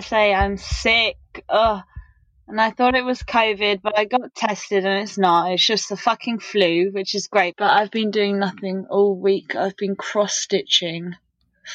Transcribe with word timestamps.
PSA. 0.00 0.16
I'm 0.16 0.56
sick. 0.56 1.16
Ugh. 1.48 1.82
And 2.48 2.60
I 2.60 2.70
thought 2.70 2.94
it 2.94 3.04
was 3.04 3.22
COVID, 3.22 3.80
but 3.82 3.98
I 3.98 4.04
got 4.04 4.34
tested 4.34 4.84
and 4.84 5.02
it's 5.02 5.16
not. 5.16 5.52
It's 5.52 5.64
just 5.64 5.88
the 5.88 5.96
fucking 5.96 6.40
flu, 6.40 6.90
which 6.92 7.14
is 7.14 7.28
great. 7.28 7.54
But 7.56 7.70
I've 7.70 7.90
been 7.90 8.10
doing 8.10 8.38
nothing 8.38 8.86
all 8.90 9.16
week. 9.16 9.54
I've 9.56 9.76
been 9.76 9.96
cross 9.96 10.34
stitching 10.34 11.14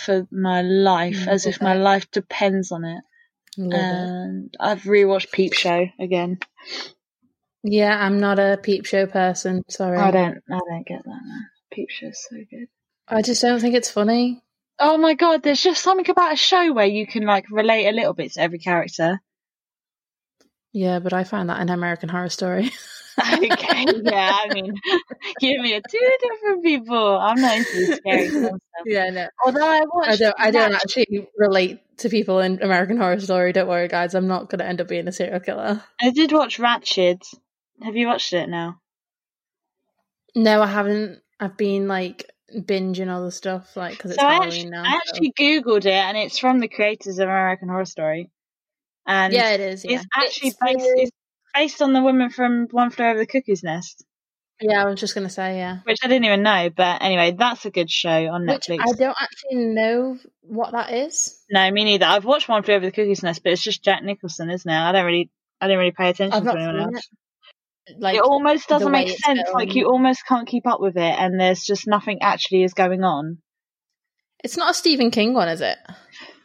for 0.05 0.27
my 0.29 0.61
life, 0.61 1.15
Mm, 1.15 1.27
as 1.27 1.45
if 1.45 1.61
my 1.61 1.73
life 1.73 2.11
depends 2.11 2.71
on 2.71 2.83
it. 2.83 3.01
Love 3.57 3.73
it. 3.73 3.79
And 3.79 4.55
I've 4.59 4.83
rewatched 4.83 5.31
Peep 5.31 5.53
Show 5.53 5.87
again. 5.99 6.39
Yeah, 7.63 7.97
I'm 7.97 8.19
not 8.19 8.39
a 8.39 8.57
peep 8.61 8.85
show 8.85 9.07
person. 9.07 9.63
Sorry. 9.67 9.97
I 9.97 10.11
don't, 10.11 10.37
I 10.49 10.59
don't 10.69 10.85
get 10.87 11.03
that. 11.03 11.09
Man. 11.09 11.49
Peep 11.71 11.89
Show's 11.89 12.23
so 12.29 12.37
good. 12.49 12.67
I 13.07 13.21
just 13.21 13.41
don't 13.41 13.59
think 13.59 13.75
it's 13.75 13.91
funny. 13.91 14.43
Oh 14.79 14.97
my 14.97 15.15
god, 15.15 15.43
there's 15.43 15.61
just 15.61 15.81
something 15.81 16.09
about 16.09 16.33
a 16.33 16.37
show 16.37 16.71
where 16.73 16.85
you 16.85 17.07
can 17.07 17.23
like 17.25 17.45
relate 17.49 17.87
a 17.87 17.91
little 17.91 18.13
bit 18.13 18.33
to 18.33 18.41
every 18.41 18.59
character. 18.59 19.21
Yeah, 20.73 20.99
but 20.99 21.13
I 21.13 21.23
find 21.23 21.49
that 21.49 21.61
in 21.61 21.69
American 21.69 22.09
Horror 22.09 22.29
Story. 22.29 22.71
okay, 23.33 23.85
yeah, 24.03 24.37
I 24.39 24.47
mean, 24.53 24.75
give 25.39 25.59
me 25.59 25.73
a 25.73 25.81
two 25.81 26.17
different 26.21 26.63
people. 26.63 27.17
I'm 27.17 27.41
not 27.41 27.57
into 27.57 27.95
scary 27.95 28.29
stuff. 28.29 28.59
yeah, 28.85 29.09
no. 29.09 29.27
Although 29.43 29.67
I 29.67 29.81
watched, 29.91 30.11
I 30.11 30.15
don't. 30.17 30.35
I 30.37 30.51
don't 30.51 30.73
actually 30.75 31.27
relate 31.35 31.79
to 31.97 32.09
people 32.09 32.39
in 32.39 32.61
American 32.61 32.97
Horror 32.97 33.19
Story. 33.19 33.53
Don't 33.53 33.67
worry, 33.67 33.87
guys. 33.87 34.13
I'm 34.13 34.27
not 34.27 34.49
going 34.49 34.59
to 34.59 34.67
end 34.67 34.81
up 34.81 34.87
being 34.87 35.07
a 35.07 35.11
serial 35.11 35.39
killer. 35.39 35.81
I 35.99 36.11
did 36.11 36.31
watch 36.31 36.59
Ratched. 36.59 37.23
Have 37.81 37.95
you 37.95 38.07
watched 38.07 38.33
it 38.33 38.49
now? 38.49 38.79
No, 40.35 40.61
I 40.61 40.67
haven't. 40.67 41.21
I've 41.39 41.57
been 41.57 41.87
like 41.87 42.29
binging 42.55 43.09
other 43.09 43.31
stuff, 43.31 43.75
like 43.75 43.93
because 43.93 44.11
it's 44.11 44.19
so 44.19 44.27
I 44.27 44.33
Halloween 44.33 44.53
actually, 44.53 44.69
now. 44.69 44.83
I 44.83 44.91
so- 44.91 44.97
actually 44.97 45.33
googled 45.39 45.85
it, 45.85 45.93
and 45.93 46.17
it's 46.17 46.37
from 46.37 46.59
the 46.59 46.67
creators 46.67 47.19
of 47.19 47.27
American 47.27 47.69
Horror 47.69 47.85
Story, 47.85 48.29
and 49.05 49.33
yeah, 49.33 49.51
it 49.51 49.61
is. 49.61 49.85
Yeah, 49.85 49.97
it's 49.97 50.05
actually 50.15 50.49
It's 50.49 50.57
based, 50.61 50.89
it's 50.95 51.11
based 51.53 51.81
on 51.81 51.93
the 51.93 52.01
woman 52.01 52.29
from 52.29 52.67
One 52.71 52.89
Flew 52.89 53.05
Over 53.05 53.19
the 53.19 53.27
Cuckoo's 53.27 53.63
Nest, 53.63 54.05
yeah, 54.59 54.81
I 54.81 54.85
was 54.85 54.99
just 54.99 55.13
going 55.13 55.27
to 55.27 55.33
say 55.33 55.57
yeah. 55.57 55.79
which 55.83 55.99
I 56.03 56.07
didn't 56.07 56.25
even 56.25 56.41
know. 56.41 56.69
But 56.75 57.03
anyway, 57.03 57.35
that's 57.37 57.65
a 57.65 57.69
good 57.71 57.91
show 57.91 58.09
on 58.27 58.45
Which 58.47 58.67
Netflix. 58.67 58.79
I 58.81 58.91
don't 58.93 59.17
actually 59.19 59.65
know 59.65 60.17
what 60.41 60.71
that 60.71 60.93
is. 60.93 61.39
No, 61.49 61.69
me 61.69 61.83
neither. 61.83 62.05
I've 62.05 62.25
watched 62.25 62.49
One 62.49 62.63
Flew 62.63 62.73
Over 62.73 62.85
the 62.85 62.91
Cuckoo's 62.91 63.23
Nest, 63.23 63.43
but 63.43 63.53
it's 63.53 63.61
just 63.61 63.83
Jack 63.83 64.03
Nicholson, 64.03 64.49
isn't 64.49 64.69
it? 64.69 64.75
I 64.75 64.91
don't 64.91 65.05
really, 65.05 65.29
I 65.61 65.67
didn't 65.67 65.79
really 65.79 65.91
pay 65.91 66.09
attention 66.09 66.47
I've 66.47 66.53
to 66.53 66.59
anyone 66.59 66.79
else. 66.79 66.97
it. 66.97 67.17
Like 67.97 68.15
it 68.15 68.23
almost 68.23 68.67
doesn't 68.67 68.91
make 68.91 69.07
way 69.07 69.13
it's 69.13 69.23
sense. 69.23 69.49
Like 69.53 69.75
you 69.75 69.85
almost 69.85 70.25
can't 70.27 70.47
keep 70.47 70.67
up 70.67 70.81
with 70.81 70.97
it, 70.97 71.15
and 71.19 71.39
there's 71.39 71.63
just 71.63 71.87
nothing 71.87 72.19
actually 72.21 72.63
is 72.63 72.73
going 72.73 73.03
on. 73.03 73.37
It's 74.43 74.57
not 74.57 74.71
a 74.71 74.73
Stephen 74.73 75.11
King 75.11 75.33
one, 75.33 75.49
is 75.49 75.61
it? 75.61 75.77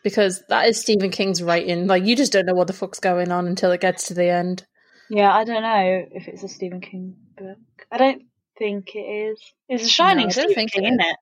Because 0.04 0.42
that 0.48 0.68
is 0.68 0.80
Stephen 0.80 1.10
King's 1.10 1.42
writing. 1.42 1.86
Like 1.86 2.04
you 2.04 2.16
just 2.16 2.32
don't 2.32 2.46
know 2.46 2.54
what 2.54 2.66
the 2.66 2.72
fuck's 2.72 3.00
going 3.00 3.32
on 3.32 3.46
until 3.46 3.72
it 3.72 3.80
gets 3.80 4.08
to 4.08 4.14
the 4.14 4.28
end. 4.28 4.66
Yeah, 5.10 5.32
I 5.32 5.44
don't 5.44 5.62
know 5.62 6.06
if 6.10 6.28
it's 6.28 6.42
a 6.42 6.48
Stephen 6.48 6.80
King 6.80 7.16
book. 7.36 7.58
I 7.90 7.98
don't 7.98 8.22
think 8.58 8.94
it 8.94 9.00
is. 9.00 9.42
It's 9.68 9.84
a 9.84 9.88
Shining 9.88 10.28
I 10.28 10.30
don't 10.30 10.32
Stephen 10.32 10.54
think 10.54 10.72
King, 10.72 10.84
it 10.84 10.86
isn't 10.88 11.00
it? 11.00 11.16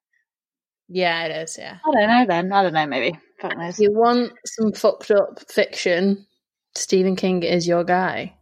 Yeah, 0.88 1.24
it 1.24 1.42
is. 1.42 1.56
Yeah. 1.58 1.78
I 1.84 1.90
don't 1.92 2.08
know 2.08 2.26
then. 2.26 2.52
I 2.52 2.62
don't 2.62 2.72
know. 2.72 2.86
Maybe. 2.86 3.18
Fuck 3.40 3.56
knows. 3.56 3.78
You 3.78 3.92
want 3.92 4.32
some 4.44 4.72
fucked 4.72 5.10
up 5.10 5.40
fiction, 5.48 6.26
Stephen 6.74 7.16
King 7.16 7.42
is 7.42 7.66
your 7.66 7.84
guy. 7.84 8.34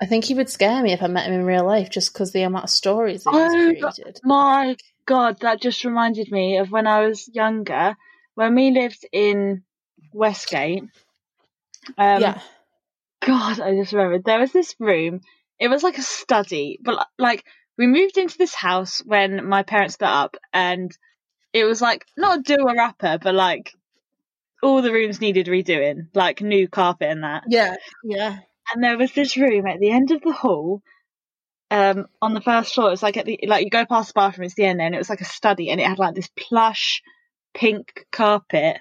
I 0.00 0.06
think 0.06 0.24
he 0.24 0.34
would 0.34 0.50
scare 0.50 0.82
me 0.82 0.92
if 0.92 1.02
I 1.02 1.06
met 1.06 1.26
him 1.26 1.34
in 1.34 1.44
real 1.44 1.64
life, 1.64 1.90
just 1.90 2.12
because 2.12 2.32
the 2.32 2.42
amount 2.42 2.64
of 2.64 2.70
stories 2.70 3.24
that 3.24 3.32
he's 3.32 3.40
Oh, 3.40 3.90
created. 3.94 4.20
My 4.24 4.76
God, 5.06 5.40
that 5.40 5.60
just 5.60 5.84
reminded 5.84 6.30
me 6.30 6.58
of 6.58 6.70
when 6.70 6.86
I 6.86 7.06
was 7.06 7.28
younger, 7.32 7.96
when 8.34 8.54
we 8.54 8.70
lived 8.70 9.06
in 9.12 9.62
Westgate. 10.12 10.84
Um, 11.96 12.20
yeah, 12.20 12.40
God, 13.20 13.60
I 13.60 13.74
just 13.74 13.92
remembered 13.92 14.24
there 14.24 14.40
was 14.40 14.52
this 14.52 14.74
room. 14.78 15.20
It 15.58 15.68
was 15.68 15.82
like 15.82 15.98
a 15.98 16.02
study, 16.02 16.78
but 16.82 17.06
like 17.18 17.44
we 17.78 17.86
moved 17.86 18.18
into 18.18 18.36
this 18.36 18.54
house 18.54 19.02
when 19.04 19.46
my 19.48 19.62
parents 19.62 19.94
split 19.94 20.10
up, 20.10 20.36
and 20.52 20.96
it 21.52 21.64
was 21.64 21.80
like 21.80 22.04
not 22.16 22.40
a 22.40 22.42
doer 22.42 22.78
upper, 22.78 23.18
but 23.22 23.34
like 23.34 23.72
all 24.62 24.82
the 24.82 24.92
rooms 24.92 25.20
needed 25.20 25.46
redoing, 25.46 26.08
like 26.14 26.42
new 26.42 26.68
carpet 26.68 27.08
and 27.08 27.22
that. 27.24 27.44
yeah, 27.48 27.76
yeah. 28.04 28.38
And 28.72 28.82
there 28.82 28.98
was 28.98 29.12
this 29.12 29.36
room 29.36 29.66
at 29.66 29.78
the 29.78 29.90
end 29.90 30.10
of 30.10 30.22
the 30.22 30.32
hall, 30.32 30.82
um, 31.70 32.06
on 32.22 32.34
the 32.34 32.40
first 32.40 32.74
floor. 32.74 32.92
It's 32.92 33.02
like 33.02 33.16
at 33.16 33.26
the 33.26 33.38
like 33.46 33.64
you 33.64 33.70
go 33.70 33.86
past 33.86 34.08
the 34.08 34.18
bathroom, 34.18 34.46
it's 34.46 34.54
the 34.54 34.64
end 34.64 34.80
there, 34.80 34.86
and 34.86 34.94
it 34.94 34.98
was 34.98 35.10
like 35.10 35.20
a 35.20 35.26
study, 35.26 35.70
and 35.70 35.80
it 35.80 35.86
had 35.86 35.98
like 35.98 36.14
this 36.14 36.30
plush 36.36 37.02
pink 37.54 38.06
carpet, 38.12 38.78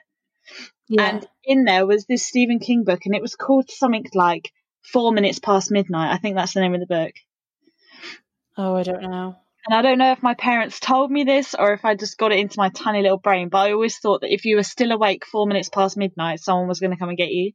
yeah. 0.87 1.09
and 1.09 1.27
in 1.43 1.65
there 1.65 1.85
was 1.85 2.05
this 2.05 2.25
Stephen 2.25 2.59
King 2.59 2.83
book, 2.83 3.01
and 3.05 3.15
it 3.15 3.21
was 3.21 3.35
called 3.35 3.69
something 3.69 4.05
like 4.13 4.51
Four 4.83 5.11
Minutes 5.11 5.39
Past 5.39 5.71
Midnight. 5.71 6.13
I 6.13 6.17
think 6.17 6.35
that's 6.35 6.53
the 6.53 6.61
name 6.61 6.73
of 6.73 6.79
the 6.79 6.87
book. 6.87 7.13
oh, 8.57 8.75
I 8.75 8.83
don't 8.83 9.01
know. 9.01 9.35
And 9.67 9.75
I 9.75 9.81
don't 9.81 9.97
know 9.97 10.11
if 10.11 10.21
my 10.21 10.35
parents 10.35 10.79
told 10.79 11.09
me 11.09 11.23
this 11.23 11.55
or 11.55 11.73
if 11.73 11.85
I 11.85 11.95
just 11.95 12.19
got 12.19 12.31
it 12.31 12.37
into 12.37 12.59
my 12.59 12.69
tiny 12.69 13.01
little 13.01 13.17
brain, 13.17 13.49
but 13.49 13.57
I 13.57 13.71
always 13.71 13.97
thought 13.97 14.21
that 14.21 14.31
if 14.31 14.45
you 14.45 14.57
were 14.57 14.63
still 14.63 14.91
awake 14.91 15.25
four 15.25 15.47
minutes 15.47 15.69
past 15.69 15.97
midnight, 15.97 16.39
someone 16.39 16.67
was 16.67 16.79
going 16.79 16.91
to 16.91 16.97
come 16.97 17.09
and 17.09 17.17
get 17.17 17.31
you. 17.31 17.51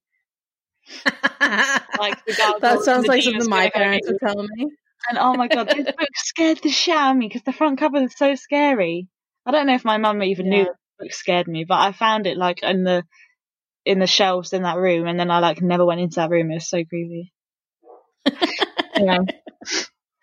Like 1.98 2.18
that 2.60 2.82
sounds 2.82 3.06
like 3.08 3.22
something 3.22 3.48
my 3.48 3.70
parents 3.70 4.08
would 4.08 4.18
tell 4.20 4.42
me. 4.42 4.68
And 5.08 5.18
oh 5.18 5.34
my 5.34 5.48
god, 5.48 5.68
this 5.68 5.84
book 5.86 6.08
scared 6.14 6.60
the 6.62 6.70
shit 6.70 6.94
out 6.94 7.12
of 7.12 7.16
me 7.16 7.28
because 7.28 7.42
the 7.42 7.52
front 7.52 7.78
cover 7.78 7.98
is 7.98 8.14
so 8.16 8.34
scary. 8.34 9.08
I 9.46 9.50
don't 9.50 9.66
know 9.66 9.74
if 9.74 9.84
my 9.84 9.98
mum 9.98 10.22
even 10.22 10.48
knew 10.50 10.58
Yeah. 10.58 10.64
the 10.98 11.04
book 11.04 11.12
scared 11.12 11.48
me, 11.48 11.64
but 11.64 11.78
I 11.80 11.92
found 11.92 12.26
it 12.26 12.36
like 12.36 12.62
in 12.62 12.84
the 12.84 13.04
in 13.84 13.98
the 13.98 14.06
shelves 14.06 14.52
in 14.52 14.62
that 14.62 14.76
room, 14.76 15.06
and 15.06 15.18
then 15.18 15.30
I 15.30 15.38
like 15.40 15.62
never 15.62 15.84
went 15.86 16.00
into 16.00 16.16
that 16.16 16.30
room. 16.30 16.50
It 16.50 16.54
was 16.54 16.68
so 16.68 16.84
creepy. 16.84 17.32
anyway, 18.96 19.18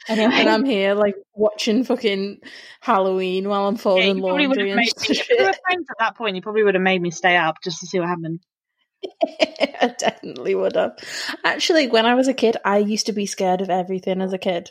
anyway, 0.08 0.34
and 0.36 0.50
I'm 0.50 0.66
here 0.66 0.94
like 0.94 1.16
watching 1.34 1.84
fucking 1.84 2.40
Halloween 2.82 3.50
while 3.50 3.68
I'm 3.68 3.76
yeah, 3.76 3.82
folding 3.82 4.18
you 4.18 4.50
would 4.50 4.58
laundry 4.58 4.70
have 4.70 4.70
and 4.70 4.76
made 4.78 5.10
me. 5.10 5.18
If 5.20 5.28
we 5.30 5.38
were 5.38 5.54
friends 5.66 5.88
at 5.90 5.98
that 6.00 6.16
point, 6.18 6.36
you 6.36 6.42
probably 6.42 6.64
would 6.64 6.76
have 6.76 6.84
made 6.84 7.02
me 7.02 7.12
stay 7.12 7.36
up 7.36 7.56
just 7.64 7.80
to 7.80 7.88
see 7.88 8.00
what 8.00 8.08
happened. 8.10 8.42
I 9.24 9.96
definitely 9.98 10.56
would 10.56 10.76
have. 10.76 10.98
Actually, 11.44 11.88
when 11.88 12.06
I 12.06 12.16
was 12.16 12.28
a 12.28 12.34
kid, 12.34 12.58
I 12.66 12.78
used 12.80 13.06
to 13.08 13.14
be 13.14 13.26
scared 13.26 13.62
of 13.62 13.70
everything 13.70 14.22
as 14.22 14.34
a 14.34 14.38
kid. 14.38 14.70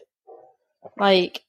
Like, 0.98 1.42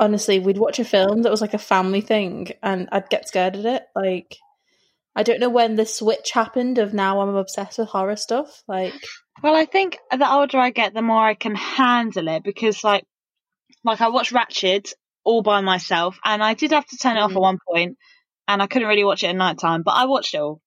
honestly, 0.00 0.38
we'd 0.38 0.58
watch 0.58 0.78
a 0.78 0.84
film 0.84 1.22
that 1.22 1.30
was 1.30 1.40
like 1.40 1.54
a 1.54 1.58
family 1.58 2.00
thing, 2.00 2.52
and 2.62 2.88
I'd 2.92 3.08
get 3.10 3.28
scared 3.28 3.56
of 3.56 3.66
it. 3.66 3.82
Like, 3.94 4.36
I 5.16 5.22
don't 5.22 5.40
know 5.40 5.48
when 5.48 5.76
the 5.76 5.86
switch 5.86 6.30
happened 6.30 6.78
of 6.78 6.94
now 6.94 7.20
I'm 7.20 7.34
obsessed 7.34 7.78
with 7.78 7.88
horror 7.88 8.16
stuff. 8.16 8.62
Like, 8.68 8.94
Well, 9.42 9.56
I 9.56 9.64
think 9.64 9.98
the 10.10 10.30
older 10.30 10.58
I 10.58 10.70
get, 10.70 10.94
the 10.94 11.02
more 11.02 11.24
I 11.26 11.34
can 11.34 11.54
handle 11.54 12.28
it 12.28 12.42
because, 12.44 12.82
like, 12.84 13.04
like 13.84 14.00
I 14.00 14.08
watched 14.08 14.32
Ratched 14.32 14.92
all 15.24 15.42
by 15.42 15.60
myself, 15.60 16.18
and 16.24 16.42
I 16.42 16.54
did 16.54 16.72
have 16.72 16.86
to 16.86 16.96
turn 16.96 17.16
it 17.16 17.20
off 17.20 17.32
Mm. 17.32 17.36
at 17.36 17.40
one 17.40 17.58
point, 17.72 17.98
and 18.46 18.62
I 18.62 18.66
couldn't 18.66 18.88
really 18.88 19.04
watch 19.04 19.22
it 19.24 19.28
at 19.28 19.36
night 19.36 19.58
time, 19.58 19.82
but 19.82 19.92
I 19.92 20.06
watched 20.06 20.34
it 20.34 20.38
all. 20.38 20.60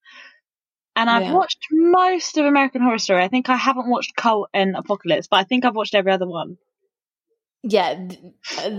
And 0.95 1.09
I've 1.09 1.23
Yeah. 1.23 1.33
watched 1.33 1.59
most 1.71 2.37
of 2.37 2.45
American 2.45 2.81
Horror 2.81 2.97
Story. 2.99 3.23
I 3.23 3.27
think 3.29 3.49
I 3.49 3.55
haven't 3.55 3.89
watched 3.89 4.15
Cult 4.15 4.49
and 4.53 4.75
Apocalypse, 4.75 5.27
but 5.27 5.37
I 5.37 5.43
think 5.45 5.63
I've 5.65 5.75
watched 5.75 5.95
every 5.95 6.11
other 6.11 6.27
one. 6.27 6.57
yeah, 7.63 7.93
th- 7.95 8.19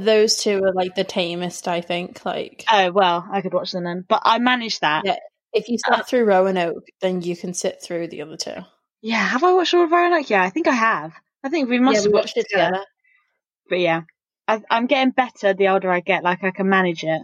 those 0.04 0.36
two 0.36 0.62
are 0.64 0.72
like 0.74 0.94
the 0.94 1.04
tamest, 1.04 1.68
I 1.68 1.80
think. 1.80 2.24
Like, 2.24 2.64
Oh 2.70 2.90
well, 2.92 3.26
I 3.30 3.40
could 3.40 3.54
watch 3.54 3.72
them 3.72 3.84
then, 3.84 4.04
but 4.08 4.22
I 4.24 4.38
managed 4.38 4.80
that. 4.82 5.04
Yeah. 5.06 5.16
if 5.52 5.68
you 5.68 5.78
sat 5.78 6.00
uh, 6.00 6.02
through 6.02 6.24
Roanoke, 6.24 6.84
then 7.00 7.22
you 7.22 7.36
can 7.36 7.54
sit 7.54 7.80
through 7.82 8.08
the 8.08 8.22
other 8.22 8.36
two. 8.36 8.56
Yeah, 9.02 9.16
have 9.24 9.44
I 9.44 9.52
watched 9.52 9.74
all 9.74 9.84
of 9.84 9.92
Roanoke? 9.92 10.28
Yeah, 10.30 10.42
I 10.42 10.50
think 10.50 10.66
I 10.68 10.72
have. 10.72 11.12
I 11.44 11.48
think 11.48 11.68
we 11.70 11.78
must 11.78 11.94
yeah, 11.94 12.02
have 12.02 12.12
we 12.12 12.18
watched 12.18 12.36
it 12.36 12.46
together. 12.48 12.84
But 13.68 13.78
yeah, 13.80 14.02
I, 14.48 14.62
I'm 14.70 14.86
getting 14.86 15.12
better 15.12 15.54
the 15.54 15.68
older 15.68 15.90
I 15.90 16.00
get. 16.00 16.22
Like 16.24 16.42
I 16.44 16.50
can 16.50 16.68
manage 16.68 17.04
it. 17.04 17.22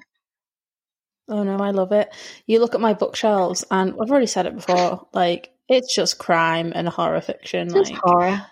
Oh 1.28 1.42
no, 1.42 1.56
I 1.58 1.70
love 1.70 1.92
it. 1.92 2.08
You 2.46 2.60
look 2.60 2.75
at 2.75 2.80
my 2.80 2.94
bookshelves, 2.94 3.64
and 3.70 3.92
I've 3.92 4.10
already 4.10 4.26
said 4.26 4.46
it 4.46 4.54
before. 4.56 5.06
Like 5.12 5.50
it's 5.69 5.94
just 5.94 6.19
crime 6.19 6.72
and 6.75 6.88
horror 6.88 7.20
fiction. 7.20 7.69
Just 7.69 7.92
like 7.92 8.00
horror. 8.02 8.46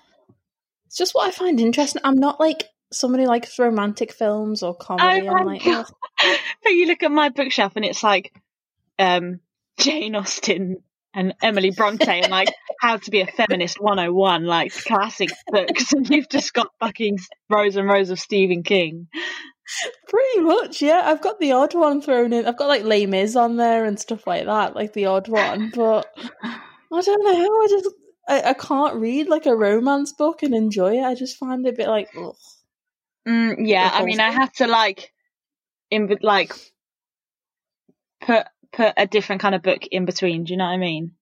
it's 0.87 0.99
just 0.99 1.15
what 1.15 1.27
I 1.27 1.31
find 1.31 1.59
interesting. 1.59 2.03
I'm 2.05 2.19
not 2.19 2.39
like 2.39 2.65
somebody 2.93 3.25
who 3.25 3.29
likes 3.29 3.59
romantic 3.59 4.13
films 4.13 4.63
or 4.63 4.75
comedy. 4.75 5.27
Oh 5.27 5.35
I'm 5.35 5.47
like, 5.47 5.65
God. 5.65 5.87
but 6.63 6.71
you 6.73 6.87
look 6.87 7.03
at 7.03 7.11
my 7.11 7.31
bookshelf 7.31 7.73
and 7.77 7.85
it's 7.85 8.03
like 8.03 8.33
um, 8.99 9.41
Jane 9.79 10.15
Austen 10.15 10.83
and 11.15 11.35
Emily 11.43 11.71
Bronte 11.71 12.07
and 12.07 12.31
like 12.31 12.53
How 12.81 12.99
to 12.99 13.11
Be 13.11 13.23
a 13.23 13.27
Feminist 13.27 13.81
101, 13.81 14.45
like 14.45 14.73
classic 14.73 15.31
books, 15.49 15.93
and 15.95 16.09
you've 16.09 16.29
just 16.29 16.53
got 16.53 16.69
fucking 16.79 17.19
rows 17.49 17.77
and 17.77 17.89
rows 17.89 18.11
of 18.11 18.21
Stephen 18.21 18.63
King. 18.63 19.09
Pretty 20.09 20.41
much. 20.41 20.83
Yeah, 20.83 21.03
I've 21.05 21.23
got 21.23 21.39
the 21.41 21.53
odd 21.53 21.75
one 21.75 22.01
thrown 22.01 22.33
in. 22.33 22.47
I've 22.47 22.59
got 22.59 22.69
like 22.69 22.85
Les 22.85 23.07
Mis 23.07 23.37
on 23.37 23.57
there 23.57 23.85
and 23.85 23.99
stuff 23.99 24.27
like 24.27 24.47
that, 24.47 24.75
like 24.75 24.93
the 24.93 25.07
odd 25.07 25.29
one. 25.29 25.71
But 25.75 26.07
I 26.43 27.01
don't 27.01 27.25
know. 27.25 27.63
I 27.63 27.67
just 27.69 27.89
I, 28.29 28.51
I 28.51 28.55
can't 28.55 28.97
read 28.97 29.29
like 29.29 29.47
a 29.47 29.57
romance 29.57 30.13
book 30.13 30.43
and 30.43 30.55
enjoy 30.55 30.99
it. 30.99 31.05
I 31.05 31.15
just 31.15 31.37
find 31.37 31.67
it 31.67 31.75
a 31.75 31.77
bit 31.77 31.89
like. 31.89 32.09
Ugh. 32.17 32.35
Mm, 33.27 33.67
yeah, 33.67 33.91
I 33.93 34.05
mean, 34.05 34.21
I 34.21 34.31
have 34.31 34.53
to 34.55 34.69
like, 34.69 35.13
in 35.91 36.17
like, 36.23 36.53
put 38.21 38.47
put 38.73 38.95
a 38.97 39.07
different 39.07 39.43
kind 39.43 39.55
of 39.55 39.63
book 39.63 39.87
in 39.91 40.05
between. 40.05 40.45
Do 40.45 40.53
you 40.53 40.59
know 40.59 40.65
what 40.65 40.71
I 40.71 40.77
mean? 40.77 41.13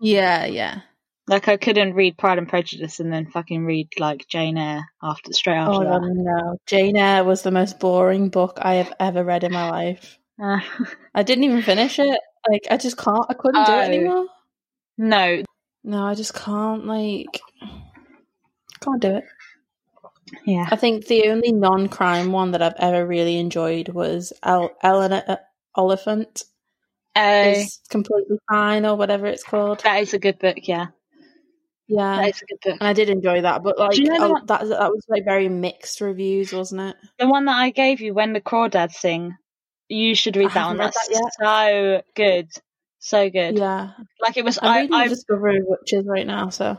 Yeah, 0.00 0.46
yeah. 0.46 0.80
Like 1.28 1.48
I 1.48 1.56
couldn't 1.56 1.94
read 1.94 2.16
Pride 2.16 2.38
and 2.38 2.48
Prejudice 2.48 3.00
and 3.00 3.12
then 3.12 3.26
fucking 3.26 3.64
read 3.64 3.88
like 3.98 4.28
Jane 4.28 4.56
Eyre 4.56 4.84
after 5.02 5.32
straight 5.32 5.56
after 5.56 5.72
Oh 5.72 6.00
that. 6.00 6.00
No. 6.14 6.56
Jane 6.66 6.96
Eyre 6.96 7.24
was 7.24 7.42
the 7.42 7.50
most 7.50 7.80
boring 7.80 8.28
book 8.28 8.58
I 8.62 8.74
have 8.74 8.92
ever 9.00 9.24
read 9.24 9.42
in 9.42 9.52
my 9.52 9.68
life. 9.70 10.18
Uh, 10.40 10.60
I 11.14 11.22
didn't 11.24 11.44
even 11.44 11.62
finish 11.62 11.98
it. 11.98 12.20
Like 12.48 12.66
I 12.70 12.76
just 12.76 12.96
can't. 12.96 13.26
I 13.28 13.34
couldn't 13.34 13.64
do 13.64 13.72
Oh. 13.72 13.80
it 13.80 13.84
anymore. 13.88 14.26
no, 14.98 15.42
No, 15.82 16.04
I 16.04 16.14
just 16.14 16.32
can't. 16.34 16.86
Like, 16.86 17.40
can't 18.80 19.00
do 19.02 19.16
it. 19.16 19.24
yeah. 20.44 20.66
I 20.70 20.76
think 20.76 21.06
the 21.06 21.28
only 21.30 21.50
non-crime 21.52 22.30
one 22.32 22.52
that 22.52 22.62
I've 22.62 22.74
ever 22.78 23.04
really 23.06 23.36
enjoyed 23.38 23.88
was 23.88 24.32
El- 24.42 24.76
Eleanor 24.82 25.22
uh, 25.26 25.36
Oliphant. 25.74 26.44
Uh, 27.16 27.54
Is 27.56 27.80
completely 27.88 28.38
fine 28.48 28.84
or 28.84 28.94
whatever 28.94 29.26
it's 29.26 29.42
called. 29.42 29.80
that 29.84 30.02
is 30.02 30.12
a 30.14 30.18
good 30.18 30.38
book. 30.38 30.56
Yeah, 30.68 30.88
Yeah, 31.88 32.26
is 32.26 32.42
a 32.42 32.46
good 32.46 32.58
book. 32.62 32.78
and 32.80 32.88
I 32.88 32.92
did 32.92 33.10
enjoy 33.10 33.42
that, 33.42 33.62
but 33.62 33.78
like 33.78 33.96
you 33.96 34.04
know 34.06 34.16
oh, 34.18 34.46
that 34.46 34.68
that 34.68 34.90
was 34.90 35.04
like 35.08 35.24
very 35.24 35.48
mixed 35.48 36.00
reviews, 36.00 36.52
wasn't 36.52 36.80
it? 36.80 36.96
The 37.18 37.28
one 37.28 37.44
that 37.44 37.56
I 37.56 37.70
gave 37.70 38.00
you 38.00 38.12
when 38.12 38.32
the 38.32 38.40
crawdads 38.40 38.94
sing, 38.94 39.36
you 39.88 40.14
should 40.14 40.36
read 40.36 40.50
I 40.50 40.54
that 40.54 40.66
one. 40.66 40.76
That's 40.78 41.08
that 41.08 41.32
so 41.38 42.02
good, 42.16 42.48
so 42.98 43.30
good. 43.30 43.58
Yeah, 43.58 43.90
Like 44.20 44.36
it 44.36 44.44
was. 44.44 44.58
I'm 44.60 44.68
I, 44.68 44.80
reading 44.80 44.94
I 44.94 45.08
Discovery 45.08 45.58
of 45.58 45.64
Witches 45.66 46.06
right 46.06 46.26
now, 46.26 46.48
so 46.48 46.76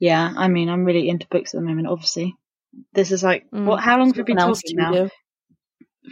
yeah. 0.00 0.32
I 0.36 0.48
mean, 0.48 0.68
I'm 0.68 0.84
really 0.84 1.08
into 1.08 1.28
books 1.28 1.54
at 1.54 1.60
the 1.60 1.66
moment. 1.66 1.86
Obviously, 1.86 2.34
this 2.92 3.12
is 3.12 3.22
like 3.22 3.48
Mm, 3.52 3.64
what? 3.64 3.80
How 3.80 3.98
long 3.98 4.08
have 4.08 4.16
we 4.16 4.24
been 4.24 4.36
talking 4.36 4.74
now? 4.74 5.08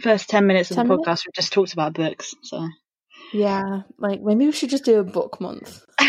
First 0.01 0.29
ten 0.29 0.47
minutes 0.47 0.71
of 0.71 0.77
10 0.77 0.87
the 0.87 0.93
minutes? 0.93 1.09
podcast, 1.09 1.25
we've 1.25 1.33
just 1.33 1.51
talked 1.51 1.73
about 1.73 1.93
books. 1.93 2.33
So 2.43 2.65
Yeah, 3.33 3.81
like 3.97 4.21
maybe 4.21 4.45
we 4.45 4.51
should 4.51 4.69
just 4.69 4.85
do 4.85 4.99
a 4.99 5.03
book 5.03 5.41
month. 5.41 5.83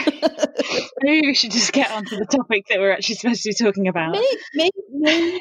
maybe 1.02 1.26
we 1.26 1.34
should 1.34 1.50
just 1.50 1.72
get 1.72 1.90
onto 1.90 2.16
the 2.16 2.26
topic 2.26 2.66
that 2.68 2.78
we're 2.78 2.92
actually 2.92 3.16
supposed 3.16 3.42
to 3.42 3.48
be 3.50 3.54
talking 3.54 3.88
about. 3.88 4.16
Maybe, 4.54 4.70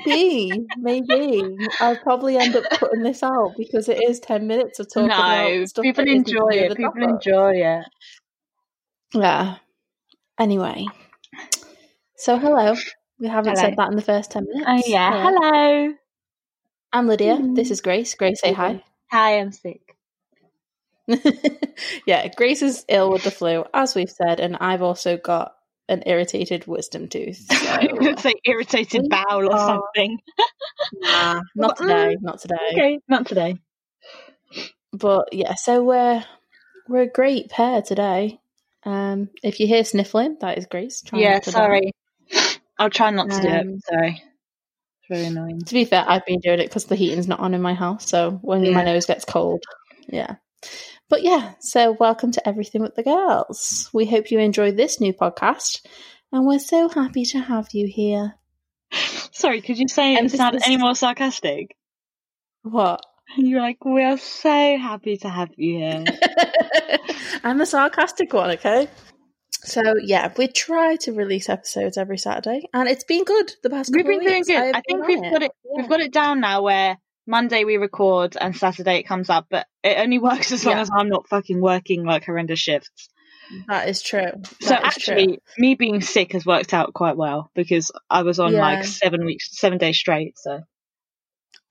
maybe, 0.06 0.66
maybe. 0.78 1.58
I'll 1.80 1.98
probably 1.98 2.38
end 2.38 2.56
up 2.56 2.64
putting 2.72 3.04
this 3.04 3.22
out 3.24 3.54
because 3.58 3.90
it 3.90 4.02
is 4.08 4.20
ten 4.20 4.48
minutes 4.48 4.80
of 4.80 4.88
talking 4.92 5.10
No, 5.10 5.16
about 5.16 5.68
stuff. 5.70 5.84
people 5.84 6.04
that 6.06 6.12
isn't 6.12 6.26
to 6.26 6.32
enjoy 6.32 6.50
it. 6.50 6.76
People 6.78 6.92
topic. 6.94 7.10
enjoy 7.10 7.52
it. 7.56 7.86
Yeah. 9.14 9.56
Anyway, 10.40 10.86
so 12.16 12.38
hello. 12.38 12.76
We 13.20 13.28
haven't 13.28 13.58
Hello. 13.58 13.70
said 13.70 13.78
that 13.78 13.90
in 13.90 13.96
the 13.96 14.02
first 14.04 14.32
ten 14.32 14.46
minutes. 14.48 14.68
Oh 14.88 14.90
yeah. 14.92 15.24
Hello. 15.32 15.94
I'm 16.94 17.08
Lydia. 17.08 17.36
Mm. 17.38 17.56
This 17.56 17.72
is 17.72 17.82
Grace. 17.82 18.14
Grace, 18.16 18.40
say 18.42 18.54
hi. 18.54 18.84
Hi, 19.12 19.40
I'm 19.40 19.52
sick. 19.52 19.97
yeah, 22.06 22.28
Grace 22.36 22.62
is 22.62 22.86
ill 22.90 23.12
with 23.12 23.24
the 23.24 23.32
flu, 23.32 23.66
as 23.74 23.96
we've 23.96 24.10
said, 24.10 24.40
and 24.40 24.58
I've 24.58 24.82
also 24.82 25.18
got 25.18 25.54
an 25.90 26.04
irritated 26.06 26.68
wisdom 26.68 27.08
tooth. 27.08 27.38
So, 27.38 27.56
it's 27.82 28.26
like 28.26 28.40
irritated 28.46 29.04
We 29.04 29.10
bowel 29.10 29.52
or 29.52 29.58
something. 29.58 30.20
nah, 30.94 31.42
not 31.56 31.78
today. 31.78 32.18
Not 32.22 32.40
today. 32.40 32.56
Okay, 32.74 33.00
not 33.08 33.26
today. 33.26 33.58
But 34.92 35.30
yeah, 35.34 35.56
so 35.56 35.84
we're 35.84 36.24
we're 36.88 37.04
a 37.04 37.10
great 37.10 37.50
pair 37.50 37.82
today. 37.82 38.40
Um, 38.84 39.30
if 39.44 39.60
you 39.60 39.68
hear 39.68 39.84
sniffling, 39.84 40.38
that 40.42 40.58
is 40.58 40.66
Grace. 40.66 41.02
trying 41.02 41.22
Yeah, 41.22 41.34
not 41.34 41.44
to 41.44 41.52
die. 41.52 41.58
sorry. 41.60 41.92
I'll 42.80 42.90
try 42.90 43.10
not 43.10 43.30
to 43.32 43.42
do 43.42 43.48
it. 43.48 43.68
Um, 43.68 43.80
Sorry. 43.80 44.22
It's 44.22 45.08
very 45.10 45.26
annoying. 45.26 45.62
To 45.62 45.74
be 45.74 45.84
fair, 45.86 46.06
I've 46.08 46.26
been 46.26 46.40
doing 46.40 46.60
it 46.60 46.68
because 46.68 46.86
the 46.86 46.96
heating's 46.96 47.28
not 47.28 47.40
on 47.40 47.54
in 47.54 47.62
my 47.62 47.74
house. 47.74 48.08
So 48.08 48.32
when 48.42 48.64
Yeah. 48.64 48.72
my 48.72 48.84
nose 48.84 49.06
gets 49.06 49.26
cold, 49.26 49.64
yeah. 50.08 50.36
But 51.10 51.24
yeah, 51.24 51.54
so 51.62 51.94
welcome 51.94 52.34
to 52.34 52.46
Everything 52.46 52.82
with 52.82 52.96
the 52.96 53.04
Girls. 53.04 53.90
We 53.94 54.06
hope 54.06 54.30
you 54.30 54.40
enjoy 54.40 54.74
this 54.74 55.00
new 55.00 55.14
podcast, 55.14 55.86
and 56.34 56.46
we're 56.46 56.60
so 56.60 56.90
happy 56.90 57.24
to 57.26 57.40
have 57.40 57.70
you 57.72 57.88
here. 57.88 58.36
Sorry, 59.32 59.62
could 59.62 59.78
you 59.78 59.88
say 59.88 60.16
it 60.16 60.32
sound 60.32 60.60
any 60.66 60.76
more 60.76 60.96
sarcastic? 60.96 61.78
What? 62.64 63.06
You're 63.38 63.62
like, 63.62 63.86
we 63.86 64.04
are 64.04 64.18
so 64.18 64.50
happy 64.50 65.16
to 65.18 65.30
have 65.30 65.52
you 65.56 65.80
here. 65.80 66.06
I'm 67.44 67.58
the 67.58 67.66
sarcastic 67.66 68.34
one, 68.34 68.52
okay? 68.52 68.90
So 69.64 69.82
yeah, 70.04 70.34
we 70.38 70.50
try 70.50 70.98
to 70.98 71.14
release 71.14 71.48
episodes 71.48 71.98
every 71.98 72.18
Saturday, 72.18 72.68
and 72.74 72.90
it's 72.90 73.06
been 73.06 73.24
good 73.24 73.54
the 73.64 73.70
past. 73.70 73.92
we've 73.94 74.04
couple 74.04 74.20
been 74.20 74.28
doing 74.28 74.44
good. 74.44 74.56
have 74.56 74.76
I 74.76 74.82
think 74.82 75.08
we've 75.08 75.20
on 75.20 75.32
got 75.32 75.44
it. 75.44 75.52
Yeah. 75.64 75.82
We've 75.82 75.90
got 75.90 76.02
it 76.02 76.12
down 76.12 76.42
now 76.42 76.64
where 76.64 76.98
Monday 77.28 77.66
we 77.66 77.78
record 77.78 78.38
and 78.40 78.56
Saturday 78.56 78.98
it 79.00 79.04
comes 79.04 79.30
up, 79.30 79.48
but 79.50 79.68
it 79.84 79.98
only 80.00 80.18
works 80.30 80.52
as 80.52 80.66
long 80.66 80.76
Yeah. 80.78 80.82
as 80.82 80.90
I'm 80.92 81.10
not 81.10 81.28
fucking 81.28 81.62
working 81.62 82.04
like 82.06 82.26
horrendous 82.26 82.60
shifts. 82.60 83.10
That 83.68 83.88
is 83.88 84.02
true. 84.02 84.32
So 84.62 84.70
That 84.70 84.86
is 84.98 85.04
true. 85.04 85.14
actually, 85.16 85.40
me 85.58 85.76
being 85.76 86.02
sick 86.02 86.34
has 86.34 86.46
worked 86.46 86.74
out 86.74 86.94
quite 86.94 87.16
well 87.18 87.50
because 87.56 87.92
I 88.10 88.24
was 88.24 88.40
on 88.40 88.54
Yeah. 88.54 88.62
like 88.62 88.84
seven 88.86 89.26
weeks, 89.26 89.50
seven 89.58 89.78
days 89.78 89.98
straight. 89.98 90.38
So 90.38 90.62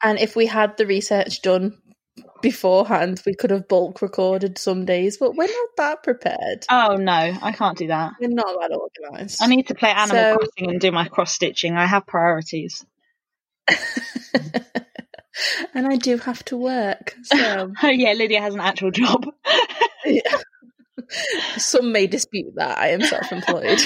And 0.02 0.18
if 0.18 0.36
we 0.36 0.46
had 0.46 0.76
the 0.76 0.86
research 0.86 1.42
done 1.42 1.78
beforehand, 2.40 3.20
we 3.26 3.34
could 3.34 3.50
have 3.50 3.68
bulk 3.68 4.00
recorded 4.00 4.56
some 4.56 4.86
days, 4.86 5.18
but 5.18 5.36
we're 5.36 5.48
not 5.48 5.68
that 5.76 6.02
prepared. 6.02 6.64
oh 6.70 6.96
no, 6.96 7.12
I 7.42 7.52
can't 7.52 7.76
do 7.76 7.88
that. 7.88 8.12
We're 8.20 8.28
not 8.30 8.56
that 8.60 8.70
organised. 8.72 9.42
I 9.42 9.46
need 9.46 9.66
to 9.68 9.74
play 9.74 9.90
Animal 9.90 10.16
So- 10.16 10.36
Crossing 10.38 10.70
and 10.70 10.80
do 10.80 10.92
my 10.92 11.08
cross 11.08 11.32
stitching. 11.34 11.76
I 11.76 11.84
have 11.84 12.06
priorities. 12.06 12.86
and 15.74 15.86
I 15.86 15.96
do 15.96 16.16
have 16.18 16.44
to 16.46 16.56
work. 16.56 17.16
So 17.22 17.72
Oh 17.82 17.88
yeah, 17.88 18.12
Lydia 18.12 18.40
has 18.40 18.54
an 18.54 18.60
actual 18.60 18.90
job. 18.90 19.26
yeah. 20.04 20.38
some 21.56 21.92
may 21.92 22.06
dispute 22.06 22.54
that. 22.56 22.78
I 22.78 22.88
am 22.88 23.02
self 23.02 23.30
employed. 23.32 23.80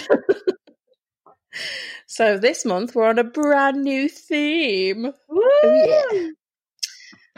so 2.07 2.39
this 2.39 2.65
month 2.65 2.95
we're 2.95 3.09
on 3.09 3.19
a 3.19 3.25
brand 3.25 3.83
new 3.83 4.09
theme. 4.09 5.13
Oh, 5.31 5.99
yeah. 6.13 6.29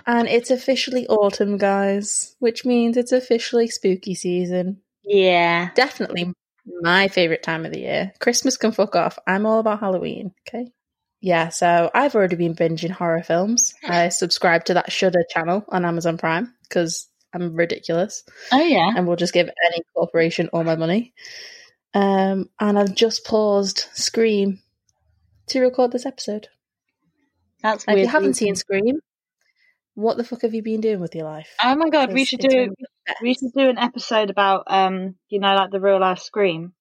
And 0.04 0.26
it's 0.28 0.50
officially 0.50 1.07
autumn, 1.07 1.59
guys, 1.59 2.35
which 2.40 2.64
means 2.64 2.97
it's 2.97 3.12
officially 3.12 3.69
spooky 3.69 4.14
season. 4.14 4.81
Yeah. 5.04 5.71
definitely 5.75 6.33
my 6.81 7.09
favorite 7.09 7.42
time 7.42 7.66
of 7.66 7.73
the 7.73 7.81
year. 7.81 8.12
Christmas 8.21 8.57
can 8.57 8.73
fuck 8.73 8.95
off. 8.97 9.19
I'm 9.26 9.47
all 9.47 9.59
about 9.59 9.81
Halloween. 9.81 10.33
Okay. 10.49 10.71
Yeah, 11.23 11.50
so 11.50 11.88
I've 11.95 12.17
already 12.17 12.35
been 12.35 12.57
binging 12.57 12.91
horror 12.91 13.23
films. 13.23 13.75
I 13.85 14.09
subscribe 14.09 14.64
to 14.67 14.75
that 14.75 14.91
Shudder 14.91 15.23
channel 15.31 15.64
on 15.69 15.85
Amazon 15.85 16.19
Prime 16.19 16.52
because 16.64 17.07
I'm 17.33 17.55
ridiculous 17.55 18.25
Oh 18.50 18.62
yeah. 18.62 18.91
and 18.95 19.07
will 19.07 19.14
just 19.17 19.33
give 19.33 19.49
any 19.67 19.83
corporation 19.95 20.49
all 20.52 20.64
my 20.64 20.75
money. 20.75 21.14
Um, 21.95 22.50
and 22.59 22.76
I've 22.76 22.95
just 22.97 23.25
paused 23.25 23.87
Scream 23.93 24.61
to 25.47 25.61
record 25.61 25.93
this 25.93 26.07
episode. 26.07 26.49
That's 27.62 27.85
If 27.87 27.99
you 27.99 28.09
haven't 28.09 28.35
seen 28.35 28.57
Scream, 28.57 28.99
what 29.95 30.17
the 30.17 30.25
fuck 30.25 30.43
have 30.43 30.55
you 30.55 30.62
been 30.62 30.81
doing 30.81 30.99
with 31.00 31.14
your 31.14 31.25
life? 31.25 31.55
Oh 31.62 31.76
my 31.76 31.88
god, 31.88 32.12
we 32.12 32.25
should 32.25 32.41
do 32.41 32.49
one 32.49 32.69
of 32.71 32.75
the 32.79 32.87
best. 33.07 33.23
we 33.23 33.35
should 33.35 33.52
do 33.57 33.69
an 33.69 33.79
episode 33.79 34.31
about 34.31 34.64
um 34.67 35.14
you 35.29 35.38
know 35.38 35.55
like 35.55 35.71
the 35.71 35.81
real 35.81 36.00
life 36.00 36.19
Scream. 36.19 36.73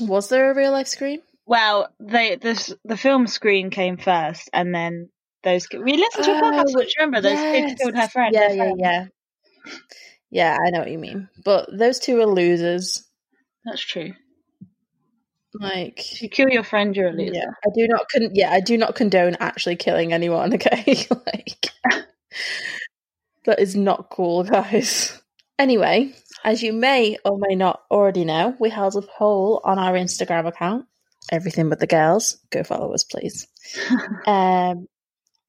Was 0.00 0.28
there 0.28 0.50
a 0.52 0.54
real 0.54 0.70
life 0.70 0.86
Scream? 0.86 1.20
Well, 1.48 1.88
they 1.98 2.36
this 2.36 2.74
the 2.84 2.96
film 2.98 3.26
Scream 3.26 3.70
came 3.70 3.96
first, 3.96 4.50
and 4.52 4.74
then 4.74 5.08
those 5.42 5.66
we 5.72 5.96
listened 5.96 6.24
to 6.26 6.32
a 6.32 6.36
Oh, 6.36 6.42
podcast. 6.42 6.72
You 6.78 6.86
remember 7.00 7.22
those 7.22 7.40
kids 7.40 7.80
killed 7.80 7.96
her 7.96 8.08
friend? 8.08 8.34
Yeah, 8.34 8.48
their 8.48 8.56
yeah, 8.56 8.62
friend. 8.64 8.80
yeah. 8.80 9.06
Yeah, 10.30 10.58
I 10.62 10.70
know 10.70 10.80
what 10.80 10.90
you 10.90 10.98
mean. 10.98 11.28
But 11.42 11.70
those 11.72 11.98
two 11.98 12.20
are 12.20 12.26
losers. 12.26 13.02
That's 13.64 13.80
true. 13.80 14.12
Like, 15.54 16.12
If 16.12 16.20
you 16.22 16.28
kill 16.28 16.50
your 16.50 16.62
friend, 16.64 16.94
you're 16.94 17.08
a 17.08 17.12
loser. 17.12 17.32
yeah, 17.32 17.50
I 17.66 17.70
do 17.74 17.88
not. 17.88 18.04
Con- 18.12 18.34
yeah, 18.34 18.52
I 18.52 18.60
do 18.60 18.76
not 18.76 18.94
condone 18.94 19.36
actually 19.40 19.76
killing 19.76 20.12
anyone. 20.12 20.52
Okay, 20.54 21.06
like 21.26 21.70
that 23.46 23.58
is 23.58 23.74
not 23.74 24.10
cool, 24.10 24.42
guys. 24.56 25.18
Anyway, 25.58 26.12
as 26.44 26.62
you 26.62 26.74
may 26.74 27.16
or 27.24 27.38
may 27.38 27.54
not 27.54 27.80
already 27.90 28.24
know, 28.26 28.54
we 28.60 28.68
held 28.68 28.94
a 28.96 29.02
poll 29.02 29.62
on 29.64 29.78
our 29.78 29.94
Instagram 29.94 30.46
account. 30.46 30.84
Everything 31.30 31.68
but 31.68 31.80
the 31.80 31.86
girls. 31.86 32.38
Go 32.50 32.64
follow 32.64 32.92
us, 32.92 33.04
please. 33.04 33.46
um, 34.26 34.86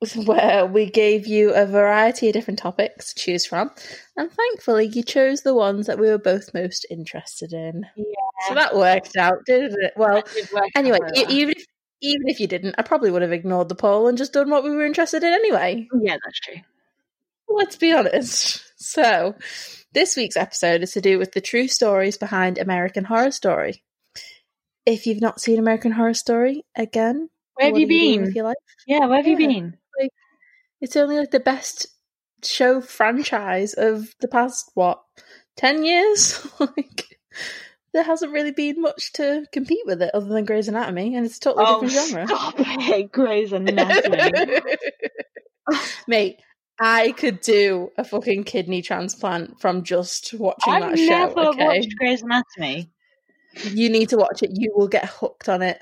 where 0.26 0.66
we 0.66 0.90
gave 0.90 1.28
you 1.28 1.54
a 1.54 1.66
variety 1.66 2.28
of 2.28 2.34
different 2.34 2.60
topics 2.60 3.14
to 3.14 3.22
choose 3.22 3.46
from, 3.46 3.70
and 4.16 4.32
thankfully 4.32 4.88
you 4.88 5.04
chose 5.04 5.42
the 5.42 5.54
ones 5.54 5.88
that 5.88 6.00
we 6.00 6.08
were 6.08 6.18
both 6.18 6.54
most 6.54 6.86
interested 6.90 7.52
in. 7.52 7.86
Yeah. 7.98 8.04
So 8.48 8.56
that 8.56 8.76
worked 8.76 9.18
out, 9.18 9.46
didn't 9.46 9.78
it? 9.82 9.94
Well, 9.98 10.24
did 10.34 10.50
anyway, 10.76 11.00
well. 11.02 11.32
even 11.32 11.54
if 11.58 11.66
even 12.02 12.30
if 12.30 12.40
you 12.40 12.48
didn't, 12.48 12.76
I 12.78 12.84
probably 12.84 13.12
would 13.12 13.22
have 13.22 13.34
ignored 13.34 13.68
the 13.68 13.76
poll 13.76 14.08
and 14.08 14.18
just 14.18 14.32
done 14.32 14.50
what 14.50 14.64
we 14.64 14.70
were 14.70 14.86
interested 14.86 15.22
in 15.22 15.34
anyway. 15.34 15.88
yeah, 16.02 16.16
that's 16.24 16.40
true. 16.40 16.62
Let's 17.48 17.76
be 17.76 17.94
honest. 17.94 18.64
So, 18.82 19.36
this 19.92 20.16
week's 20.16 20.38
episode 20.38 20.84
is 20.84 20.94
to 20.94 21.02
do 21.02 21.20
with 21.20 21.34
the 21.34 21.42
true 21.42 21.68
stories 21.68 22.18
behind 22.18 22.58
American 22.58 23.04
Horror 23.04 23.32
Story. 23.32 23.84
If 24.90 25.06
you've 25.06 25.22
not 25.22 25.40
seen 25.40 25.60
American 25.60 25.92
Horror 25.92 26.16
Story, 26.16 26.66
again, 26.76 27.30
Where 27.54 27.68
have 27.68 27.78
you 27.78 27.86
been? 27.88 28.22
with 28.24 28.36
your 28.36 28.46
life? 28.46 28.56
Yeah, 28.88 29.06
where 29.06 29.18
have 29.18 29.28
you 29.28 29.38
Yeah. 29.38 29.48
been? 29.48 29.78
It's 30.82 30.96
only 30.96 31.18
like 31.20 31.30
the 31.30 31.40
best 31.40 31.86
show 32.44 32.82
franchise 32.82 33.74
of 33.76 34.16
the 34.20 34.28
past 34.28 34.72
what 34.74 35.04
ten 35.58 35.84
years. 35.84 36.40
like, 36.60 37.20
there 37.94 38.02
hasn't 38.04 38.32
really 38.32 38.52
been 38.52 38.82
much 38.82 39.14
to 39.14 39.46
compete 39.52 39.86
with 39.86 40.02
it 40.02 40.10
other 40.16 40.26
than 40.28 40.46
Grey's 40.46 40.68
Anatomy, 40.70 41.16
and 41.16 41.24
it's 41.26 41.38
a 41.38 41.42
totally 41.42 41.66
Oh, 41.68 41.82
different 41.84 41.94
genre. 41.94 42.28
stop 42.28 42.54
it, 42.58 43.12
Grey's 43.12 43.54
Anatomy. 43.54 44.32
Mate, 46.08 46.40
I 46.80 47.12
could 47.12 47.42
do 47.42 47.92
a 47.96 48.04
fucking 48.04 48.46
kidney 48.46 48.82
transplant 48.82 49.60
from 49.62 49.84
just 49.84 50.34
watching 50.34 50.74
I've 50.74 50.82
that 50.82 50.98
show. 50.98 51.06
never 51.10 51.50
Okay, 51.50 51.66
watched 51.66 51.96
Grey's 51.98 52.24
Anatomy. 52.24 52.90
You 53.64 53.90
need 53.90 54.10
to 54.10 54.18
watch 54.18 54.44
it. 54.44 54.52
You 54.54 54.74
will 54.76 54.88
get 54.88 55.06
hooked 55.06 55.50
on 55.50 55.62
it. 55.62 55.82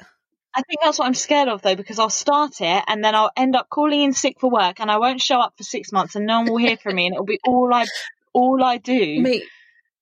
I 0.54 0.62
think 0.64 0.80
that's 0.84 0.98
what 0.98 1.06
I'm 1.06 1.14
scared 1.14 1.50
of 1.50 1.62
though, 1.62 1.76
because 1.76 2.00
I'll 2.00 2.10
start 2.10 2.62
it 2.62 2.84
and 2.88 3.04
then 3.04 3.14
I'll 3.14 3.32
end 3.38 3.56
up 3.56 3.70
calling 3.70 4.02
in 4.02 4.14
sick 4.14 4.40
for 4.40 4.50
work 4.50 4.80
and 4.80 4.90
I 4.90 4.98
won't 4.98 5.22
show 5.22 5.40
up 5.40 5.54
for 5.56 5.64
six 5.64 5.92
months 5.92 6.16
and 6.16 6.26
no 6.26 6.40
one 6.40 6.50
will 6.50 6.58
hear 6.58 6.78
from 6.78 6.96
me 6.96 7.06
and 7.06 7.14
it'll 7.14 7.26
be 7.26 7.40
all 7.46 7.72
I 7.72 7.86
all 8.34 8.64
I 8.64 8.78
do. 8.78 9.22
Mate, 9.22 9.44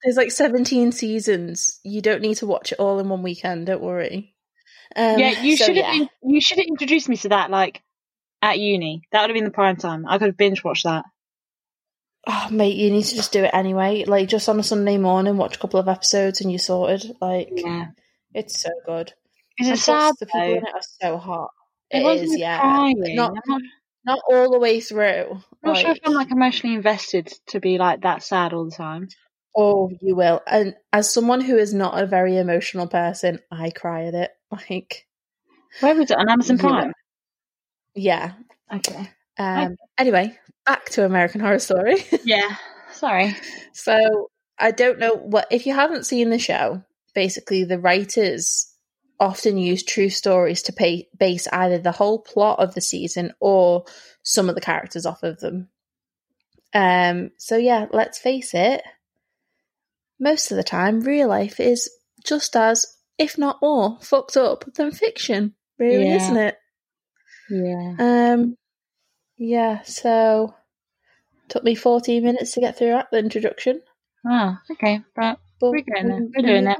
there's 0.03 0.15
like 0.15 0.32
17 0.32 0.91
seasons. 0.91 1.79
You 1.84 2.01
don't 2.01 2.22
need 2.22 2.36
to 2.36 2.46
watch 2.46 2.72
it 2.72 2.79
all 2.79 3.00
in 3.00 3.10
one 3.10 3.24
weekend. 3.24 3.67
Don't 3.67 3.82
worry. 3.82 4.34
Um, 4.96 5.20
yeah, 5.20 5.41
you 5.41 5.58
so 5.58 5.65
should 5.65 5.77
have 5.77 5.96
yeah. 5.96 6.05
you 6.24 6.39
should 6.39 6.60
have 6.60 6.67
introduced 6.67 7.10
me 7.10 7.17
to 7.17 7.29
that 7.29 7.50
like 7.51 7.82
at 8.41 8.60
uni. 8.60 9.01
That 9.12 9.22
would 9.22 9.32
have 9.32 9.36
been 9.36 9.44
the 9.44 9.51
prime 9.51 9.75
time. 9.75 10.05
I 10.08 10.20
could 10.20 10.27
have 10.27 10.38
binge 10.38 10.63
watched 10.63 10.86
that. 10.86 11.05
Oh, 12.27 12.48
mate, 12.51 12.75
you 12.75 12.89
need 12.91 13.03
to 13.05 13.15
just 13.15 13.32
do 13.32 13.44
it 13.44 13.51
anyway. 13.53 14.03
Like, 14.05 14.27
just 14.29 14.50
on 14.50 14.60
a 14.60 14.63
Sunday 14.63 14.98
morning, 14.98 15.38
watch 15.38 15.55
a 15.55 15.60
couple 15.60 15.79
of 15.79 15.88
episodes 15.88 16.41
and 16.41 16.51
you're 16.51 16.60
sorted. 16.60 17.15
Like, 17.22 17.50
Yeah. 17.51 17.88
it's 18.34 18.60
so 18.62 18.70
good. 18.86 19.13
Is 19.60 19.70
it 19.70 19.77
sad 19.77 20.15
the 20.20 20.25
people 20.25 20.39
though? 20.41 20.51
in 20.53 20.65
it 20.65 20.74
are 20.74 20.82
so 21.01 21.17
hot. 21.17 21.50
It 21.91 22.01
It 22.03 22.39
yeah. 22.39 22.60
crying. 22.60 23.15
Not, 23.15 23.34
not, 23.48 23.62
not 24.05 24.20
all 24.29 24.51
the 24.51 24.60
way 24.60 24.79
through. 24.82 25.32
I'm 25.63 25.72
not 25.72 25.77
sure 25.77 25.91
if 25.91 26.00
I'm 26.03 26.13
like 26.13 26.32
emotionally 26.32 26.75
invested 26.75 27.32
to 27.48 27.60
be 27.60 27.77
like 27.77 28.01
that 28.01 28.24
sad 28.24 28.53
all 28.53 28.65
the 28.65 28.75
time. 28.75 29.08
Oh, 29.55 29.89
you 30.01 30.15
will. 30.15 30.41
And 30.48 30.75
as 30.91 31.13
someone 31.13 31.41
who 31.41 31.58
is 31.58 31.74
not 31.74 32.01
a 32.01 32.08
very 32.08 32.38
emotional 32.38 32.88
person, 32.88 33.39
I 33.51 33.70
cry 33.70 34.05
at 34.05 34.13
it. 34.15 34.32
Like, 34.70 35.05
Where 35.82 35.96
was 35.96 36.12
it 36.12 36.17
on 36.17 36.29
Amazon 36.29 36.58
Prime? 36.58 36.94
yeah. 37.94 38.34
Okay. 38.74 39.10
Um. 39.38 39.75
Anyway, 39.98 40.38
back 40.65 40.86
to 40.92 41.06
American 41.06 41.42
Horror 41.42 41.60
Story. 41.60 42.04
Yeah. 42.24 42.56
Sorry. 42.94 43.36
so 43.74 44.30
I 44.58 44.72
don't 44.72 45.00
know 45.00 45.15
what 45.15 45.48
if 45.51 45.65
you 45.65 45.74
haven't 45.74 46.06
seen 46.06 46.30
the 46.30 46.39
show. 46.39 46.82
Basically, 47.13 47.63
the 47.65 47.80
writers 47.80 48.72
often 49.20 49.58
use 49.58 49.84
true 49.84 50.10
stories 50.10 50.62
to 50.63 50.74
pay, 50.74 51.08
base 51.18 51.48
either 51.51 51.77
the 51.77 51.92
whole 51.92 52.20
plot 52.20 52.60
of 52.60 52.74
the 52.74 52.82
season 52.82 53.32
or 53.39 53.86
some 54.24 54.50
of 54.50 54.56
the 54.56 54.62
characters 54.62 55.06
off 55.06 55.24
of 55.24 55.39
them. 55.39 55.70
Um. 56.74 57.32
So 57.38 57.58
yeah, 57.58 57.86
let's 57.92 58.18
face 58.20 58.54
it. 58.54 58.82
Most 60.20 60.51
of 60.51 60.58
the 60.58 60.63
time, 60.63 61.01
real 61.01 61.27
life 61.27 61.60
is 61.60 61.89
just 62.25 62.56
as, 62.56 62.86
if 63.18 63.38
not 63.38 63.62
more, 63.62 63.98
fucked 64.01 64.38
up 64.38 64.63
than 64.75 64.92
fiction. 64.92 65.54
Really, 65.77 66.08
Yeah. 66.08 66.15
isn't 66.15 66.38
it? 66.38 66.58
Yeah. 67.50 67.96
Um, 68.34 68.56
yeah, 69.38 69.82
so 69.84 70.54
took 71.50 71.63
me 71.63 71.75
14 71.75 72.24
minutes 72.24 72.54
to 72.54 72.60
get 72.62 72.77
through 72.77 72.89
that, 72.92 73.08
the 73.12 73.20
introduction. 73.20 73.82
Oh, 74.27 74.58
okay. 74.72 75.01
But 75.15 75.39
But 75.60 75.72
We're 75.72 75.84
there. 75.88 76.04
we- 76.20 76.32
We're 76.36 76.48
doing 76.48 76.68
it. 76.68 76.80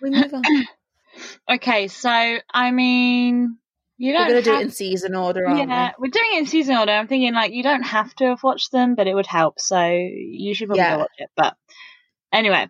We 0.00 0.10
move 0.10 0.34
on. 0.34 0.44
okay, 1.50 1.88
so 1.88 2.10
I 2.52 2.70
mean, 2.70 3.58
you 3.96 4.12
We're 4.12 4.18
don't. 4.18 4.28
going 4.28 4.42
to 4.42 4.50
do 4.50 4.56
it 4.56 4.62
in 4.62 4.70
season 4.70 5.14
order, 5.14 5.46
aren't 5.46 5.70
Yeah, 5.70 5.92
we're 5.98 6.10
doing 6.10 6.30
it 6.34 6.38
in 6.40 6.46
season 6.46 6.76
order. 6.76 6.92
I'm 6.92 7.08
thinking 7.08 7.34
like 7.34 7.52
you 7.52 7.62
don't 7.62 7.82
have 7.82 8.14
to 8.16 8.24
have 8.26 8.42
watched 8.42 8.72
them, 8.72 8.94
but 8.94 9.06
it 9.06 9.14
would 9.14 9.26
help. 9.26 9.58
So 9.60 9.80
you 9.88 10.54
should 10.54 10.68
probably 10.68 10.82
Yeah. 10.84 10.96
watch 10.98 11.12
it. 11.18 11.30
But 11.36 11.56
anyway, 12.32 12.68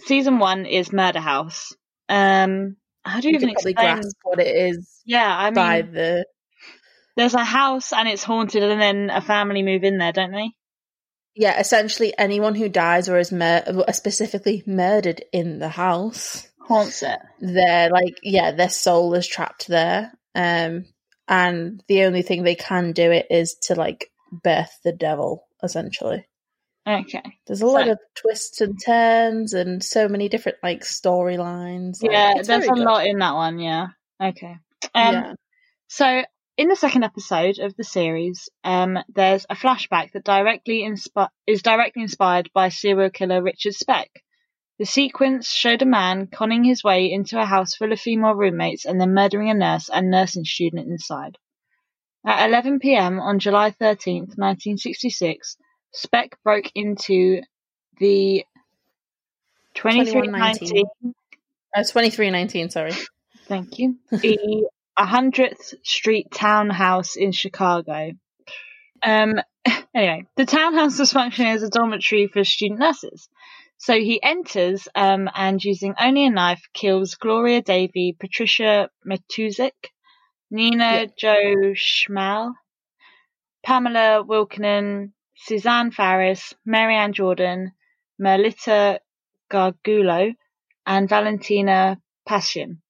season 0.00 0.38
one 0.38 0.66
is 0.66 0.92
Murder 0.92 1.20
House. 1.20 1.74
Um, 2.08 2.76
how 3.04 3.20
do 3.20 3.28
you 3.28 3.32
You 3.32 3.38
even 3.38 3.50
explain? 3.50 3.74
grasp 3.74 4.16
what 4.22 4.40
it 4.40 4.54
is 4.74 5.02
Yeah, 5.04 5.26
I 5.36 5.46
mean, 5.46 5.54
by 5.54 5.82
the. 5.82 6.26
There's 7.16 7.34
a 7.34 7.44
house 7.44 7.92
and 7.92 8.08
it's 8.08 8.22
haunted, 8.22 8.62
and 8.62 8.80
then 8.80 9.10
a 9.10 9.20
family 9.20 9.62
move 9.62 9.84
in 9.84 9.98
there, 9.98 10.12
don't 10.12 10.32
they? 10.32 10.50
Yeah, 11.34 11.58
essentially 11.60 12.14
anyone 12.16 12.54
who 12.54 12.68
dies 12.68 13.08
or 13.08 13.18
is 13.18 13.30
mur- 13.32 13.84
specifically 13.92 14.62
murdered 14.66 15.22
in 15.32 15.58
the 15.58 15.68
house, 15.68 16.48
Haunts 16.60 17.02
it. 17.02 17.18
they're 17.40 17.90
like, 17.90 18.18
yeah, 18.22 18.52
their 18.52 18.70
soul 18.70 19.12
is 19.14 19.26
trapped 19.26 19.68
there. 19.68 20.12
Um, 20.34 20.86
and 21.28 21.82
the 21.88 22.04
only 22.04 22.22
thing 22.22 22.42
they 22.42 22.54
can 22.54 22.92
do 22.92 23.10
it 23.10 23.26
is 23.30 23.56
to 23.64 23.74
like 23.74 24.10
birth 24.32 24.78
the 24.82 24.92
devil, 24.92 25.46
essentially. 25.62 26.26
Okay. 26.88 27.22
There's 27.46 27.62
a 27.62 27.66
lot 27.66 27.84
So- 27.86 27.92
of 27.92 27.98
twists 28.14 28.60
and 28.60 28.78
turns 28.84 29.52
and 29.52 29.82
so 29.84 30.08
many 30.08 30.28
different 30.28 30.58
like 30.62 30.82
storylines. 30.82 32.02
Like, 32.02 32.12
yeah, 32.12 32.34
there's 32.42 32.64
a 32.64 32.68
good. 32.68 32.78
lot 32.78 33.06
in 33.06 33.18
that 33.18 33.34
one. 33.34 33.58
Yeah. 33.58 33.88
Okay. 34.22 34.56
Um, 34.94 35.14
yeah. 35.14 35.32
So, 35.88 36.22
in 36.56 36.68
the 36.68 36.76
second 36.76 37.04
episode 37.04 37.58
of 37.58 37.76
the 37.76 37.84
series, 37.84 38.48
um, 38.64 38.98
there's 39.08 39.44
a 39.50 39.54
flashback 39.54 40.12
that 40.12 40.24
directly 40.24 40.82
inspi- 40.82 41.28
is 41.46 41.62
directly 41.62 42.02
inspired 42.02 42.50
by 42.54 42.70
serial 42.70 43.10
killer 43.10 43.42
Richard 43.42 43.74
Speck. 43.74 44.08
The 44.78 44.86
sequence 44.86 45.50
showed 45.50 45.82
a 45.82 45.86
man 45.86 46.26
conning 46.26 46.64
his 46.64 46.82
way 46.84 47.10
into 47.10 47.40
a 47.40 47.46
house 47.46 47.74
full 47.74 47.92
of 47.92 48.00
female 48.00 48.34
roommates 48.34 48.84
and 48.84 49.00
then 49.00 49.14
murdering 49.14 49.50
a 49.50 49.54
nurse 49.54 49.88
and 49.88 50.10
nursing 50.10 50.44
student 50.44 50.88
inside. 50.88 51.38
At 52.24 52.48
11 52.48 52.80
p.m. 52.80 53.20
on 53.20 53.38
July 53.38 53.70
13th, 53.70 54.36
1966, 54.36 55.56
Speck 55.92 56.36
broke 56.42 56.70
into 56.74 57.42
the 57.98 58.44
2319 59.74 60.84
2119. 61.02 61.14
Uh, 61.74 61.82
2319, 61.82 62.70
sorry. 62.70 62.92
Thank 63.46 63.78
you. 63.78 63.96
The 64.10 64.66
100th 64.98 65.74
Street 65.82 66.30
townhouse 66.32 67.16
in 67.16 67.32
Chicago. 67.32 68.12
Um, 69.02 69.40
anyway, 69.94 70.26
the 70.36 70.46
townhouse 70.46 70.98
was 70.98 71.12
functioning 71.12 71.52
as 71.52 71.62
a 71.62 71.70
dormitory 71.70 72.28
for 72.28 72.44
student 72.44 72.80
nurses. 72.80 73.28
So 73.78 73.94
he 73.94 74.22
enters 74.22 74.88
um, 74.94 75.28
and, 75.34 75.62
using 75.62 75.94
only 76.00 76.26
a 76.26 76.30
knife, 76.30 76.62
kills 76.72 77.14
Gloria 77.16 77.60
Davy, 77.60 78.16
Patricia 78.18 78.88
Matusek, 79.06 79.90
Nina 80.50 81.08
Jo 81.16 81.74
Schmale, 81.74 82.54
Pamela 83.62 84.24
Wilkening, 84.24 85.12
Suzanne 85.34 85.90
Farris, 85.90 86.54
Mary 86.64 86.96
Ann 86.96 87.12
Jordan, 87.12 87.72
Merlita 88.20 89.00
Gargullo, 89.50 90.34
and 90.86 91.08
Valentina 91.08 92.00
Pasion. 92.26 92.80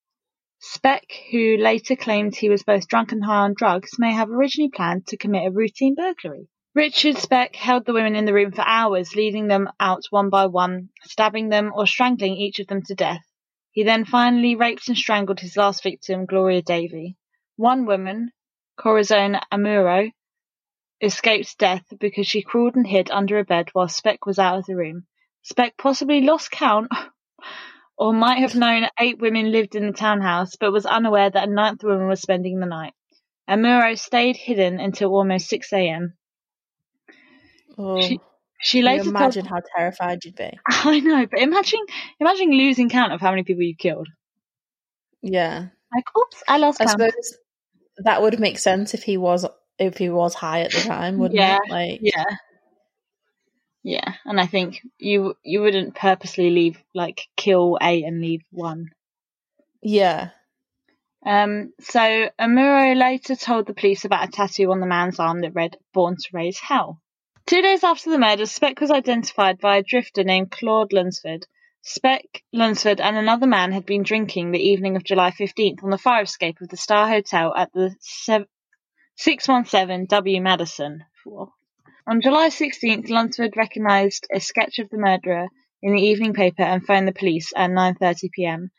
Speck, 0.69 1.13
who 1.31 1.57
later 1.57 1.95
claimed 1.95 2.35
he 2.35 2.49
was 2.49 2.65
both 2.65 2.89
drunk 2.89 3.13
and 3.13 3.25
high 3.25 3.45
on 3.45 3.55
drugs, 3.55 4.01
may 4.01 4.13
have 4.13 4.31
originally 4.31 4.69
planned 4.69 5.07
to 5.07 5.17
commit 5.17 5.47
a 5.47 5.51
routine 5.51 5.95
burglary. 5.95 6.49
Richard 6.75 7.19
Speck 7.19 7.55
held 7.55 7.87
the 7.87 7.93
women 7.93 8.17
in 8.17 8.25
the 8.25 8.35
room 8.35 8.51
for 8.51 8.63
hours, 8.63 9.15
leading 9.15 9.47
them 9.47 9.71
out 9.79 10.03
one 10.11 10.29
by 10.29 10.47
one, 10.47 10.91
stabbing 11.05 11.51
them 11.51 11.73
or 11.73 11.87
strangling 11.87 12.37
each 12.37 12.59
of 12.59 12.67
them 12.67 12.83
to 12.83 12.97
death. 12.97 13.25
He 13.71 13.85
then 13.85 14.05
finally 14.05 14.57
raped 14.57 14.89
and 14.89 14.97
strangled 14.97 15.39
his 15.39 15.57
last 15.57 15.85
victim, 15.85 16.27
Gloria 16.27 16.63
Davy. 16.63 17.17
One 17.55 17.87
woman, 17.87 18.33
Corazon 18.77 19.39
Amurao, 19.53 20.11
escaped 21.01 21.59
death 21.59 21.85
because 22.01 22.27
she 22.27 22.43
crawled 22.43 22.75
and 22.75 22.87
hid 22.87 23.11
under 23.11 23.39
a 23.39 23.45
bed 23.45 23.69
while 23.73 23.89
Speck 23.89 24.27
was 24.27 24.41
out 24.41 24.59
of 24.59 24.67
the 24.67 24.75
room. 24.75 25.07
Speck 25.43 25.77
possibly 25.79 26.23
lost 26.23 26.51
count 26.51 26.91
or 27.99 28.13
might 28.13 28.39
have 28.39 28.55
known 28.55 28.87
eight 29.01 29.19
women 29.21 29.51
lived 29.53 29.75
in 29.75 29.87
the 29.87 29.93
townhouse, 29.93 30.57
but 30.57 30.73
was 30.73 30.87
unaware 30.87 31.31
that 31.31 31.49
a 31.49 31.51
ninth 31.53 31.83
woman 31.83 32.09
was 32.09 32.21
spending 32.21 32.61
the 32.61 32.67
night. 32.67 32.93
Amurao 33.49 33.99
stayed 33.99 34.37
hidden 34.37 34.81
until 34.81 35.15
almost 35.15 35.49
6 35.49 35.73
a.m. 35.73 36.15
Oh, 37.79 38.01
She- 38.01 38.21
She 38.59 38.83
later 38.83 39.05
told- 39.05 39.17
imagine 39.17 39.45
how 39.45 39.61
terrified 39.77 40.25
you'd 40.25 40.35
be. 40.37 40.51
I 40.67 41.01
know, 41.01 41.27
but 41.31 41.41
imagine 41.41 41.81
imagine 42.19 42.51
losing 42.53 42.89
count 42.89 43.13
of 43.13 43.21
how 43.21 43.31
many 43.31 43.43
people 43.45 43.63
you've 43.63 43.79
killed. 43.79 44.09
Yeah. 45.23 45.67
Like, 45.95 46.05
oops, 46.19 46.43
I 46.49 46.57
lost 46.59 46.81
I 46.81 46.87
count. 46.87 46.99
suppose 46.99 47.39
that 47.99 48.23
would 48.23 48.41
make 48.41 48.59
sense 48.59 48.95
if 48.95 49.03
he 49.03 49.17
was 49.19 49.47
if 49.79 49.99
he 49.99 50.09
was 50.09 50.35
high 50.35 50.63
at 50.63 50.73
the 50.73 50.81
time, 50.81 51.19
wouldn't 51.19 51.39
Yeah, 51.39 51.59
it? 51.65 51.71
Like 51.71 51.99
Yeah. 52.03 52.25
Yeah, 53.89 54.15
and 54.25 54.41
I 54.41 54.47
think 54.47 54.81
you 54.99 55.37
you 55.45 55.61
wouldn't 55.61 55.95
purposely 55.95 56.51
leave 56.51 56.77
like 56.93 57.29
kill 57.37 57.79
eight 57.81 58.05
and 58.05 58.21
leave 58.21 58.43
one. 58.51 58.91
yeah. 59.81 60.31
Um, 61.25 61.73
so 61.81 62.01
Amurao 62.37 62.97
later 62.97 63.37
told 63.37 63.67
the 63.67 63.75
police 63.75 64.05
about 64.05 64.29
a 64.29 64.33
tattoo 64.33 64.73
on 64.73 64.81
the 64.81 64.87
man's 64.87 65.21
arm 65.21 65.43
that 65.43 65.55
read 65.55 65.77
"Born 65.95 66.17
to 66.17 66.29
Raise 66.33 66.59
Hell." 66.59 67.01
Two 67.47 67.63
days 67.63 67.85
after 67.85 68.11
the 68.11 68.19
murder, 68.19 68.45
Speck 68.47 68.81
was 68.81 68.91
identified 68.91 69.61
by 69.61 69.77
a 69.77 69.85
drifter 69.85 70.25
named 70.25 70.51
Claude 70.51 70.93
Lunsford. 70.93 71.47
Speck, 71.83 72.43
Lunsford, 72.53 73.01
and 73.01 73.17
another 73.17 73.47
man 73.47 73.71
had 73.71 73.87
been 73.87 74.03
drinking 74.03 74.51
the 74.51 74.69
evening 74.71 74.97
of 74.97 75.05
July 75.05 75.31
15th 75.31 75.85
on 75.85 75.91
the 75.91 75.99
fire 75.99 76.25
escape 76.25 76.61
of 76.61 76.69
the 76.71 76.77
Star 76.77 77.09
Hotel 77.09 77.55
at 77.55 77.73
the 77.73 77.95
sev- 78.01 78.49
617 79.15 80.07
W 80.07 80.41
Madison. 80.41 81.05
On 82.09 82.21
July 82.21 82.51
16th, 82.51 83.11
Lunsford 83.11 83.57
recognised 83.57 84.29
a 84.33 84.39
sketch 84.39 84.79
of 84.79 84.89
the 84.91 84.97
murderer 84.97 85.49
in 85.83 85.93
the 85.93 86.03
evening 86.03 86.35
paper 86.35 86.63
and 86.63 86.87
phoned 86.87 87.09
the 87.09 87.13
police 87.13 87.53
at 87.57 87.69
9:30 87.69 88.31
p.m. 88.31 88.71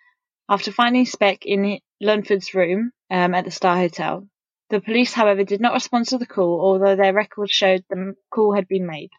After 0.48 0.72
finding 0.72 1.06
Speck 1.06 1.46
in 1.46 1.82
Lunsford's 2.00 2.54
room 2.54 2.94
um, 3.12 3.36
at 3.36 3.44
the 3.44 3.52
Star 3.52 3.76
Hotel, 3.76 4.30
the 4.70 4.80
police, 4.80 5.12
however, 5.12 5.44
did 5.44 5.60
not 5.60 5.74
respond 5.74 6.08
to 6.08 6.18
the 6.18 6.26
call, 6.26 6.62
although 6.62 6.96
their 6.96 7.12
records 7.12 7.52
showed 7.52 7.84
the 7.90 8.16
call 8.30 8.56
had 8.56 8.66
been 8.70 8.88
made. 8.88 9.10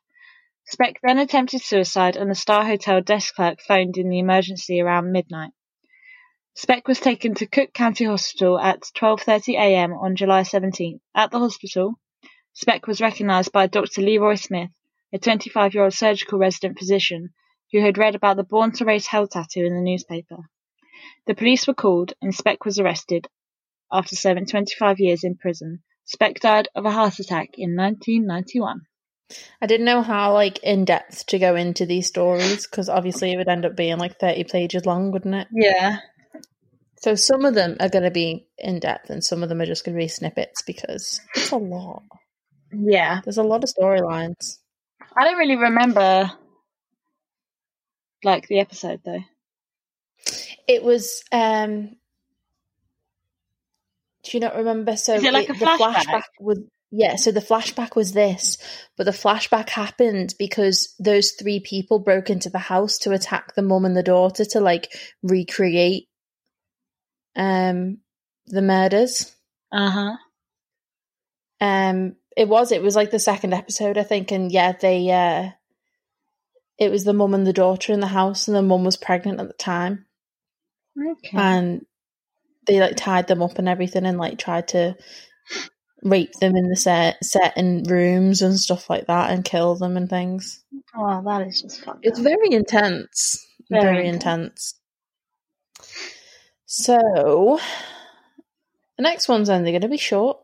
Speck 0.64 1.00
then 1.02 1.18
attempted 1.18 1.60
suicide, 1.60 2.16
and 2.16 2.30
the 2.30 2.34
Star 2.34 2.64
Hotel 2.64 3.02
desk 3.02 3.34
clerk 3.34 3.60
phoned 3.60 3.98
in 3.98 4.08
the 4.08 4.20
emergency 4.20 4.80
around 4.80 5.12
midnight. 5.12 5.52
Speck 6.54 6.88
was 6.88 6.98
taken 6.98 7.34
to 7.34 7.46
Cook 7.46 7.74
County 7.74 8.06
Hospital 8.06 8.58
at 8.58 8.80
12:30 8.96 9.52
a.m. 9.58 9.92
on 9.92 10.16
July 10.16 10.44
17th. 10.44 11.00
At 11.14 11.30
the 11.30 11.40
hospital, 11.40 12.00
Speck 12.52 12.86
was 12.86 13.00
recognized 13.00 13.52
by 13.52 13.66
Dr. 13.66 14.02
Leroy 14.02 14.34
Smith, 14.34 14.70
a 15.12 15.18
25-year-old 15.18 15.92
surgical 15.92 16.38
resident 16.38 16.78
physician 16.78 17.30
who 17.72 17.80
had 17.80 17.98
read 17.98 18.14
about 18.14 18.36
the 18.36 18.44
Born 18.44 18.72
to 18.72 18.84
Race 18.84 19.06
Hell 19.06 19.26
tattoo 19.26 19.64
in 19.64 19.74
the 19.74 19.80
newspaper. 19.80 20.38
The 21.26 21.34
police 21.34 21.66
were 21.66 21.74
called, 21.74 22.14
and 22.20 22.34
Speck 22.34 22.64
was 22.64 22.78
arrested 22.78 23.28
after 23.92 24.16
serving 24.16 24.46
25 24.46 24.98
years 25.00 25.24
in 25.24 25.36
prison. 25.36 25.82
Speck 26.04 26.40
died 26.40 26.68
of 26.74 26.86
a 26.86 26.90
heart 26.90 27.18
attack 27.18 27.50
in 27.58 27.76
1991. 27.76 28.82
I 29.60 29.66
didn't 29.66 29.84
know 29.84 30.02
how 30.02 30.32
like 30.32 30.58
in 30.62 30.86
depth 30.86 31.26
to 31.26 31.38
go 31.38 31.54
into 31.54 31.84
these 31.84 32.06
stories 32.06 32.66
because 32.66 32.88
obviously 32.88 33.32
it 33.32 33.36
would 33.36 33.48
end 33.48 33.66
up 33.66 33.76
being 33.76 33.98
like 33.98 34.18
30 34.18 34.44
pages 34.44 34.86
long, 34.86 35.12
wouldn't 35.12 35.34
it? 35.34 35.48
Yeah. 35.52 35.98
So 37.00 37.14
some 37.14 37.44
of 37.44 37.54
them 37.54 37.76
are 37.78 37.90
going 37.90 38.04
to 38.04 38.10
be 38.10 38.48
in 38.56 38.80
depth 38.80 39.10
and 39.10 39.22
some 39.22 39.42
of 39.42 39.48
them 39.48 39.60
are 39.60 39.66
just 39.66 39.84
going 39.84 39.96
to 39.96 40.02
be 40.02 40.08
snippets 40.08 40.62
because 40.62 41.20
it's 41.34 41.50
a 41.50 41.56
lot. 41.56 42.02
Yeah. 42.72 43.20
There's 43.24 43.38
a 43.38 43.42
lot 43.42 43.64
of 43.64 43.70
storylines. 43.70 44.58
I 45.16 45.24
don't 45.24 45.38
really 45.38 45.56
remember 45.56 46.30
like 48.24 48.48
the 48.48 48.60
episode 48.60 49.00
though. 49.04 49.22
It 50.66 50.82
was 50.82 51.22
um 51.32 51.96
do 54.24 54.36
you 54.36 54.40
not 54.40 54.56
remember 54.56 54.96
so 54.96 55.14
Is 55.14 55.24
it 55.24 55.32
like 55.32 55.48
a 55.48 55.52
the 55.54 55.64
flashback? 55.64 56.04
flashback 56.04 56.22
was 56.40 56.60
yeah, 56.90 57.16
so 57.16 57.32
the 57.32 57.40
flashback 57.40 57.94
was 57.94 58.12
this, 58.12 58.56
but 58.96 59.04
the 59.04 59.10
flashback 59.10 59.68
happened 59.68 60.34
because 60.38 60.94
those 60.98 61.32
three 61.32 61.60
people 61.60 61.98
broke 61.98 62.30
into 62.30 62.48
the 62.48 62.58
house 62.58 62.96
to 63.00 63.12
attack 63.12 63.54
the 63.54 63.60
mum 63.62 63.84
and 63.84 63.94
the 63.94 64.02
daughter 64.02 64.44
to 64.46 64.60
like 64.60 64.88
recreate 65.22 66.08
um 67.36 67.98
the 68.46 68.62
murders. 68.62 69.34
Uh-huh. 69.70 70.16
Um 71.60 72.16
it 72.38 72.48
was 72.48 72.72
it 72.72 72.82
was 72.82 72.94
like 72.96 73.10
the 73.10 73.18
second 73.18 73.52
episode 73.52 73.98
I 73.98 74.04
think 74.04 74.30
and 74.30 74.50
yeah, 74.52 74.72
they 74.72 75.10
uh 75.10 75.50
it 76.78 76.90
was 76.90 77.04
the 77.04 77.12
mum 77.12 77.34
and 77.34 77.46
the 77.46 77.52
daughter 77.52 77.92
in 77.92 78.00
the 78.00 78.06
house 78.06 78.46
and 78.48 78.56
the 78.56 78.62
mum 78.62 78.84
was 78.84 78.96
pregnant 78.96 79.40
at 79.40 79.48
the 79.48 79.54
time 79.54 80.06
Okay. 80.98 81.36
and 81.36 81.84
they 82.66 82.80
like 82.80 82.96
tied 82.96 83.26
them 83.28 83.42
up 83.42 83.58
and 83.58 83.68
everything 83.68 84.06
and 84.06 84.18
like 84.18 84.38
tried 84.38 84.68
to 84.68 84.96
rape 86.04 86.32
them 86.34 86.54
in 86.56 86.68
the 86.68 86.76
set 86.76 87.24
set 87.24 87.56
in 87.56 87.82
rooms 87.84 88.42
and 88.42 88.58
stuff 88.58 88.88
like 88.88 89.06
that 89.08 89.30
and 89.30 89.44
kill 89.44 89.74
them 89.74 89.96
and 89.96 90.08
things. 90.08 90.62
oh, 90.96 91.22
that 91.24 91.46
is 91.46 91.60
just 91.62 91.84
fucked 91.84 92.04
It's 92.06 92.20
very 92.20 92.52
intense. 92.52 93.44
Very 93.70 93.82
Very, 93.82 94.08
intense. 94.08 94.74
So 96.66 97.58
the 98.96 99.02
next 99.02 99.28
one's 99.28 99.50
only 99.50 99.72
going 99.72 99.82
to 99.82 99.88
be 99.88 99.96
short, 99.98 100.38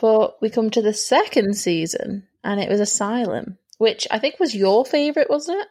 but 0.00 0.40
we 0.40 0.50
come 0.50 0.70
to 0.70 0.82
the 0.82 0.94
second 0.94 1.54
season 1.56 2.26
and 2.42 2.60
it 2.60 2.68
was 2.70 2.80
Asylum, 2.80 3.58
which 3.78 4.06
I 4.10 4.18
think 4.18 4.40
was 4.40 4.54
your 4.54 4.84
favorite, 4.84 5.28
wasn't 5.30 5.60
it? 5.60 5.68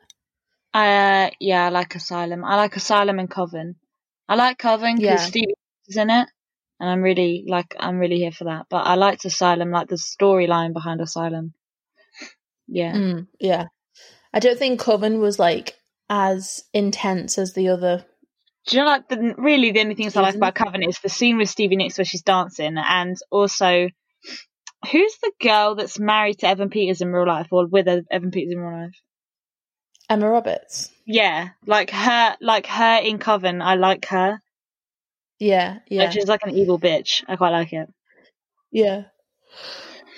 Uh, 0.73 1.29
yeah, 1.39 1.65
I 1.65 1.69
like 1.69 1.95
Asylum. 1.95 2.45
I 2.45 2.55
like 2.55 2.75
Asylum 2.75 3.17
and 3.19 3.29
Coven. 3.29 3.75
I 4.27 4.35
like 4.35 4.59
Coven 4.59 4.95
because 4.97 5.21
Yeah. 5.21 5.25
Stevie 5.25 5.53
is 5.87 5.97
in 5.97 6.09
it, 6.11 6.29
and 6.79 6.89
I'm 6.89 7.01
really 7.01 7.45
like 7.47 7.75
I'm 7.79 7.97
really 7.97 8.17
here 8.17 8.31
for 8.31 8.43
that. 8.43 8.67
But 8.69 8.85
I 8.85 8.93
liked 8.95 9.25
Asylum, 9.25 9.71
like 9.71 9.87
the 9.87 9.95
storyline 9.95 10.73
behind 10.73 11.01
Asylum. 11.01 11.53
Yeah, 12.67 12.93
Mm, 12.93 13.27
yeah. 13.39 13.65
I 14.31 14.39
don't 14.39 14.59
think 14.59 14.79
Coven 14.79 15.19
was 15.19 15.39
like 15.39 15.75
as 16.07 16.63
intense 16.71 17.39
as 17.39 17.53
the 17.53 17.69
other. 17.69 18.05
do 18.67 18.77
you 18.77 18.83
know 18.83 18.89
like 18.89 19.09
the 19.09 19.33
really 19.39 19.71
the 19.71 19.79
only 19.79 19.95
things 19.95 20.15
I 20.15 20.21
like 20.21 20.35
about 20.35 20.53
Coven 20.53 20.83
is 20.83 20.99
the 20.99 21.09
scene 21.09 21.37
with 21.37 21.49
Stevie 21.49 21.77
Nicks 21.77 21.97
where 21.97 22.05
she's 22.05 22.21
dancing, 22.21 22.77
and 22.77 23.17
also 23.31 23.89
who's 24.91 25.17
the 25.21 25.31
girl 25.41 25.75
that's 25.75 25.99
married 25.99 26.39
to 26.39 26.47
Evan 26.47 26.69
Peters 26.69 27.01
in 27.01 27.11
real 27.11 27.27
life 27.27 27.47
or 27.51 27.67
with 27.67 27.87
Evan 27.87 28.31
Peters 28.31 28.53
in 28.53 28.59
real 28.59 28.81
life? 28.83 28.95
Emma 30.09 30.29
Roberts. 30.29 30.91
Yeah, 31.05 31.49
like 31.65 31.91
her, 31.91 32.35
like 32.41 32.65
her 32.65 32.99
in 33.03 33.19
Coven. 33.19 33.61
I 33.61 33.75
like 33.75 34.05
her. 34.07 34.41
Yeah, 35.39 35.79
yeah, 35.87 36.03
Like 36.03 36.11
she's 36.11 36.27
like 36.27 36.41
an 36.43 36.55
evil 36.55 36.79
bitch. 36.79 37.23
I 37.27 37.35
quite 37.35 37.51
like 37.51 37.71
it. 37.73 37.87
yeah. 38.71 39.03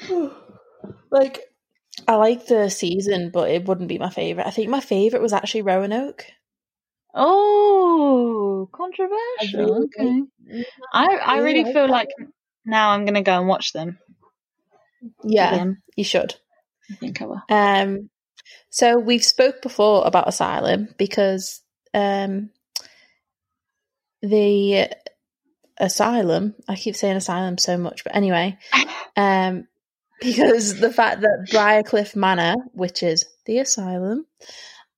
like, 1.11 1.39
I 2.07 2.15
like 2.15 2.47
the 2.47 2.69
season, 2.69 3.29
but 3.31 3.49
it 3.51 3.65
wouldn't 3.65 3.89
be 3.89 3.99
my 3.99 4.09
favorite. 4.09 4.47
I 4.47 4.51
think 4.51 4.69
my 4.69 4.79
favorite 4.79 5.21
was 5.21 5.33
actually 5.33 5.61
Roanoke. 5.63 6.25
Oh, 7.13 8.69
controversial. 8.71 9.65
really 9.65 9.85
okay. 9.85 10.23
I 10.93 11.05
I 11.17 11.37
really 11.39 11.63
really 11.63 11.63
like 11.65 11.73
feel 11.73 11.87
that 11.87 11.91
like 11.91 12.07
now 12.65 12.91
I'm 12.91 13.05
gonna 13.05 13.23
go 13.23 13.37
and 13.37 13.47
watch 13.47 13.73
them. 13.73 13.99
Yeah, 15.23 15.53
again. 15.53 15.81
you 15.95 16.03
should. 16.03 16.35
I 16.91 16.95
think 16.95 17.21
I 17.21 17.25
will. 17.25 17.41
Um, 17.49 18.09
so 18.69 18.97
we've 18.97 19.23
spoke 19.23 19.61
before 19.61 20.05
about 20.05 20.27
Asylum 20.27 20.89
because 20.97 21.61
um, 21.93 22.49
the 24.21 24.89
Asylum. 25.77 26.55
I 26.67 26.75
keep 26.75 26.95
saying 26.95 27.17
Asylum 27.17 27.57
so 27.57 27.77
much, 27.77 28.03
but 28.03 28.15
anyway, 28.15 28.57
um, 29.17 29.67
because 30.21 30.79
the 30.79 30.91
fact 30.93 31.21
that 31.21 31.47
Briarcliff 31.51 32.15
Manor, 32.15 32.55
which 32.73 33.03
is 33.03 33.25
the 33.45 33.59
Asylum, 33.59 34.25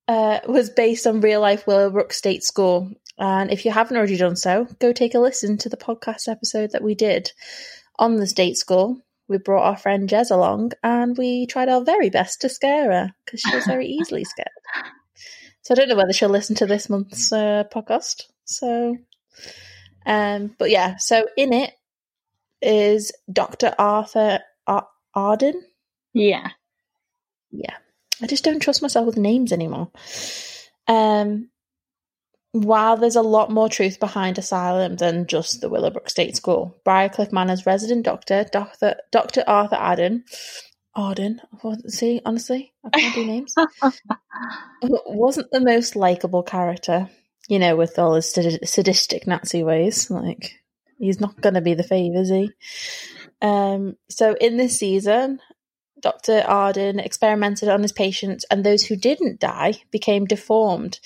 uh, 0.08 0.40
was 0.48 0.70
based 0.70 1.08
on 1.08 1.22
real 1.22 1.42
life 1.42 1.66
Willowbrook 1.66 2.12
State 2.14 2.44
School. 2.44 2.92
And 3.18 3.52
if 3.52 3.66
you 3.66 3.72
haven't 3.72 3.98
already 3.98 4.18
done 4.18 4.36
so, 4.36 4.68
go 4.80 4.92
take 4.92 5.14
a 5.14 5.20
listen 5.20 5.58
to 5.60 5.70
the 5.70 5.78
podcast 5.78 6.28
episode 6.28 6.72
that 6.72 6.84
we 6.84 6.96
did 6.96 7.32
on 8.00 8.16
the 8.16 8.28
state 8.28 8.58
school. 8.58 9.02
We 9.28 9.38
brought 9.38 9.66
our 9.66 9.78
friend 9.78 10.10
Jez 10.10 10.32
along 10.32 10.72
and 10.84 11.18
we 11.18 11.46
tried 11.46 11.70
our 11.70 11.84
very 11.84 12.10
best 12.10 12.42
to 12.42 12.50
scare 12.50 12.92
her 12.92 13.12
because 13.26 13.42
she 13.42 13.56
was 13.56 13.66
very 13.66 13.88
easily 14.02 14.24
scared. 14.24 14.50
So 15.62 15.74
I 15.74 15.76
don't 15.76 15.90
know 15.90 15.96
whether 15.96 16.14
she'll 16.14 16.30
listen 16.30 16.56
to 16.58 16.66
this 16.66 16.90
month's 16.90 17.32
uh, 17.32 17.64
podcast. 17.74 18.24
So, 18.44 18.98
um, 20.06 20.56
but 20.58 20.70
yeah, 20.70 20.98
so 20.98 21.28
in 21.38 21.54
it 21.54 21.72
is 22.62 23.12
Dr. 23.32 23.74
Arthur 23.78 24.40
Ar- 24.68 24.88
Arden. 25.14 25.62
Yeah. 26.14 26.50
Yeah. 27.52 27.76
I 28.22 28.28
just 28.28 28.44
don't 28.44 28.60
trust 28.60 28.82
myself 28.82 29.06
with 29.06 29.18
names 29.18 29.52
anymore. 29.52 29.92
Um, 30.88 31.50
while 32.54 32.98
there's 32.98 33.16
a 33.16 33.22
lot 33.22 33.50
more 33.50 33.68
truth 33.68 34.00
behind 34.00 34.38
Asylum 34.38 34.96
than 34.96 35.26
just 35.26 35.60
the 35.60 35.70
Willowbrook 35.70 36.08
State 36.08 36.36
School, 36.36 36.80
Briarcliff 36.86 37.32
Manor's 37.32 37.66
resident 37.66 38.06
doctor, 38.06 38.46
Dr. 38.52 38.96
Dr. 39.12 39.44
Arthur 39.48 39.76
Arden, 39.76 40.24
Arden, 40.96 41.42
see, 41.88 42.22
honestly, 42.24 42.72
I 42.86 42.90
can't 42.92 43.16
do 43.16 43.26
names, 43.26 43.56
wasn't 44.84 45.50
the 45.50 45.62
most 45.62 45.96
likable 45.96 46.44
character, 46.44 47.10
you 47.48 47.58
know, 47.58 47.76
with 47.76 47.98
all 47.98 48.14
his 48.14 48.32
sad- 48.32 48.68
sadistic 48.68 49.26
Nazi 49.26 49.64
ways. 49.64 50.12
Like, 50.12 50.54
he's 51.00 51.20
not 51.20 51.42
going 51.42 51.56
to 51.56 51.62
be 51.62 51.74
the 51.74 51.84
fave, 51.84 52.16
is 52.16 52.30
he? 52.30 52.52
Um, 53.42 53.98
so 54.10 54.36
in 54.40 54.58
this 54.58 54.78
season, 54.78 55.40
Dr. 56.00 56.44
Arden 56.46 57.00
experimented 57.00 57.70
on 57.70 57.82
his 57.82 57.92
patients, 57.92 58.46
and 58.52 58.64
those 58.64 58.86
who 58.86 58.96
didn't 58.96 59.40
die 59.40 59.74
became 59.90 60.26
deformed 60.26 61.00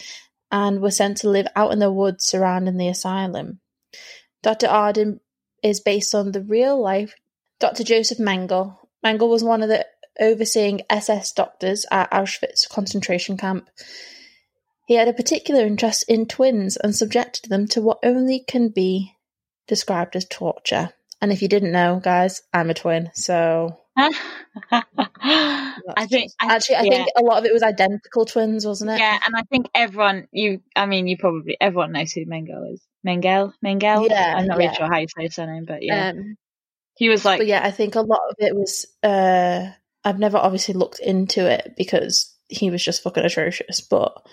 and 0.51 0.81
were 0.81 0.91
sent 0.91 1.17
to 1.17 1.29
live 1.29 1.47
out 1.55 1.71
in 1.71 1.79
the 1.79 1.91
woods 1.91 2.25
surrounding 2.25 2.77
the 2.77 2.87
asylum. 2.87 3.59
Dr. 4.43 4.67
Arden 4.67 5.19
is 5.63 5.79
based 5.79 6.13
on 6.15 6.31
the 6.31 6.41
real 6.41 6.81
life 6.81 7.15
Dr. 7.59 7.83
Joseph 7.83 8.19
Mengele. 8.19 8.77
Mengele 9.03 9.29
was 9.29 9.43
one 9.43 9.63
of 9.63 9.69
the 9.69 9.85
overseeing 10.19 10.81
SS 10.89 11.31
doctors 11.31 11.85
at 11.91 12.11
Auschwitz 12.11 12.69
concentration 12.69 13.37
camp. 13.37 13.69
He 14.85 14.95
had 14.95 15.07
a 15.07 15.13
particular 15.13 15.65
interest 15.65 16.05
in 16.07 16.27
twins 16.27 16.77
and 16.77 16.95
subjected 16.95 17.49
them 17.49 17.67
to 17.69 17.81
what 17.81 17.99
only 18.03 18.39
can 18.39 18.69
be 18.69 19.15
described 19.67 20.15
as 20.15 20.25
torture. 20.25 20.91
And 21.21 21.31
if 21.31 21.41
you 21.41 21.47
didn't 21.47 21.71
know, 21.71 21.99
guys, 22.01 22.41
I'm 22.53 22.69
a 22.69 22.73
twin, 22.73 23.09
so 23.13 23.79
I 25.97 26.05
think 26.07 26.31
I, 26.39 26.55
actually, 26.55 26.75
I 26.75 26.83
yeah. 26.83 26.89
think 26.91 27.09
a 27.17 27.23
lot 27.23 27.39
of 27.39 27.45
it 27.45 27.53
was 27.53 27.63
identical 27.63 28.25
twins, 28.25 28.65
wasn't 28.65 28.91
it? 28.91 28.99
yeah, 28.99 29.17
and 29.25 29.35
I 29.35 29.41
think 29.49 29.69
everyone 29.73 30.27
you 30.31 30.61
I 30.75 30.85
mean 30.85 31.07
you 31.07 31.17
probably 31.17 31.57
everyone 31.59 31.93
knows 31.93 32.11
who 32.11 32.25
Mengele 32.25 32.73
is. 32.73 32.81
Mengele? 33.05 33.53
Mengele? 33.65 34.09
Yeah, 34.09 34.35
I'm 34.37 34.45
not 34.45 34.59
yeah. 34.59 34.65
really 34.65 34.75
sure 34.75 34.87
how 34.87 34.99
you 34.99 35.07
say 35.07 35.23
his 35.23 35.35
surname, 35.35 35.65
but 35.65 35.81
yeah. 35.81 36.09
Um, 36.09 36.35
he 36.95 37.09
was 37.09 37.25
like 37.25 37.41
yeah, 37.43 37.61
I 37.63 37.71
think 37.71 37.95
a 37.95 38.01
lot 38.01 38.21
of 38.29 38.35
it 38.39 38.55
was. 38.55 38.85
Uh, 39.01 39.71
I've 40.03 40.19
never 40.19 40.37
obviously 40.37 40.75
looked 40.75 40.99
into 40.99 41.49
it 41.49 41.73
because 41.75 42.33
he 42.49 42.69
was 42.69 42.83
just 42.83 43.03
fucking 43.03 43.25
atrocious. 43.25 43.81
But 43.81 44.25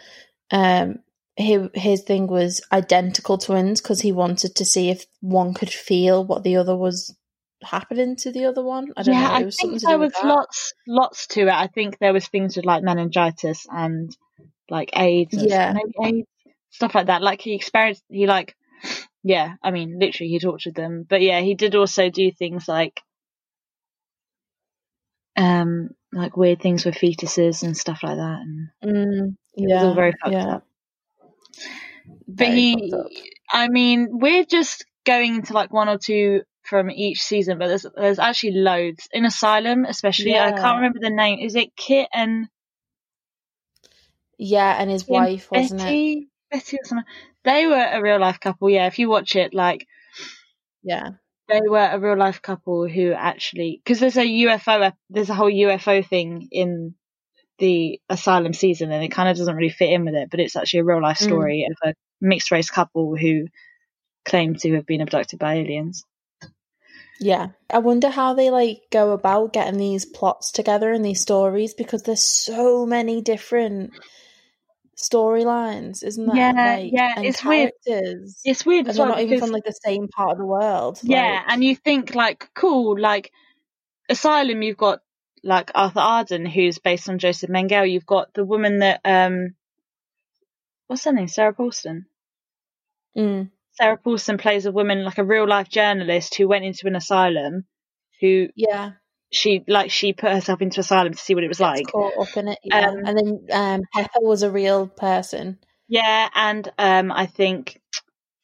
um, 0.50 0.98
his 1.36 1.68
his 1.74 2.02
thing 2.02 2.26
was 2.26 2.62
identical 2.70 3.38
twins 3.38 3.80
because 3.80 4.00
he 4.00 4.12
wanted 4.12 4.56
to 4.56 4.64
see 4.64 4.90
if 4.90 5.06
one 5.20 5.54
could 5.54 5.70
feel 5.70 6.24
what 6.24 6.44
the 6.44 6.56
other 6.56 6.76
was 6.76 7.14
happening 7.64 8.16
to 8.16 8.32
the 8.32 8.46
other 8.46 8.62
one. 8.62 8.92
I 8.96 9.02
don't 9.02 9.14
yeah, 9.14 9.28
know. 9.28 9.34
I 9.34 9.40
It 9.40 9.54
think 9.54 9.80
there 9.82 9.98
was 9.98 10.12
lots, 10.22 10.72
lots 10.86 11.26
to 11.28 11.42
it. 11.42 11.48
I 11.52 11.66
think 11.66 11.98
there 11.98 12.12
was 12.12 12.26
things 12.28 12.56
with 12.56 12.64
like 12.64 12.82
meningitis 12.82 13.66
and 13.70 14.16
like 14.70 14.90
AIDS, 14.96 15.36
and 15.36 15.50
Yeah. 15.50 15.74
AIDS, 16.04 16.28
stuff 16.70 16.94
like 16.94 17.06
that. 17.06 17.22
Like 17.22 17.40
he 17.40 17.54
experienced, 17.54 18.04
he 18.08 18.26
like, 18.26 18.54
yeah. 19.22 19.54
I 19.62 19.70
mean, 19.70 19.98
literally, 19.98 20.30
he 20.30 20.38
tortured 20.38 20.74
them. 20.74 21.04
But 21.08 21.22
yeah, 21.22 21.40
he 21.40 21.54
did 21.54 21.74
also 21.74 22.10
do 22.10 22.30
things 22.30 22.68
like, 22.68 23.00
um, 25.36 25.90
like 26.12 26.36
weird 26.36 26.60
things 26.60 26.84
with 26.84 26.94
fetuses 26.94 27.62
and 27.62 27.76
stuff 27.76 28.00
like 28.02 28.16
that, 28.16 28.38
and 28.40 28.68
Mm, 28.84 29.36
it 29.54 29.68
yeah, 29.68 29.74
was 29.74 29.84
all 29.84 29.94
very 29.94 30.12
fucked 30.22 30.34
yeah. 30.34 30.46
up. 30.46 30.64
But 32.28 32.48
Very 32.48 32.54
he. 32.54 32.92
I 33.52 33.68
mean, 33.68 34.08
we're 34.12 34.44
just 34.44 34.84
going 35.04 35.36
into 35.36 35.52
like 35.52 35.72
one 35.72 35.88
or 35.88 35.98
two 35.98 36.42
from 36.64 36.90
each 36.90 37.22
season, 37.22 37.58
but 37.58 37.68
there's 37.68 37.86
there's 37.96 38.18
actually 38.18 38.52
loads 38.52 39.08
in 39.12 39.24
Asylum, 39.24 39.84
especially. 39.84 40.32
Yeah. 40.32 40.46
I 40.46 40.52
can't 40.52 40.76
remember 40.76 40.98
the 41.00 41.10
name. 41.10 41.38
Is 41.40 41.56
it 41.56 41.76
Kit 41.76 42.08
and 42.12 42.48
Yeah, 44.38 44.76
and 44.80 44.90
his 44.90 45.02
and 45.02 45.10
wife, 45.10 45.50
wasn't 45.50 45.80
it? 45.80 45.84
Betty? 45.84 46.28
Betty 46.50 46.76
or 46.76 46.84
something. 46.84 47.04
They 47.44 47.66
were 47.66 47.84
a 47.92 48.00
real 48.02 48.18
life 48.18 48.40
couple. 48.40 48.70
Yeah, 48.70 48.86
if 48.86 48.98
you 48.98 49.08
watch 49.08 49.36
it, 49.36 49.54
like 49.54 49.86
Yeah. 50.82 51.10
they 51.48 51.60
were 51.68 51.88
a 51.92 51.98
real 51.98 52.16
life 52.16 52.40
couple 52.42 52.88
who 52.88 53.12
actually 53.12 53.80
because 53.84 54.00
there's 54.00 54.16
a 54.16 54.24
UFO, 54.24 54.92
there's 55.10 55.30
a 55.30 55.34
whole 55.34 55.50
UFO 55.50 56.06
thing 56.06 56.48
in 56.50 56.94
the 57.58 58.00
Asylum 58.08 58.52
season, 58.52 58.90
and 58.90 59.04
it 59.04 59.08
kind 59.12 59.28
of 59.28 59.36
doesn't 59.36 59.54
really 59.54 59.68
fit 59.70 59.90
in 59.90 60.04
with 60.04 60.14
it, 60.14 60.30
but 60.30 60.40
it's 60.40 60.56
actually 60.56 60.80
a 60.80 60.84
real 60.84 61.02
life 61.02 61.18
Mm. 61.18 61.24
story 61.24 61.68
of 61.70 61.88
a 61.90 61.94
mixed 62.20 62.50
race 62.50 62.70
couple 62.70 63.16
who 63.16 63.46
claim 64.24 64.54
to 64.56 64.74
have 64.74 64.86
been 64.86 65.02
abducted 65.02 65.38
by 65.38 65.54
aliens. 65.56 66.04
Yeah. 67.20 67.48
I 67.70 67.78
wonder 67.78 68.08
how 68.10 68.34
they 68.34 68.50
like 68.50 68.82
go 68.90 69.12
about 69.12 69.52
getting 69.52 69.78
these 69.78 70.04
plots 70.04 70.50
together 70.52 70.92
and 70.92 71.04
these 71.04 71.20
stories 71.20 71.74
because 71.74 72.02
there's 72.02 72.22
so 72.24 72.84
many 72.86 73.20
different 73.22 73.92
storylines, 74.96 76.02
isn't 76.04 76.26
that? 76.26 76.36
Yeah, 76.36 76.52
like, 76.52 76.92
yeah, 76.92 77.20
it's 77.20 77.44
weird. 77.44 77.72
It's 77.86 78.66
weird 78.66 78.80
And 78.80 78.88
as 78.90 78.96
they're 78.96 79.06
well 79.06 79.14
not 79.16 79.22
even 79.22 79.38
from 79.38 79.50
like 79.50 79.64
the 79.64 79.72
same 79.72 80.08
part 80.08 80.32
of 80.32 80.38
the 80.38 80.44
world. 80.46 80.98
yeah, 81.02 81.42
like- 81.44 81.44
and 81.52 81.64
you 81.64 81.76
think 81.76 82.14
like 82.14 82.48
cool, 82.54 82.98
like 82.98 83.30
Asylum, 84.08 84.62
you've 84.62 84.76
got 84.76 85.00
like 85.42 85.70
Arthur 85.74 86.00
Arden, 86.00 86.46
who's 86.46 86.78
based 86.78 87.08
on 87.08 87.18
Joseph 87.18 87.50
Mengele. 87.50 87.90
You've 87.90 88.06
got 88.06 88.32
the 88.34 88.44
woman 88.44 88.80
that 88.80 89.00
um, 89.04 89.54
what's 90.86 91.04
her 91.04 91.12
name, 91.12 91.28
Sarah 91.28 91.52
Paulson. 91.54 92.06
Mm, 93.16 93.50
Sarah 93.74 93.96
Paulson 93.96 94.38
plays 94.38 94.66
a 94.66 94.72
woman 94.72 95.04
like 95.04 95.18
a 95.18 95.24
real 95.24 95.48
life 95.48 95.68
journalist 95.68 96.36
who 96.36 96.48
went 96.48 96.64
into 96.64 96.86
an 96.86 96.96
asylum, 96.96 97.64
who 98.20 98.48
yeah. 98.54 98.92
she 99.32 99.64
like 99.66 99.90
she 99.90 100.12
put 100.12 100.32
herself 100.32 100.62
into 100.62 100.80
asylum 100.80 101.12
to 101.12 101.18
see 101.18 101.34
what 101.34 101.44
it 101.44 101.48
was 101.48 101.60
like. 101.60 101.86
caught 101.88 102.16
up 102.18 102.36
in 102.36 102.48
it. 102.48 102.58
Yeah. 102.62 102.88
Um, 102.88 102.98
and 103.04 103.18
then 103.18 103.46
um, 103.52 103.80
Pepper 103.92 104.20
was 104.20 104.42
a 104.42 104.50
real 104.50 104.86
person. 104.86 105.58
Yeah, 105.88 106.28
and 106.34 106.70
um, 106.78 107.12
I 107.12 107.26
think 107.26 107.80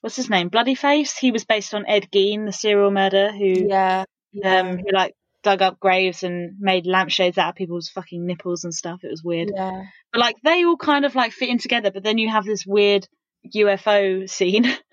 what's 0.01 0.17
his 0.17 0.31
name, 0.31 0.49
Bloody 0.49 0.75
Face. 0.75 1.17
He 1.17 1.31
was 1.31 1.45
based 1.45 1.75
on 1.75 1.87
Ed 1.87 2.09
Gein, 2.13 2.47
the 2.47 2.53
serial 2.53 2.91
murderer 2.91 3.31
who 3.31 3.69
Yeah. 3.69 4.05
yeah. 4.33 4.61
um 4.61 4.79
who 4.79 4.93
like 4.93 5.15
dug 5.43 5.63
up 5.63 5.81
graves 5.81 6.23
and 6.23 6.57
made 6.59 6.87
lampshades 6.87 7.39
out 7.39 7.51
of 7.51 7.55
people's 7.55 7.89
fucking 7.89 8.27
nipples 8.27 8.65
and 8.65 8.75
stuff. 8.75 9.01
It 9.05 9.11
was 9.11 9.23
weird. 9.25 9.53
yeah. 9.55 9.85
But 10.13 10.21
like 10.21 10.37
they 10.45 10.65
all 10.65 10.77
kind 10.77 11.05
of 11.05 11.15
like 11.15 11.33
fit 11.33 11.49
in 11.49 11.59
together, 11.59 11.91
but 11.91 12.03
then 12.03 12.19
you 12.19 12.29
have 12.29 12.45
this 12.45 12.67
weird 12.67 13.07
UFO 13.55 14.29
scene 14.29 14.67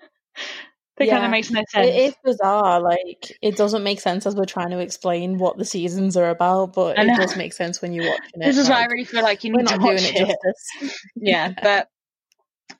that 0.98 1.08
kind 1.08 1.24
of 1.24 1.30
makes 1.30 1.50
no 1.50 1.62
sense. 1.68 1.86
It 1.86 1.96
is 1.96 2.14
bizarre. 2.24 2.80
Like 2.80 3.36
it 3.40 3.56
doesn't 3.56 3.82
make 3.82 4.00
sense 4.00 4.26
as 4.26 4.34
we're 4.34 4.44
trying 4.44 4.70
to 4.70 4.78
explain 4.80 5.38
what 5.38 5.56
the 5.56 5.64
seasons 5.64 6.16
are 6.16 6.30
about, 6.30 6.74
but 6.74 6.98
it 6.98 7.16
does 7.16 7.36
make 7.36 7.52
sense 7.52 7.80
when 7.80 7.92
you're 7.92 8.08
watching 8.08 8.30
it. 8.34 8.44
this 8.46 8.58
is 8.58 8.68
why 8.68 8.82
I 8.82 8.86
really 8.86 9.04
feel 9.04 9.22
like 9.22 9.44
you 9.44 9.52
we're 9.52 9.58
need 9.58 9.68
to 9.68 9.76
not 9.76 9.82
doing 9.82 9.94
watch 9.94 10.04
it 10.04 10.16
it. 10.16 10.18
justice. 10.18 11.00
Yeah, 11.16 11.52
but 11.62 11.88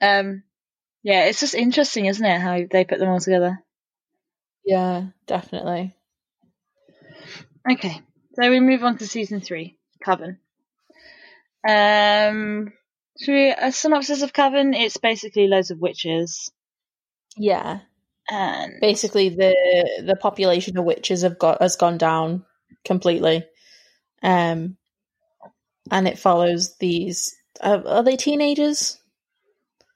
um, 0.01 0.43
yeah, 1.03 1.25
it's 1.27 1.41
just 1.41 1.55
interesting, 1.55 2.07
isn't 2.07 2.25
it, 2.25 2.41
how 2.41 2.61
they 2.71 2.85
put 2.85 2.99
them 2.99 3.09
all 3.09 3.21
together? 3.21 3.63
Yeah, 4.65 5.07
definitely. 5.27 5.95
Okay, 7.71 8.01
so 8.35 8.51
we 8.51 8.61
move 8.61 8.83
on 8.83 8.99
to 8.99 9.07
season 9.07 9.41
three, 9.41 9.79
Coven. 10.05 10.39
Um, 11.69 12.73
should 13.21 13.33
we 13.33 13.51
a 13.51 13.73
synopsis 13.73 14.23
of 14.23 14.33
Coven? 14.33 14.75
It's 14.75 14.97
basically 14.97 15.49
loads 15.49 15.71
of 15.71 15.79
witches, 15.79 16.51
Yeah, 17.39 17.81
and 18.31 18.75
basically 18.81 19.31
the 19.31 20.03
the 20.05 20.17
population 20.17 20.77
of 20.79 20.85
witches 20.85 21.23
have 21.23 21.39
got 21.39 21.63
has 21.63 21.77
gone 21.77 21.99
down 21.99 22.45
completely, 22.85 23.45
um, 24.23 24.77
and 25.91 26.09
it 26.09 26.19
follows 26.19 26.77
these. 26.79 27.35
Uh, 27.61 27.81
are 27.87 28.03
they 28.03 28.17
teenagers? 28.17 28.99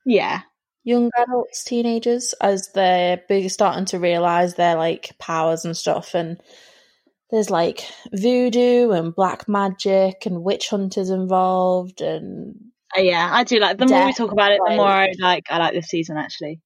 yeah, 0.05 0.41
young 0.85 1.11
adults, 1.17 1.65
teenagers, 1.65 2.35
as 2.41 2.71
they're 2.75 3.23
big, 3.29 3.51
starting 3.51 3.85
to 3.87 3.99
realize 3.99 4.55
their 4.55 4.77
like 4.77 5.13
powers 5.19 5.65
and 5.65 5.77
stuff. 5.77 6.15
And 6.15 6.41
there's 7.31 7.51
like 7.51 7.85
voodoo 8.13 8.91
and 8.91 9.15
black 9.15 9.49
magic 9.49 10.27
and 10.27 10.43
witch 10.43 10.69
hunters 10.69 11.11
involved. 11.11 12.01
And 12.01 12.57
Uh, 12.97 13.01
yeah, 13.01 13.29
I 13.33 13.45
do 13.45 13.59
like. 13.59 13.79
The 13.79 13.87
more 13.87 14.07
we 14.07 14.13
talk 14.13 14.33
about 14.33 14.53
it, 14.53 14.61
the 14.67 14.77
more 14.77 14.87
I 14.87 15.13
like. 15.19 15.45
I 15.51 15.59
like 15.59 15.75
this 15.75 15.87
season 15.87 16.17
actually. 16.17 16.61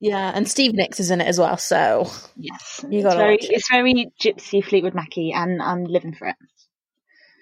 Yeah, 0.00 0.32
and 0.34 0.48
Steve 0.48 0.74
Nicks 0.74 1.00
is 1.00 1.10
in 1.10 1.20
it 1.20 1.26
as 1.26 1.38
well. 1.38 1.56
So 1.56 2.10
Yes, 2.36 2.84
You 2.88 3.02
watch 3.04 3.44
it. 3.44 3.50
it's 3.50 3.70
very 3.70 4.12
Gypsy 4.20 4.64
Fleetwood 4.64 4.94
Mackie, 4.94 5.32
and 5.32 5.62
I'm 5.62 5.84
living 5.84 6.14
for 6.14 6.28
it. 6.28 6.36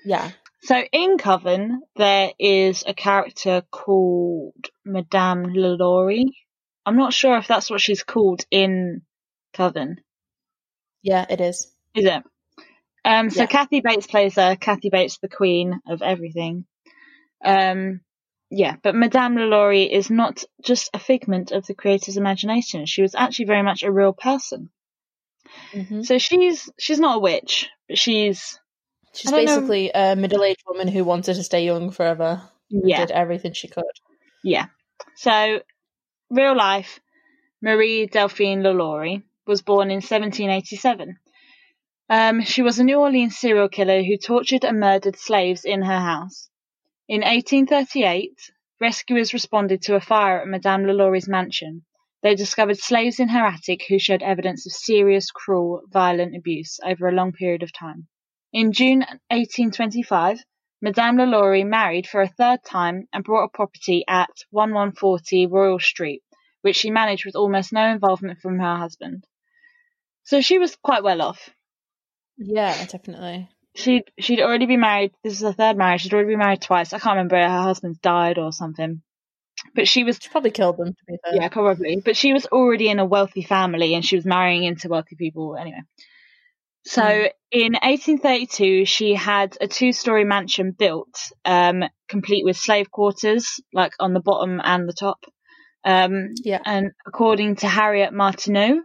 yeah, 0.05 0.31
So 0.62 0.77
in 0.93 1.19
Coven, 1.19 1.83
there 1.97 2.31
is 2.38 2.85
a 2.87 2.95
character 2.95 3.62
called 3.71 4.67
Madame 4.85 5.47
Lalaurie. 5.47 6.33
I'm 6.87 6.97
not 6.97 7.12
sure 7.12 7.37
if 7.38 7.47
that's 7.49 7.71
what 7.71 7.81
she's 7.81 8.03
called 8.03 8.45
in 8.51 9.03
Coven. 9.55 10.01
yeah, 11.03 11.27
it 11.29 11.40
is. 11.40 11.71
Is 11.95 12.05
it? 12.07 12.23
Um, 13.05 13.31
so 13.31 13.40
Yeah. 13.43 13.47
Kathy 13.47 13.81
Bates 13.81 14.07
plays 14.07 14.37
her. 14.37 14.57
Kathy 14.57 14.90
Bates, 14.90 15.19
the 15.19 15.29
queen 15.29 15.81
of 15.87 16.03
everything. 16.03 16.64
Um, 17.45 18.01
yeah, 18.57 18.77
but 18.83 18.95
Madame 18.95 19.35
Lalaurie 19.37 19.90
is 19.90 20.11
not 20.11 20.45
just 20.62 20.90
a 20.95 20.99
figment 20.99 21.51
of 21.51 21.67
the 21.67 21.75
creator's 21.75 22.17
imagination. 22.17 22.87
She 22.87 23.03
was 23.03 23.14
actually 23.14 23.47
very 23.47 23.62
much 23.62 23.83
a 23.83 23.90
real 23.93 24.12
person. 24.12 24.71
hmm 25.73 26.03
So 26.03 26.19
she's 26.19 26.71
she's 26.79 27.01
not 27.01 27.17
a 27.17 27.21
witch, 27.21 27.69
but 27.88 27.99
she's 27.99 28.59
She's 29.14 29.31
don't 29.31 29.45
know- 29.45 29.57
basically 29.57 29.90
a 29.95 30.17
middle 30.17 30.43
aged 30.45 30.62
woman 30.67 30.88
who 30.88 31.05
wanted 31.05 31.35
to 31.35 31.43
stay 31.45 31.64
young 31.64 31.90
forever. 31.90 32.43
yeah 32.71 32.99
did 33.07 33.11
everything 33.11 33.53
she 33.55 33.69
could. 33.69 33.95
Yeah. 34.43 34.67
So, 35.17 35.61
real 36.31 36.57
life, 36.57 37.01
Marie 37.62 38.07
Delphine 38.07 38.62
Lalaurie 38.62 39.23
was 39.47 39.62
born 39.62 39.90
in 39.90 40.01
1787. 40.01 41.17
Um, 42.11 42.43
she 42.43 42.62
was 42.62 42.79
a 42.79 42.85
New 42.85 42.99
Orleans 42.99 43.37
serial 43.38 43.69
killer 43.69 44.03
who 44.03 44.17
tortured 44.17 44.64
and 44.64 44.79
murdered 44.81 45.17
slaves 45.17 45.64
in 45.64 45.83
her 45.83 46.01
house. 46.01 46.49
In 47.07 47.21
1838, 47.21 48.51
rescuers 48.81 49.35
responded 49.35 49.83
to 49.83 49.95
a 49.95 50.01
fire 50.01 50.40
at 50.40 50.49
Madame 50.49 50.85
Lalaurie's 50.85 51.29
mansion. 51.29 51.85
They 52.23 52.35
discovered 52.35 52.79
slaves 52.79 53.21
in 53.21 53.29
her 53.29 53.45
attic 53.45 53.85
who 53.87 53.99
showed 53.99 54.23
evidence 54.23 54.64
of 54.67 54.73
serious, 54.73 55.31
cruel, 55.31 55.83
violent 55.93 56.35
abuse 56.35 56.81
over 56.83 57.07
a 57.07 57.12
long 57.12 57.33
period 57.33 57.62
of 57.62 57.75
time. 57.75 58.09
In 58.55 58.73
June 58.73 59.01
1825, 59.29 60.38
Madame 60.81 61.17
Lalaurie 61.17 61.67
married 61.67 62.07
for 62.07 62.23
a 62.23 62.29
third 62.29 62.61
time 62.64 63.07
and 63.12 63.23
bought 63.23 63.45
a 63.45 63.49
property 63.49 64.05
at 64.09 64.31
1140 64.51 65.47
Royal 65.47 65.79
Street, 65.79 66.23
which 66.62 66.77
she 66.77 66.90
managed 66.90 67.27
with 67.27 67.37
almost 67.37 67.71
no 67.73 67.90
involvement 67.90 68.40
from 68.40 68.59
her 68.59 68.77
husband. 68.77 69.27
So 70.23 70.40
she 70.40 70.59
was 70.59 70.77
quite 70.77 71.03
well 71.03 71.21
off. 71.21 71.51
Yeah, 72.38 72.87
definitely. 72.87 73.51
She'd 73.77 74.05
she'd 74.19 74.41
already 74.41 74.67
been 74.67 74.81
married. 74.81 75.13
This 75.23 75.35
is 75.35 75.41
her 75.43 75.53
third 75.53 75.77
marriage. 75.77 76.03
She'd 76.03 76.15
already 76.15 76.31
been 76.31 76.39
married 76.39 76.63
twice. 76.63 76.93
I 76.93 76.99
can't 76.99 77.17
remember. 77.17 77.37
Her 77.37 77.63
husband 77.63 78.01
died 78.01 78.39
or 78.39 78.53
something. 78.53 79.03
But 79.75 79.89
she 79.89 80.05
was 80.05 80.19
She 80.21 80.29
probably 80.29 80.51
killed 80.51 80.77
them, 80.77 80.89
to 80.89 81.05
be 81.07 81.17
fair. 81.25 81.35
yeah, 81.37 81.49
probably. 81.49 82.01
But 82.05 82.17
she 82.17 82.33
was 82.33 82.47
already 82.47 82.89
in 82.89 82.99
a 82.99 83.05
wealthy 83.05 83.43
family 83.43 83.95
and 83.95 84.05
she 84.05 84.17
was 84.17 84.25
marrying 84.25 84.65
into 84.65 84.89
wealthy 84.89 85.17
people 85.17 85.57
anyway. 85.57 85.81
So 86.87 87.03
Mm. 87.03 87.31
in 87.51 87.73
1832, 87.83 88.85
she 88.85 89.15
had 89.15 89.57
a 89.61 89.67
two 89.67 89.93
story 89.93 90.25
mansion 90.25 90.73
built, 90.73 91.19
um, 91.45 91.83
complete 92.09 92.45
with 92.45 92.57
slave 92.57 92.91
quarters, 92.91 93.61
like 93.73 93.93
on 93.99 94.13
the 94.13 94.21
bottom 94.21 94.61
and 94.63 94.89
the 94.89 94.93
top. 94.93 95.25
Um, 95.85 96.31
Yeah. 96.43 96.61
and 96.65 96.93
according 97.07 97.57
to 97.57 97.69
Harriet 97.69 98.13
Martineau, 98.13 98.83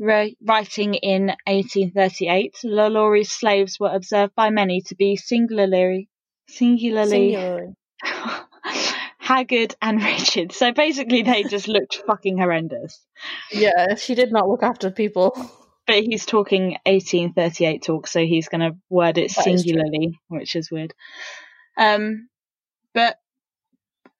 ri- 0.00 0.36
writing 0.42 0.94
in 0.94 1.26
1838, 1.46 2.56
Lalaurie's 2.64 3.30
slaves 3.30 3.78
were 3.78 3.94
observed 3.94 4.34
by 4.34 4.50
many 4.50 4.80
to 4.82 4.96
be 4.96 5.16
singularly, 5.16 6.08
singularly, 6.48 7.32
Singularly. 7.32 7.74
haggard 9.18 9.76
and 9.80 10.02
wretched. 10.02 10.52
So 10.52 10.72
basically, 10.72 11.22
they 11.22 11.44
just 11.44 11.68
looked 11.68 12.02
fucking 12.06 12.38
horrendous. 12.38 13.00
Yeah, 13.52 13.94
she 13.94 14.14
did 14.14 14.32
not 14.32 14.48
look 14.48 14.62
after 14.62 14.90
people. 14.90 15.36
But 15.86 16.04
he's 16.04 16.26
talking 16.26 16.78
1838 16.86 17.82
talk, 17.82 18.06
so 18.06 18.20
he's 18.20 18.48
going 18.48 18.60
to 18.60 18.76
word 18.88 19.18
it 19.18 19.34
That 19.34 19.46
is 19.46 19.62
singularly, 19.62 20.18
which 20.28 20.54
is 20.54 20.70
weird. 20.70 20.94
Um, 21.76 22.28
but 22.94 23.16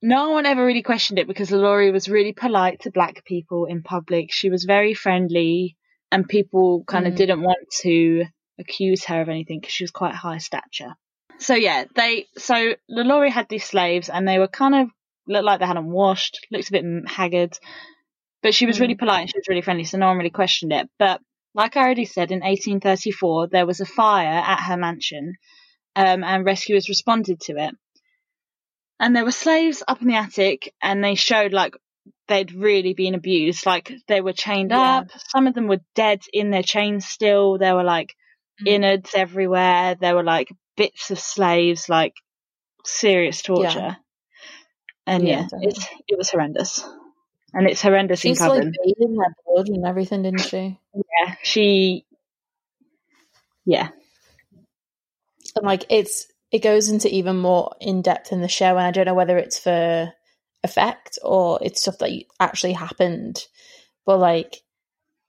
no 0.03 0.31
one 0.31 0.47
ever 0.47 0.65
really 0.65 0.83
questioned 0.83 1.19
it 1.19 1.27
because 1.29 1.51
Laurie 1.51 1.91
was 1.91 2.09
really 2.09 2.33
polite 2.33 2.81
to 2.81 2.91
black 2.91 3.25
people 3.25 3.67
in 3.67 3.83
public. 3.83 4.33
She 4.33 4.51
was 4.51 4.65
very 4.65 4.95
friendly, 4.95 5.77
and 6.11 6.29
people 6.29 6.85
kind 6.87 7.07
of 7.07 7.15
Mm. 7.15 7.17
didn't 7.17 7.43
want 7.43 7.69
to 7.83 8.25
accuse 8.59 9.05
her 9.07 9.21
of 9.21 9.29
anything 9.29 9.61
because 9.61 9.73
she 9.73 9.85
was 9.85 9.91
quite 9.91 10.15
high 10.15 10.39
stature. 10.39 10.95
So 11.39 11.55
yeah, 11.55 11.85
they 11.95 12.27
so 12.37 12.75
Laurie 12.89 13.31
had 13.31 13.49
these 13.49 13.65
slaves, 13.65 14.09
and 14.09 14.27
they 14.27 14.39
were 14.39 14.49
kind 14.49 14.75
of 14.75 14.91
looked 15.27 15.45
like 15.45 15.61
they 15.61 15.67
hadn't 15.67 15.91
washed, 15.91 16.47
looked 16.51 16.69
a 16.69 16.73
bit 16.73 16.85
haggard, 17.09 17.59
but 18.43 18.55
she 18.55 18.67
was 18.67 18.81
really 18.81 18.95
polite 18.97 19.21
and 19.23 19.31
she 19.31 19.39
was 19.39 19.49
really 19.49 19.63
friendly, 19.63 19.85
so 19.85 19.99
no 19.99 20.07
one 20.09 20.17
really 20.17 20.31
questioned 20.31 20.73
it. 20.73 20.89
But 20.99 21.21
like 21.55 21.77
I 21.77 21.83
already 21.83 22.05
said, 22.05 22.31
in 22.33 22.41
1834 22.41 23.49
there 23.49 23.67
was 23.67 23.81
a 23.81 23.87
fire 23.87 24.27
at 24.27 24.61
her 24.65 24.77
mansion, 24.77 25.35
um, 25.97 26.25
and 26.25 26.45
rescuers 26.45 26.89
responded 26.89 27.41
to 27.43 27.57
it. 27.57 27.75
And 29.01 29.17
there 29.17 29.25
were 29.25 29.33
slaves 29.33 29.83
up 29.89 30.03
in 30.03 30.09
the 30.09 30.17
attic, 30.17 30.75
and 30.83 31.05
they 31.05 31.17
showed 31.17 31.55
like 31.55 31.75
they'd 32.29 32.53
really 32.53 32.95
been 32.95 33.17
abused. 33.17 33.67
Like 33.67 33.93
they 34.09 34.21
were 34.23 34.35
chained 34.35 34.73
Yeah. 34.73 35.01
up. 35.01 35.09
Some 35.31 35.49
of 35.49 35.55
them 35.55 35.69
were 35.69 35.81
dead 35.97 36.23
in 36.33 36.51
their 36.51 36.65
chains 36.65 37.07
still. 37.07 37.59
There 37.59 37.77
were 37.77 37.85
like 37.85 38.15
Mm. 38.63 38.67
innards 38.69 39.13
everywhere. 39.15 39.97
There 40.01 40.17
were 40.17 40.25
like 40.25 40.51
bits 40.77 41.11
of 41.11 41.19
slaves, 41.21 41.89
like 41.89 42.15
serious 42.85 43.43
torture. 43.43 43.97
And 45.07 45.27
Yeah, 45.27 45.43
yeah, 45.51 45.61
it's 45.63 45.87
it 46.09 46.19
was 46.19 46.31
horrendous. 46.31 46.85
And 47.55 47.69
it's 47.69 47.83
horrendous 47.83 48.23
She 48.23 48.31
in 48.31 48.37
to 48.37 48.49
like 48.49 48.63
Coven. 48.63 48.73
bathe 48.85 48.95
in 49.01 49.17
their 49.17 49.35
blood 49.47 49.69
and 49.69 49.87
everything, 49.87 50.23
didn't 50.23 50.45
she? 50.45 50.79
Yeah, 50.95 51.35
she. 51.43 52.05
Yeah, 53.67 53.89
And 55.57 55.67
like 55.67 55.87
it's 55.91 56.27
it 56.53 56.63
goes 56.63 56.89
into 56.89 57.13
even 57.15 57.37
more 57.39 57.75
in 57.81 58.03
depth 58.03 58.33
in 58.33 58.41
the 58.41 58.49
show, 58.49 58.77
and 58.77 58.87
I 58.87 58.91
don't 58.91 59.07
know 59.07 59.15
whether 59.15 59.39
it's 59.39 59.59
for 59.59 60.13
effect 60.63 61.19
or 61.23 61.59
it's 61.63 61.81
stuff 61.81 61.99
that 61.99 62.11
actually 62.39 62.73
happened. 62.73 63.47
But 64.05 64.19
like 64.19 64.57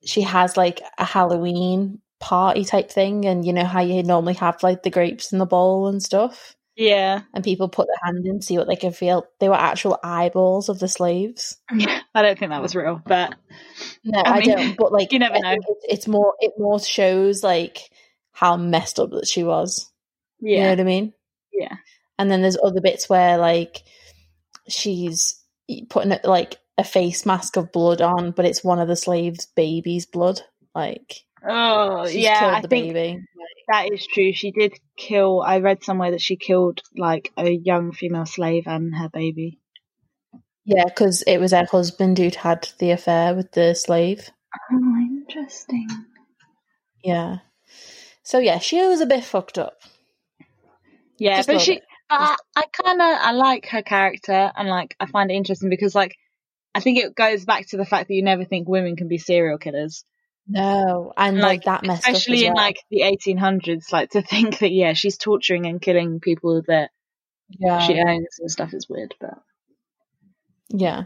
she 0.04 0.22
has 0.22 0.58
like 0.58 0.82
a 0.98 1.06
Halloween 1.06 2.02
party 2.20 2.66
type 2.66 2.92
thing, 2.92 3.26
and 3.26 3.46
you 3.46 3.54
know 3.54 3.66
how 3.66 3.82
you 3.82 4.04
normally 4.04 4.34
have 4.36 4.64
like 4.64 4.84
the 4.84 4.90
grapes 4.90 5.32
in 5.32 5.40
the 5.40 5.46
bowl 5.46 5.88
and 5.88 6.02
stuff, 6.02 6.56
yeah. 6.76 7.22
and 7.34 7.44
people 7.44 7.70
put 7.70 7.88
their 7.88 8.00
hand 8.04 8.26
in 8.26 8.42
see 8.42 8.58
what 8.58 8.68
they 8.68 8.76
can 8.76 8.92
feel. 8.92 9.28
They 9.40 9.50
were 9.50 9.56
actual 9.56 10.00
eyeballs 10.04 10.70
of 10.70 10.80
the 10.80 10.88
slaves. 10.88 11.58
I 11.70 12.22
don't 12.22 12.40
think 12.40 12.52
that 12.52 12.62
was 12.62 12.76
real, 12.76 13.02
but 13.06 13.36
No, 14.04 14.20
I 14.20 14.38
I, 14.38 14.40
mean, 14.40 14.50
don't. 14.50 14.78
But 14.78 14.92
like 14.92 15.12
you 15.12 15.20
never 15.20 15.40
know. 15.40 15.54
It's, 15.54 15.86
it's 15.88 16.08
more. 16.08 16.34
It 16.40 16.54
more 16.58 16.80
shows 16.80 17.44
like 17.44 17.80
how 18.32 18.58
messed 18.58 19.00
up 19.00 19.12
that 19.12 19.28
she 19.28 19.44
was. 19.44 19.92
You 20.42 20.58
know 20.58 20.64
yeah, 20.64 20.70
what 20.72 20.80
I 20.80 20.84
mean? 20.84 21.14
yeah, 21.54 21.76
And 22.18 22.30
then 22.32 22.42
there's 22.42 22.58
other 22.62 22.82
bits 22.82 23.08
where 23.08 23.38
like 23.38 23.84
she's 24.68 25.40
putting 25.90 26.18
like 26.24 26.58
a 26.78 26.84
face 26.84 27.26
mask 27.26 27.58
of 27.58 27.72
blood 27.72 28.02
on, 28.02 28.32
but 28.32 28.46
it's 28.46 28.64
one 28.64 28.80
of 28.80 28.88
the 28.88 28.96
slaves' 28.96 29.46
baby's 29.56 30.06
blood. 30.06 30.42
Like 30.74 31.18
oh 31.48 32.08
yeah. 32.08 32.40
killed 32.40 32.54
I 32.54 32.62
the 32.62 32.68
think 32.68 32.94
baby. 32.94 33.26
that 33.72 33.92
is 33.92 34.06
true. 34.08 34.34
She 34.34 34.52
did 34.52 34.74
kill. 34.98 35.42
I 35.42 35.60
read 35.60 35.84
somewhere 35.84 36.12
that 36.12 36.22
she 36.22 36.36
killed 36.38 36.82
like 36.98 37.32
a 37.38 37.52
young 37.52 37.92
female 37.92 38.26
slave 38.26 38.64
and 38.68 38.96
her 38.96 39.10
baby. 39.10 39.60
Yeah, 40.66 40.86
because 40.86 41.24
it 41.24 41.40
was 41.40 41.52
her 41.52 41.66
husband 41.70 42.18
who'd 42.18 42.36
had 42.36 42.70
the 42.80 42.92
affair 42.92 43.36
with 43.36 43.52
the 43.52 43.74
slave. 43.74 44.30
Oh, 44.72 44.96
interesting. 45.28 45.88
Yeah. 47.04 47.38
So 48.24 48.40
yeah, 48.40 48.60
she 48.60 48.82
was 48.86 49.02
a 49.02 49.06
bit 49.06 49.24
fucked 49.24 49.58
up. 49.58 49.82
Yeah, 51.22 51.44
but 51.46 51.62
she. 51.62 51.80
I, 52.10 52.36
I 52.56 52.64
kind 52.74 53.00
of 53.02 53.08
I 53.08 53.32
like 53.32 53.68
her 53.68 53.82
character 53.84 54.52
and 54.56 54.68
like 54.68 54.96
I 55.00 55.06
find 55.06 55.32
it 55.32 55.36
interesting 55.36 55.70
because 55.70 55.96
like 55.96 56.16
I 56.76 56.80
think 56.82 56.98
it 56.98 57.16
goes 57.16 57.46
back 57.46 57.68
to 57.68 57.78
the 57.78 57.86
fact 57.86 58.08
that 58.08 58.16
you 58.16 58.24
never 58.24 58.44
think 58.44 58.68
women 58.68 58.96
can 58.96 59.08
be 59.08 59.18
serial 59.18 59.58
killers, 59.58 60.04
No, 60.48 61.14
and 61.16 61.38
like, 61.38 61.64
that 61.66 61.86
messed 61.86 62.06
up. 62.06 62.14
especially 62.14 62.46
in 62.46 62.54
well. 62.54 62.64
like 62.64 62.80
the 62.90 63.02
1800s. 63.02 63.92
Like 63.94 64.10
to 64.12 64.22
think 64.34 64.60
that 64.60 64.72
yeah, 64.72 64.94
she's 64.94 65.18
torturing 65.18 65.68
and 65.68 65.82
killing 65.82 66.20
people 66.20 66.64
that 66.68 66.90
yeah, 67.50 67.80
she 67.80 68.00
owns 68.00 68.40
and 68.40 68.50
stuff 68.50 68.74
is 68.74 68.90
weird. 68.90 69.14
But 69.22 69.36
yeah. 70.70 71.04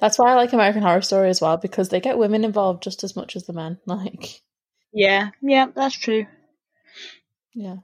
That's 0.00 0.18
why 0.18 0.30
I 0.30 0.34
like 0.34 0.52
American 0.52 0.82
Horror 0.82 1.02
Story 1.02 1.30
as 1.30 1.40
well 1.40 1.56
because 1.56 1.88
they 1.88 2.00
get 2.00 2.18
women 2.18 2.44
involved 2.44 2.82
just 2.82 3.02
as 3.04 3.16
much 3.16 3.34
as 3.36 3.44
the 3.44 3.52
men. 3.52 3.78
Like, 3.86 4.42
yeah, 4.92 5.30
yeah, 5.42 5.66
that's 5.74 5.98
true. 5.98 6.26
yeah. 7.54 7.76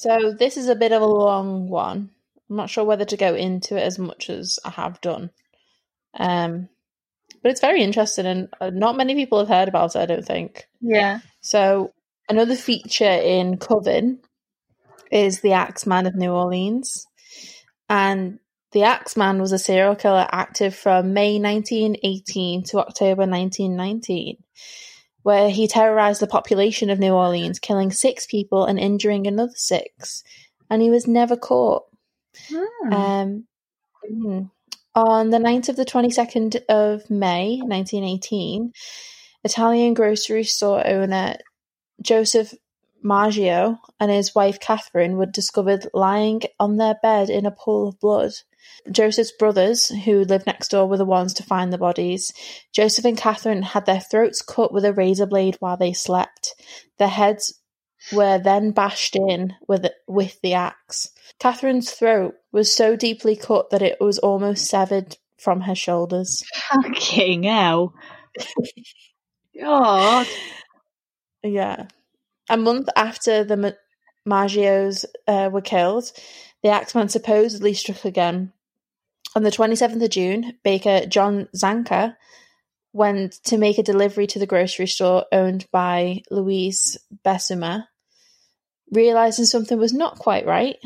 So 0.00 0.32
this 0.32 0.56
is 0.56 0.68
a 0.68 0.74
bit 0.74 0.92
of 0.92 1.02
a 1.02 1.06
long 1.06 1.68
one. 1.68 2.08
I'm 2.48 2.56
not 2.56 2.70
sure 2.70 2.84
whether 2.84 3.04
to 3.04 3.18
go 3.18 3.34
into 3.34 3.76
it 3.76 3.82
as 3.82 3.98
much 3.98 4.30
as 4.30 4.58
I 4.64 4.70
have 4.70 4.98
done. 5.02 5.28
Um, 6.18 6.70
but 7.42 7.52
it's 7.52 7.60
very 7.60 7.82
interesting, 7.82 8.24
and 8.24 8.48
uh, 8.62 8.70
not 8.70 8.96
many 8.96 9.14
people 9.14 9.40
have 9.40 9.48
heard 9.48 9.68
about 9.68 9.94
it. 9.94 9.98
I 9.98 10.06
don't 10.06 10.24
think. 10.24 10.66
Yeah, 10.80 11.20
So 11.42 11.92
another 12.30 12.56
feature 12.56 13.04
in 13.04 13.58
Coven 13.58 14.20
is 15.12 15.42
the 15.42 15.52
Axeman 15.52 16.06
of 16.06 16.14
New 16.14 16.30
Orleans, 16.30 17.06
and 17.90 18.38
the 18.72 18.84
Axeman 18.84 19.38
was 19.38 19.52
a 19.52 19.58
serial 19.58 19.96
killer 19.96 20.26
active 20.32 20.74
from 20.74 21.12
May 21.12 21.38
1918 21.38 22.62
to 22.64 22.78
October 22.78 23.26
1919, 23.26 24.38
where 25.22 25.50
he 25.50 25.66
terrorized 25.66 26.20
the 26.20 26.26
population 26.26 26.90
of 26.90 26.98
New 26.98 27.12
Orleans, 27.12 27.58
killing 27.58 27.90
six 27.90 28.26
people 28.26 28.64
and 28.64 28.78
injuring 28.78 29.26
another 29.26 29.52
six, 29.54 30.22
and 30.68 30.80
he 30.80 30.90
was 30.90 31.06
never 31.06 31.36
caught. 31.36 31.84
Hmm. 32.48 32.92
Um, 32.92 33.44
mhm. 34.10 34.50
On 34.94 35.30
the 35.30 35.38
night 35.38 35.68
of 35.68 35.76
the 35.76 35.84
22nd 35.84 36.56
of 36.68 37.08
May 37.10 37.58
1918, 37.58 38.72
Italian 39.44 39.94
grocery 39.94 40.44
store 40.44 40.86
owner 40.86 41.36
Joseph 42.02 42.54
Maggio 43.02 43.78
and 43.98 44.10
his 44.10 44.34
wife 44.34 44.60
Catherine 44.60 45.16
were 45.16 45.26
discovered 45.26 45.88
lying 45.94 46.42
on 46.58 46.76
their 46.76 46.96
bed 47.02 47.30
in 47.30 47.46
a 47.46 47.50
pool 47.50 47.88
of 47.88 48.00
blood. 48.00 48.32
Joseph's 48.90 49.32
brothers, 49.32 49.88
who 49.88 50.24
lived 50.24 50.46
next 50.46 50.68
door, 50.68 50.88
were 50.88 50.96
the 50.96 51.04
ones 51.04 51.34
to 51.34 51.42
find 51.42 51.72
the 51.72 51.78
bodies. 51.78 52.32
Joseph 52.72 53.04
and 53.04 53.16
Catherine 53.16 53.62
had 53.62 53.86
their 53.86 54.00
throats 54.00 54.42
cut 54.42 54.72
with 54.72 54.84
a 54.84 54.92
razor 54.92 55.26
blade 55.26 55.56
while 55.60 55.76
they 55.76 55.92
slept. 55.92 56.54
Their 56.98 57.08
heads 57.08 57.60
were 58.12 58.38
then 58.38 58.70
bashed 58.70 59.16
in 59.16 59.54
with 59.68 59.86
with 60.06 60.40
the 60.42 60.54
axe. 60.54 61.10
Catherine's 61.38 61.90
throat 61.90 62.34
was 62.52 62.72
so 62.72 62.96
deeply 62.96 63.36
cut 63.36 63.70
that 63.70 63.82
it 63.82 63.98
was 64.00 64.18
almost 64.18 64.66
severed 64.66 65.16
from 65.38 65.62
her 65.62 65.74
shoulders. 65.74 66.42
fucking 66.54 67.44
hell. 67.44 67.94
God. 69.58 70.26
Yeah. 71.42 71.86
A 72.48 72.56
month 72.56 72.88
after 72.96 73.44
the 73.44 73.56
Ma- 73.56 73.70
Maggios 74.28 75.04
uh, 75.26 75.48
were 75.52 75.60
killed, 75.60 76.12
the 76.62 76.70
Axeman 76.70 77.08
supposedly 77.08 77.74
struck 77.74 78.04
again. 78.04 78.52
On 79.36 79.44
the 79.44 79.50
27th 79.50 80.02
of 80.02 80.10
June, 80.10 80.58
baker 80.64 81.06
John 81.06 81.48
Zanca 81.54 82.16
went 82.92 83.34
to 83.44 83.58
make 83.58 83.78
a 83.78 83.82
delivery 83.84 84.26
to 84.26 84.40
the 84.40 84.46
grocery 84.46 84.88
store 84.88 85.24
owned 85.30 85.66
by 85.70 86.22
Louise 86.30 86.98
Besumer. 87.24 87.84
Realizing 88.90 89.44
something 89.44 89.78
was 89.78 89.92
not 89.92 90.18
quite 90.18 90.46
right, 90.46 90.76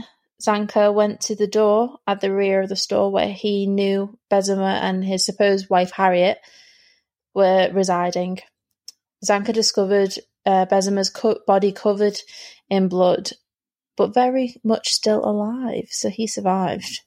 Zanca 0.43 0.93
went 0.93 1.23
to 1.23 1.35
the 1.35 1.47
door 1.47 1.97
at 2.07 2.21
the 2.21 2.33
rear 2.33 2.61
of 2.61 2.69
the 2.69 2.77
store 2.77 3.11
where 3.11 3.33
he 3.33 3.67
knew 3.67 4.19
Besumer 4.31 4.79
and 4.83 5.03
his 5.03 5.25
supposed 5.25 5.71
wife 5.71 5.93
Harriet 5.93 6.37
were 7.35 7.71
residing. 7.73 8.41
Zanca 9.25 9.55
discovered 9.55 10.15
uh, 10.45 10.67
Besumer's 10.67 11.09
co- 11.09 11.41
body 11.47 11.73
covered 11.73 12.19
in 12.69 12.89
blood, 12.89 13.31
but 13.97 14.13
very 14.13 14.57
much 14.63 14.91
still 14.91 15.25
alive, 15.25 15.87
so 15.89 16.11
he 16.11 16.27
survived. 16.27 17.01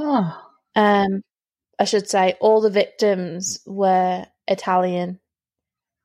Oh. 0.00 0.36
Um, 0.74 1.22
I 1.78 1.84
should 1.84 2.08
say 2.08 2.36
all 2.40 2.60
the 2.60 2.70
victims 2.70 3.60
were 3.66 4.24
Italian, 4.48 5.20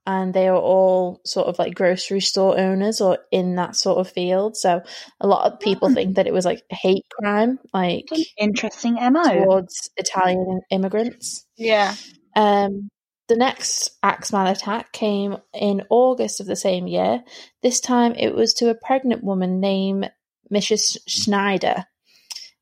and 0.05 0.33
they 0.33 0.49
were 0.49 0.57
all 0.57 1.21
sort 1.25 1.47
of 1.47 1.57
like 1.57 1.75
grocery 1.75 2.21
store 2.21 2.59
owners 2.59 3.01
or 3.01 3.19
in 3.31 3.55
that 3.55 3.75
sort 3.75 3.97
of 3.97 4.11
field. 4.11 4.55
So 4.55 4.81
a 5.19 5.27
lot 5.27 5.51
of 5.51 5.59
people 5.59 5.89
think 5.93 6.15
that 6.15 6.27
it 6.27 6.33
was 6.33 6.45
like 6.45 6.61
a 6.71 6.75
hate 6.75 7.05
crime, 7.11 7.59
like 7.73 8.05
Interesting 8.37 8.95
MO. 8.95 9.23
towards 9.23 9.89
Italian 9.97 10.61
immigrants. 10.69 11.45
Yeah. 11.57 11.95
Um, 12.35 12.89
the 13.27 13.35
next 13.35 13.91
Axeman 14.03 14.47
attack 14.47 14.91
came 14.91 15.37
in 15.53 15.83
August 15.89 16.39
of 16.39 16.45
the 16.45 16.55
same 16.55 16.85
year. 16.85 17.23
This 17.63 17.79
time 17.79 18.13
it 18.13 18.35
was 18.35 18.53
to 18.55 18.69
a 18.69 18.75
pregnant 18.75 19.23
woman 19.23 19.59
named 19.59 20.11
Mrs. 20.53 20.97
Schneider. 21.07 21.85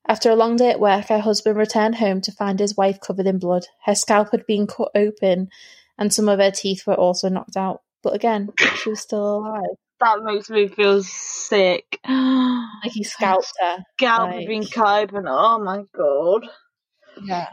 After 0.06 0.30
a 0.30 0.36
long 0.36 0.56
day 0.56 0.70
at 0.70 0.80
work, 0.80 1.06
her 1.06 1.20
husband 1.20 1.56
returned 1.56 1.96
home 1.96 2.20
to 2.22 2.32
find 2.32 2.58
his 2.58 2.76
wife 2.76 3.00
covered 3.00 3.26
in 3.26 3.38
blood. 3.38 3.66
Her 3.84 3.94
scalp 3.94 4.32
had 4.32 4.46
been 4.46 4.66
cut 4.66 4.90
open, 4.94 5.48
and 5.96 6.12
some 6.12 6.28
of 6.28 6.38
her 6.38 6.50
teeth 6.50 6.86
were 6.86 6.94
also 6.94 7.28
knocked 7.28 7.56
out. 7.56 7.80
But 8.02 8.14
again, 8.14 8.50
she 8.76 8.90
was 8.90 9.00
still 9.00 9.38
alive. 9.38 9.62
That 10.00 10.22
makes 10.22 10.50
me 10.50 10.68
feel 10.68 11.02
sick. 11.02 12.00
Like 12.84 12.92
he 12.92 13.02
scalped 13.04 13.50
her. 13.60 13.78
Scalp 13.96 14.30
like- 14.30 14.40
had 14.40 14.46
been 14.46 14.66
cut 14.66 15.04
open. 15.04 15.24
Oh 15.26 15.58
my 15.58 15.84
god. 15.96 16.46
Yeah. 17.22 17.46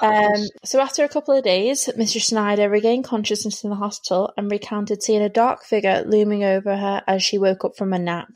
Um, 0.00 0.46
so 0.64 0.80
after 0.80 1.04
a 1.04 1.08
couple 1.08 1.36
of 1.36 1.44
days, 1.44 1.90
Mr. 1.96 2.22
Schneider 2.22 2.70
regained 2.70 3.04
consciousness 3.04 3.64
in 3.64 3.70
the 3.70 3.76
hospital 3.76 4.32
and 4.36 4.50
recounted 4.50 5.02
seeing 5.02 5.22
a 5.22 5.28
dark 5.28 5.64
figure 5.64 6.04
looming 6.06 6.44
over 6.44 6.76
her 6.76 7.02
as 7.06 7.22
she 7.22 7.36
woke 7.38 7.64
up 7.64 7.76
from 7.76 7.92
a 7.92 7.98
nap. 7.98 8.28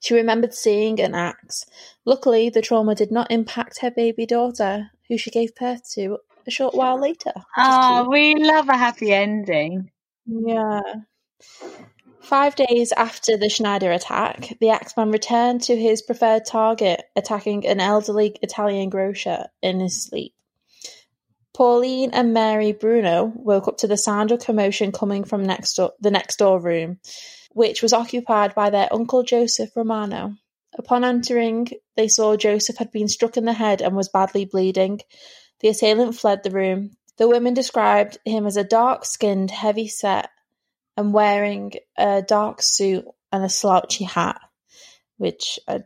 She 0.00 0.14
remembered 0.14 0.54
seeing 0.54 0.98
an 1.00 1.14
axe. 1.14 1.66
Luckily, 2.04 2.48
the 2.48 2.62
trauma 2.62 2.94
did 2.94 3.12
not 3.12 3.30
impact 3.30 3.80
her 3.80 3.90
baby 3.90 4.26
daughter, 4.26 4.90
who 5.08 5.18
she 5.18 5.30
gave 5.30 5.54
birth 5.54 5.88
to 5.94 6.18
a 6.46 6.50
short 6.50 6.74
while 6.74 6.98
later. 7.00 7.32
Oh, 7.36 7.42
ah, 7.56 8.00
cute. 8.00 8.10
we 8.10 8.44
love 8.44 8.68
a 8.68 8.76
happy 8.76 9.12
ending. 9.12 9.90
Yeah. 10.26 10.80
Five 12.20 12.54
days 12.54 12.92
after 12.92 13.36
the 13.36 13.48
Schneider 13.48 13.90
attack, 13.92 14.56
the 14.60 14.70
Axeman 14.70 15.10
returned 15.10 15.62
to 15.62 15.76
his 15.76 16.02
preferred 16.02 16.44
target, 16.46 17.02
attacking 17.16 17.66
an 17.66 17.80
elderly 17.80 18.36
Italian 18.42 18.88
grocer 18.88 19.46
in 19.62 19.80
his 19.80 20.04
sleep. 20.04 20.34
Pauline 21.52 22.10
and 22.12 22.32
Mary 22.32 22.72
Bruno 22.72 23.32
woke 23.34 23.68
up 23.68 23.78
to 23.78 23.86
the 23.86 23.96
sound 23.96 24.32
of 24.32 24.40
commotion 24.40 24.92
coming 24.92 25.24
from 25.24 25.42
next 25.42 25.74
door, 25.74 25.92
the 26.00 26.10
next 26.10 26.36
door 26.36 26.60
room, 26.60 27.00
which 27.50 27.82
was 27.82 27.92
occupied 27.92 28.54
by 28.54 28.70
their 28.70 28.92
uncle 28.92 29.22
Joseph 29.22 29.70
Romano. 29.76 30.36
Upon 30.78 31.04
entering, 31.04 31.68
they 31.96 32.08
saw 32.08 32.36
Joseph 32.36 32.76
had 32.78 32.92
been 32.92 33.08
struck 33.08 33.36
in 33.36 33.44
the 33.44 33.52
head 33.52 33.82
and 33.82 33.96
was 33.96 34.08
badly 34.08 34.44
bleeding. 34.44 35.00
The 35.60 35.68
assailant 35.68 36.16
fled 36.16 36.42
the 36.42 36.50
room. 36.50 36.96
The 37.18 37.28
women 37.28 37.54
described 37.54 38.18
him 38.24 38.46
as 38.46 38.56
a 38.56 38.64
dark 38.64 39.04
skinned, 39.04 39.50
heavy 39.50 39.88
set, 39.88 40.30
and 40.96 41.12
wearing 41.12 41.72
a 41.98 42.22
dark 42.22 42.62
suit 42.62 43.04
and 43.32 43.44
a 43.44 43.48
slouchy 43.48 44.04
hat, 44.04 44.40
which 45.16 45.58
uh, 45.66 45.80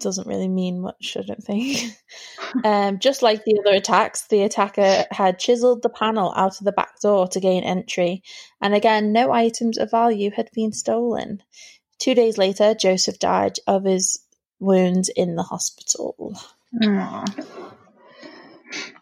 doesn't 0.00 0.26
really 0.26 0.48
mean 0.48 0.80
much, 0.80 1.16
I 1.18 1.22
don't 1.22 1.42
think. 1.42 1.92
um, 2.64 2.98
just 2.98 3.22
like 3.22 3.44
the 3.44 3.58
other 3.58 3.76
attacks, 3.76 4.26
the 4.28 4.42
attacker 4.42 5.04
had 5.10 5.38
chiseled 5.38 5.82
the 5.82 5.88
panel 5.88 6.32
out 6.36 6.58
of 6.58 6.64
the 6.64 6.72
back 6.72 7.00
door 7.00 7.28
to 7.28 7.40
gain 7.40 7.64
entry, 7.64 8.22
and 8.60 8.74
again, 8.74 9.12
no 9.12 9.32
items 9.32 9.78
of 9.78 9.90
value 9.90 10.30
had 10.30 10.50
been 10.52 10.72
stolen. 10.72 11.42
Two 11.98 12.14
days 12.14 12.38
later, 12.38 12.74
Joseph 12.74 13.18
died 13.18 13.58
of 13.66 13.84
his 13.84 14.20
wounds 14.58 15.08
in 15.08 15.36
the 15.36 15.42
hospital. 15.42 16.38
Aw. 16.82 17.24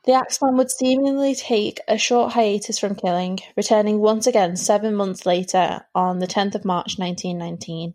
The 0.04 0.12
Axeman 0.12 0.56
would 0.56 0.70
seemingly 0.70 1.34
take 1.34 1.80
a 1.86 1.96
short 1.96 2.32
hiatus 2.32 2.78
from 2.78 2.96
killing, 2.96 3.38
returning 3.56 4.00
once 4.00 4.26
again 4.26 4.56
seven 4.56 4.94
months 4.94 5.24
later 5.24 5.86
on 5.94 6.18
the 6.18 6.26
10th 6.26 6.56
of 6.56 6.64
March 6.64 6.98
1919. 6.98 7.94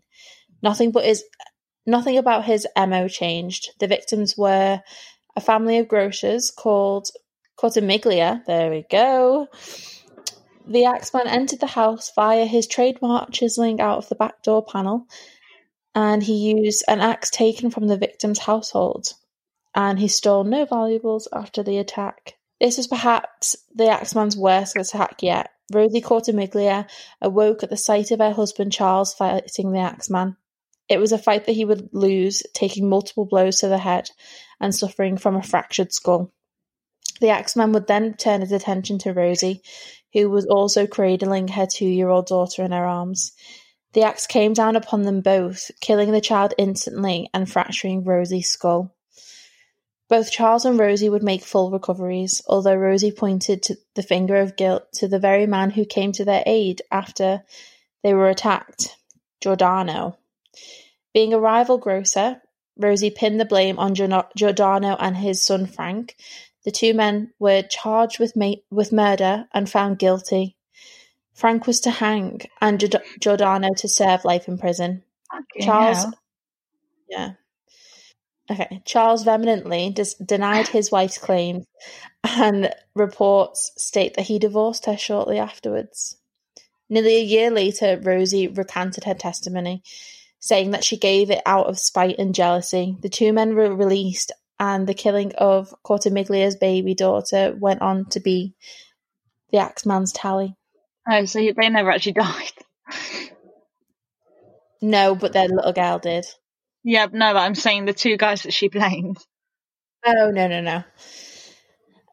Nothing 0.62 0.90
but 0.90 1.04
his 1.04 1.24
nothing 1.88 2.18
about 2.18 2.44
his 2.44 2.66
MO 2.76 3.08
changed. 3.08 3.70
The 3.80 3.88
victims 3.88 4.36
were 4.36 4.80
a 5.34 5.40
family 5.40 5.78
of 5.78 5.88
grocers 5.88 6.50
called 6.50 7.08
Cortimiglia. 7.56 8.42
There 8.46 8.70
we 8.70 8.84
go. 8.90 9.48
The 10.66 10.84
Axeman 10.84 11.26
entered 11.26 11.60
the 11.60 11.66
house 11.66 12.12
via 12.14 12.44
his 12.44 12.66
trademark 12.66 13.32
chiseling 13.32 13.80
out 13.80 13.98
of 13.98 14.08
the 14.08 14.14
back 14.14 14.42
door 14.42 14.64
panel, 14.64 15.06
and 15.94 16.22
he 16.22 16.54
used 16.54 16.84
an 16.86 17.00
axe 17.00 17.30
taken 17.30 17.70
from 17.70 17.88
the 17.88 17.96
victim's 17.96 18.38
household 18.38 19.14
and 19.78 19.98
he 19.98 20.08
stole 20.08 20.44
no 20.44 20.64
valuables 20.64 21.28
after 21.32 21.62
the 21.62 21.78
attack. 21.78 22.34
This 22.60 22.78
was 22.78 22.88
perhaps 22.88 23.56
the 23.74 23.88
Axeman's 23.88 24.36
worst 24.36 24.76
attack 24.76 25.22
yet. 25.22 25.50
Rosie 25.72 26.00
Cortimiglia 26.00 26.88
awoke 27.20 27.62
at 27.62 27.70
the 27.70 27.76
sight 27.76 28.10
of 28.10 28.18
her 28.18 28.32
husband 28.32 28.72
Charles 28.72 29.14
fighting 29.14 29.70
the 29.70 29.78
Axeman. 29.78 30.36
It 30.88 30.98
was 30.98 31.12
a 31.12 31.18
fight 31.18 31.46
that 31.46 31.52
he 31.52 31.64
would 31.64 31.90
lose, 31.92 32.42
taking 32.54 32.88
multiple 32.88 33.26
blows 33.26 33.60
to 33.60 33.68
the 33.68 33.78
head 33.78 34.10
and 34.60 34.74
suffering 34.74 35.18
from 35.18 35.36
a 35.36 35.42
fractured 35.42 35.92
skull. 35.92 36.32
The 37.20 37.30
Axeman 37.30 37.72
would 37.72 37.86
then 37.86 38.14
turn 38.14 38.40
his 38.40 38.52
attention 38.52 38.98
to 39.00 39.12
Rosie, 39.12 39.62
who 40.12 40.30
was 40.30 40.46
also 40.46 40.86
cradling 40.86 41.48
her 41.48 41.66
two 41.66 41.86
year 41.86 42.08
old 42.08 42.26
daughter 42.26 42.62
in 42.62 42.72
her 42.72 42.86
arms. 42.86 43.32
The 43.92 44.02
axe 44.02 44.26
came 44.26 44.52
down 44.52 44.76
upon 44.76 45.02
them 45.02 45.20
both, 45.22 45.70
killing 45.80 46.12
the 46.12 46.20
child 46.20 46.54
instantly 46.58 47.28
and 47.32 47.50
fracturing 47.50 48.04
Rosie's 48.04 48.50
skull. 48.50 48.94
Both 50.08 50.30
Charles 50.30 50.64
and 50.64 50.78
Rosie 50.78 51.08
would 51.08 51.22
make 51.22 51.42
full 51.42 51.70
recoveries, 51.70 52.42
although 52.46 52.74
Rosie 52.74 53.12
pointed 53.12 53.66
the 53.94 54.02
finger 54.02 54.36
of 54.36 54.56
guilt 54.56 54.84
to 54.94 55.08
the 55.08 55.18
very 55.18 55.46
man 55.46 55.70
who 55.70 55.84
came 55.84 56.12
to 56.12 56.24
their 56.24 56.42
aid 56.46 56.82
after 56.90 57.42
they 58.02 58.14
were 58.14 58.28
attacked, 58.28 58.96
Giordano. 59.40 60.17
Being 61.14 61.32
a 61.32 61.40
rival 61.40 61.78
grocer, 61.78 62.40
Rosie 62.76 63.10
pinned 63.10 63.40
the 63.40 63.44
blame 63.44 63.78
on 63.78 63.94
Giordano 63.94 64.96
and 64.98 65.16
his 65.16 65.42
son 65.42 65.66
Frank. 65.66 66.16
The 66.64 66.70
two 66.70 66.94
men 66.94 67.32
were 67.38 67.62
charged 67.62 68.18
with 68.18 68.36
ma- 68.36 68.54
with 68.70 68.92
murder 68.92 69.48
and 69.52 69.68
found 69.68 69.98
guilty. 69.98 70.56
Frank 71.34 71.66
was 71.66 71.80
to 71.80 71.90
hang 71.90 72.42
and 72.60 72.78
Giord- 72.80 73.02
Giordano 73.20 73.72
to 73.74 73.88
serve 73.88 74.24
life 74.24 74.48
in 74.48 74.58
prison. 74.58 75.02
Fucking 75.32 75.62
Charles, 75.62 75.98
hell. 75.98 76.14
yeah. 77.08 77.30
Okay. 78.50 78.82
Charles 78.84 79.24
vehemently 79.24 79.90
dis- 79.90 80.14
denied 80.14 80.68
his 80.68 80.90
wife's 80.90 81.18
claims, 81.18 81.66
and 82.24 82.74
reports 82.94 83.72
state 83.76 84.14
that 84.14 84.26
he 84.26 84.38
divorced 84.38 84.86
her 84.86 84.96
shortly 84.96 85.38
afterwards. 85.38 86.16
Nearly 86.88 87.16
a 87.16 87.24
year 87.24 87.50
later, 87.50 88.00
Rosie 88.02 88.48
recanted 88.48 89.04
her 89.04 89.14
testimony, 89.14 89.82
saying 90.40 90.70
that 90.72 90.84
she 90.84 90.96
gave 90.96 91.30
it 91.30 91.42
out 91.44 91.66
of 91.66 91.78
spite 91.78 92.18
and 92.18 92.34
jealousy. 92.34 92.96
The 93.00 93.08
two 93.08 93.32
men 93.32 93.54
were 93.54 93.74
released, 93.74 94.32
and 94.58 94.86
the 94.86 94.94
killing 94.94 95.32
of 95.36 95.74
Cortimiglia's 95.84 96.56
baby 96.56 96.94
daughter 96.94 97.54
went 97.58 97.82
on 97.82 98.06
to 98.10 98.20
be 98.20 98.54
the 99.50 99.58
Axeman's 99.58 100.12
tally. 100.12 100.54
Oh, 101.10 101.24
so 101.24 101.38
they 101.38 101.68
never 101.68 101.90
actually 101.90 102.12
died. 102.14 102.52
No, 104.80 105.14
but 105.14 105.32
their 105.32 105.48
little 105.48 105.72
girl 105.72 105.98
did. 105.98 106.26
yeah, 106.84 107.06
no, 107.10 107.32
but 107.32 107.40
I'm 107.40 107.54
saying 107.54 107.86
the 107.86 107.92
two 107.92 108.16
guys 108.16 108.42
that 108.42 108.52
she 108.52 108.68
blamed. 108.68 109.18
Oh, 110.06 110.30
no, 110.30 110.46
no, 110.46 110.60
no. 110.60 110.84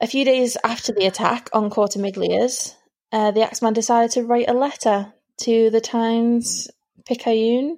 A 0.01 0.07
few 0.07 0.25
days 0.25 0.57
after 0.63 0.91
the 0.91 1.05
attack 1.05 1.49
on 1.53 1.69
Cortimiglia's, 1.69 2.75
uh, 3.11 3.31
the 3.31 3.43
Axeman 3.43 3.73
decided 3.73 4.11
to 4.11 4.23
write 4.23 4.49
a 4.49 4.53
letter 4.53 5.13
to 5.41 5.69
the 5.69 5.81
Times 5.81 6.69
Picayune 7.05 7.77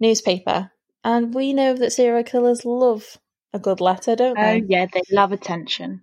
newspaper. 0.00 0.70
And 1.04 1.34
we 1.34 1.52
know 1.52 1.74
that 1.74 1.92
serial 1.92 2.24
killers 2.24 2.64
love 2.64 3.18
a 3.52 3.58
good 3.58 3.80
letter, 3.80 4.16
don't 4.16 4.34
they? 4.36 4.60
Oh, 4.60 4.66
yeah, 4.68 4.86
they 4.92 5.02
love 5.10 5.32
attention. 5.32 6.02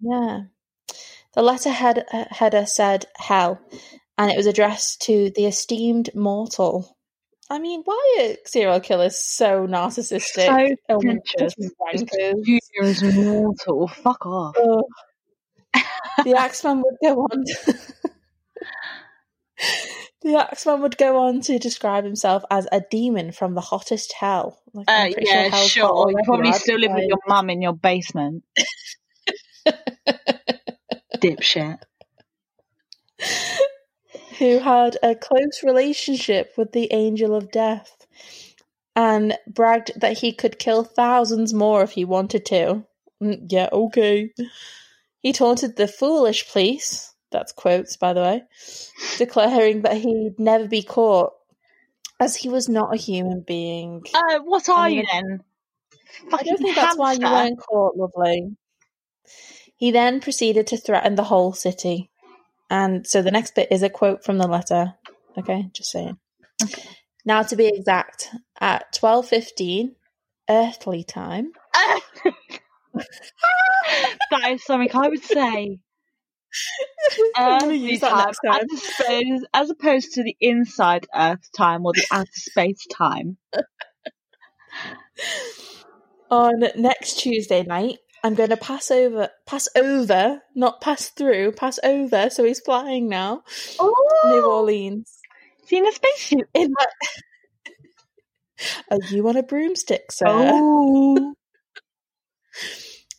Yeah. 0.00 0.42
The 1.34 1.42
letter 1.42 1.70
head- 1.70 2.06
uh, 2.12 2.24
header 2.30 2.66
said 2.66 3.06
hell, 3.16 3.60
and 4.16 4.30
it 4.30 4.36
was 4.36 4.46
addressed 4.46 5.02
to 5.02 5.30
the 5.30 5.46
esteemed 5.46 6.14
mortal. 6.14 6.96
I 7.50 7.58
mean, 7.58 7.82
why 7.84 8.16
are 8.20 8.36
serial 8.48 8.80
killers 8.80 9.16
so 9.16 9.66
narcissistic? 9.66 10.46
So 10.46 10.76
Oh, 10.88 10.98
pretentious. 10.98 11.54
wankers. 11.80 12.98
Junior 13.00 13.24
mortal. 13.24 13.88
Fuck 13.88 14.26
off. 14.26 14.56
Ugh. 14.58 14.84
the 16.24 16.34
Axeman 16.36 16.82
would 16.82 16.96
go 17.02 17.20
on. 17.20 17.44
the 20.26 20.36
Axeman 20.38 20.80
would 20.82 20.98
go 20.98 21.18
on 21.18 21.40
to 21.42 21.58
describe 21.58 22.04
himself 22.04 22.44
as 22.50 22.66
a 22.72 22.82
demon 22.90 23.32
from 23.32 23.54
the 23.54 23.60
hottest 23.60 24.12
hell. 24.12 24.60
Like, 24.72 24.86
Uh, 24.88 25.08
yeah, 25.18 25.48
hot 25.48 25.66
sure. 25.66 26.10
You 26.10 26.16
probably 26.24 26.52
still 26.52 26.78
live 26.78 26.92
with 26.92 27.04
your 27.08 27.18
mum 27.26 27.50
in 27.50 27.62
your 27.62 27.74
basement. 27.74 28.44
Dipshit. 31.18 31.78
who 34.38 34.58
had 34.58 34.98
a 35.02 35.14
close 35.14 35.62
relationship 35.64 36.52
with 36.58 36.72
the 36.72 36.92
Angel 36.92 37.34
of 37.34 37.50
Death 37.50 38.06
and 38.94 39.36
bragged 39.46 39.92
that 40.00 40.18
he 40.18 40.32
could 40.32 40.58
kill 40.58 40.84
thousands 40.84 41.54
more 41.54 41.82
if 41.82 41.92
he 41.92 42.04
wanted 42.04 42.44
to. 42.46 42.84
Mm, 43.22 43.46
Yeah, 43.50 43.68
okay. 43.72 44.30
He 45.22 45.32
taunted 45.32 45.76
the 45.76 45.88
foolish 45.88 46.50
police, 46.52 47.14
that's 47.30 47.52
quotes 47.52 47.96
by 47.96 48.12
the 48.12 48.20
way, 48.20 48.42
declaring 49.18 49.82
that 49.82 49.96
he'd 49.96 50.38
never 50.38 50.68
be 50.68 50.82
caught 50.82 51.32
as 52.18 52.36
he 52.36 52.48
was 52.48 52.68
not 52.68 52.94
a 52.94 52.98
human 52.98 53.42
being. 53.46 54.02
Uh, 54.14 54.38
what 54.44 54.68
are 54.68 54.86
I 54.86 54.88
you 54.88 54.96
mean, 54.96 55.06
then? 55.12 55.40
I 56.32 56.42
don't 56.42 56.58
think 56.58 56.74
that's 56.74 56.96
why 56.96 57.12
you 57.12 57.26
weren't 57.26 57.58
caught, 57.58 57.96
lovely. 57.96 58.56
He 59.76 59.90
then 59.90 60.20
proceeded 60.20 60.68
to 60.68 60.78
threaten 60.78 61.14
the 61.14 61.24
whole 61.24 61.52
city. 61.52 62.10
And 62.70 63.06
so 63.06 63.22
the 63.22 63.30
next 63.30 63.54
bit 63.54 63.68
is 63.70 63.82
a 63.82 63.90
quote 63.90 64.24
from 64.24 64.38
the 64.38 64.48
letter. 64.48 64.94
Okay, 65.36 65.68
just 65.72 65.90
saying. 65.90 66.18
Now, 67.24 67.42
to 67.42 67.56
be 67.56 67.68
exact, 67.68 68.30
at 68.60 68.92
twelve 68.94 69.28
fifteen 69.28 69.96
earthly 70.48 71.04
time. 71.04 71.52
that 72.94 74.50
is 74.50 74.64
something 74.64 74.90
I 74.94 75.08
would 75.08 75.22
say. 75.22 75.78
Earthly 77.38 77.76
use 77.76 78.00
that 78.00 78.10
time, 78.10 78.26
next 78.26 78.40
time. 78.44 78.60
As, 78.60 78.70
opposed, 79.00 79.46
as 79.54 79.70
opposed 79.70 80.12
to 80.14 80.22
the 80.22 80.36
inside 80.40 81.06
Earth 81.14 81.48
time 81.56 81.84
or 81.86 81.92
the 81.92 82.06
outer 82.10 82.30
space 82.32 82.86
time. 82.92 83.36
On 86.30 86.60
next 86.76 87.20
Tuesday 87.20 87.62
night, 87.62 87.98
I'm 88.24 88.34
going 88.34 88.50
to 88.50 88.56
pass 88.56 88.90
over, 88.90 89.28
pass 89.46 89.68
over, 89.76 90.42
not 90.54 90.80
pass 90.80 91.10
through, 91.10 91.52
pass 91.52 91.78
over. 91.84 92.30
So 92.30 92.42
he's 92.44 92.60
flying 92.60 93.08
now, 93.08 93.42
oh! 93.78 93.94
New 94.24 94.42
Oh, 94.44 94.56
Orleans. 94.58 95.12
seen 95.66 95.86
a 95.86 95.92
spaceship. 95.92 96.48
In 96.54 96.72
my... 96.76 96.86
Are 98.90 98.98
you 99.10 99.28
on 99.28 99.36
a 99.36 99.42
broomstick, 99.42 100.10
sir? 100.10 100.24
Oh, 100.28 101.34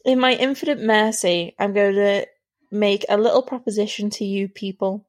In 0.05 0.19
my 0.19 0.33
infinite 0.33 0.79
mercy, 0.79 1.53
I'm 1.59 1.73
going 1.73 1.95
to 1.95 2.25
make 2.71 3.05
a 3.09 3.17
little 3.17 3.41
proposition 3.43 4.09
to 4.11 4.25
you 4.25 4.47
people. 4.47 5.05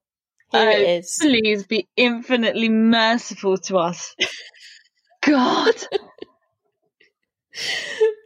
Here 0.50 0.68
Oh, 0.68 0.70
it 0.70 0.88
is. 1.00 1.18
please 1.20 1.66
be 1.66 1.86
infinitely 1.96 2.68
merciful 2.68 3.58
to 3.58 3.78
us. 3.78 4.14
God. 5.22 5.74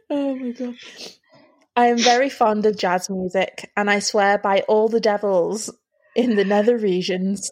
Oh 0.09 0.35
my 0.35 0.51
god. 0.51 0.75
I 1.75 1.87
am 1.87 1.97
very 1.97 2.29
fond 2.29 2.67
of 2.67 2.77
jazz 2.77 3.09
music, 3.09 3.71
and 3.75 3.89
I 3.89 3.97
swear 3.97 4.37
by 4.37 4.59
all 4.67 4.89
the 4.89 4.99
devils 4.99 5.73
in 6.15 6.35
the 6.35 6.45
nether 6.45 6.77
regions 6.77 7.49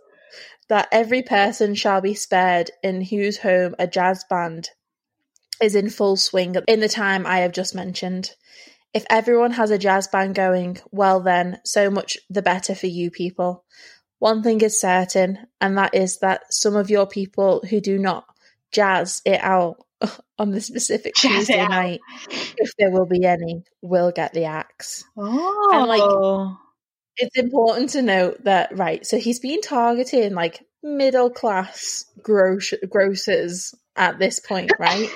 that 0.70 0.88
every 0.92 1.24
person 1.24 1.74
shall 1.74 2.02
be 2.02 2.14
spared 2.14 2.70
in 2.84 3.02
whose 3.02 3.40
home 3.40 3.74
a 3.80 3.88
jazz 3.88 4.24
band 4.30 4.70
is 5.62 5.76
in 5.76 5.90
full 5.90 6.18
swing 6.18 6.56
in 6.68 6.80
the 6.82 6.90
time 6.90 7.26
I 7.26 7.40
have 7.40 7.52
just 7.52 7.74
mentioned. 7.74 8.32
If 8.94 9.06
everyone 9.10 9.52
has 9.52 9.72
a 9.72 9.78
jazz 9.78 10.08
band 10.08 10.36
going, 10.36 10.80
well 10.92 11.22
then, 11.22 11.60
so 11.64 11.90
much 11.90 12.18
the 12.30 12.42
better 12.42 12.76
for 12.76 12.88
you 12.88 13.10
people. 13.10 13.64
One 14.20 14.44
thing 14.44 14.62
is 14.62 14.80
certain, 14.80 15.48
and 15.60 15.78
that 15.78 15.96
is 15.96 16.20
that 16.20 16.54
some 16.54 16.76
of 16.76 16.90
your 16.90 17.08
people 17.08 17.64
who 17.70 17.80
do 17.80 17.98
not 17.98 18.26
jazz 18.72 19.22
it 19.26 19.42
out 19.42 19.78
on 20.38 20.52
the 20.52 20.62
specific 20.62 21.16
Jazz 21.16 21.48
Tuesday 21.48 21.66
night, 21.68 22.02
if 22.30 22.76
there 22.78 22.92
will 22.92 23.06
be 23.06 23.26
any, 23.26 23.64
will 23.82 24.12
get 24.12 24.34
the 24.34 24.46
axe. 24.46 25.04
Oh. 25.18 25.70
And 25.74 25.88
like- 25.88 26.02
oh. 26.02 26.58
It's 27.18 27.38
important 27.38 27.90
to 27.92 28.02
note 28.02 28.44
that, 28.46 28.76
right, 28.78 29.06
so 29.06 29.18
he's 29.18 29.40
been 29.40 29.62
targeting 29.62 30.34
like 30.34 30.64
middle 30.82 31.30
class 31.30 32.06
gross- 32.24 32.74
grocers 32.90 33.76
at 33.96 34.18
this 34.18 34.40
point, 34.40 34.72
right? 34.80 35.10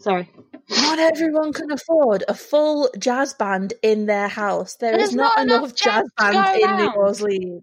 Sorry. 0.00 0.30
not 0.70 0.98
everyone 0.98 1.52
can 1.52 1.70
afford 1.70 2.24
a 2.26 2.34
full 2.34 2.90
jazz 2.98 3.34
band 3.34 3.74
in 3.82 4.06
their 4.06 4.28
house. 4.28 4.76
There 4.76 4.92
is 4.92 4.98
There's 4.98 5.14
not, 5.14 5.36
not 5.36 5.46
enough 5.46 5.58
enough 5.64 5.74
jazz 5.74 6.04
jazz 6.18 6.32
bands 6.32 6.64
in 6.64 6.76
New. 6.76 6.90
Orleans. 6.90 7.62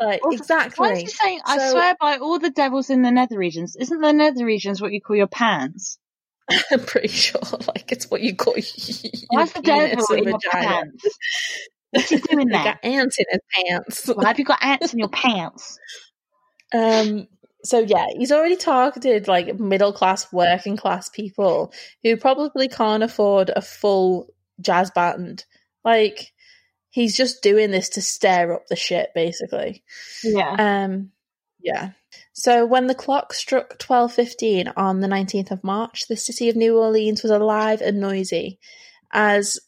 Like 0.00 0.24
Also, 0.24 0.36
exactly. 0.36 0.88
Why 0.88 0.92
is 0.94 1.00
he 1.00 1.06
saying, 1.08 1.40
I 1.44 1.70
swear 1.70 1.96
by 2.00 2.18
all 2.18 2.38
the 2.38 2.50
devils 2.50 2.90
in 2.90 3.02
the 3.02 3.10
nether 3.10 3.38
regions? 3.38 3.76
Isn't 3.76 4.00
the 4.00 4.12
nether 4.12 4.44
regions 4.44 4.80
what 4.80 4.92
you 4.92 5.00
call 5.00 5.16
your 5.16 5.26
pants? 5.26 5.98
I'm 6.70 6.80
pretty 6.80 7.08
sure, 7.08 7.40
like 7.66 7.90
it's 7.92 8.10
what 8.10 8.22
you 8.22 8.34
call 8.34 8.54
your 8.56 8.62
Why's 9.30 9.52
the 9.52 9.60
devil 9.62 10.16
in 10.16 10.24
your 10.24 10.38
pants? 10.50 11.04
What's 11.90 12.10
he 12.10 12.16
doing 12.18 12.48
there? 12.48 12.64
got 12.64 12.84
ants 12.84 13.18
in 13.18 13.24
his 13.30 13.40
pants. 13.50 14.08
Why 14.08 14.28
have 14.28 14.38
you 14.38 14.44
got 14.44 14.62
ants 14.62 14.92
in 14.92 14.98
your 14.98 15.08
pants? 15.08 15.78
Um. 16.74 17.28
So 17.64 17.80
yeah, 17.80 18.06
he's 18.16 18.32
already 18.32 18.56
targeted 18.56 19.26
like 19.28 19.58
middle 19.58 19.92
class, 19.92 20.32
working 20.32 20.76
class 20.76 21.08
people 21.08 21.72
who 22.02 22.16
probably 22.16 22.68
can't 22.68 23.02
afford 23.02 23.50
a 23.54 23.60
full 23.60 24.32
jazz 24.60 24.90
band. 24.90 25.44
Like 25.84 26.32
he's 26.90 27.16
just 27.16 27.42
doing 27.42 27.70
this 27.70 27.88
to 27.90 28.02
stir 28.02 28.52
up 28.52 28.66
the 28.68 28.76
shit, 28.76 29.10
basically. 29.14 29.82
Yeah. 30.22 30.56
Um, 30.58 31.10
yeah. 31.60 31.90
So 32.32 32.64
when 32.64 32.86
the 32.86 32.94
clock 32.94 33.32
struck 33.32 33.78
twelve 33.78 34.12
fifteen 34.12 34.68
on 34.76 35.00
the 35.00 35.08
nineteenth 35.08 35.50
of 35.50 35.64
March, 35.64 36.06
the 36.08 36.16
city 36.16 36.48
of 36.48 36.56
New 36.56 36.78
Orleans 36.78 37.22
was 37.22 37.32
alive 37.32 37.80
and 37.82 38.00
noisy, 38.00 38.60
as 39.12 39.58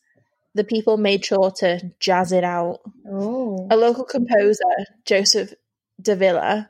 the 0.54 0.64
people 0.64 0.96
made 0.96 1.24
sure 1.24 1.50
to 1.58 1.92
jazz 1.98 2.30
it 2.30 2.44
out. 2.44 2.78
Oh. 3.08 3.66
A 3.70 3.76
local 3.76 4.04
composer, 4.04 4.62
Joseph 5.04 5.52
Davilla, 6.00 6.68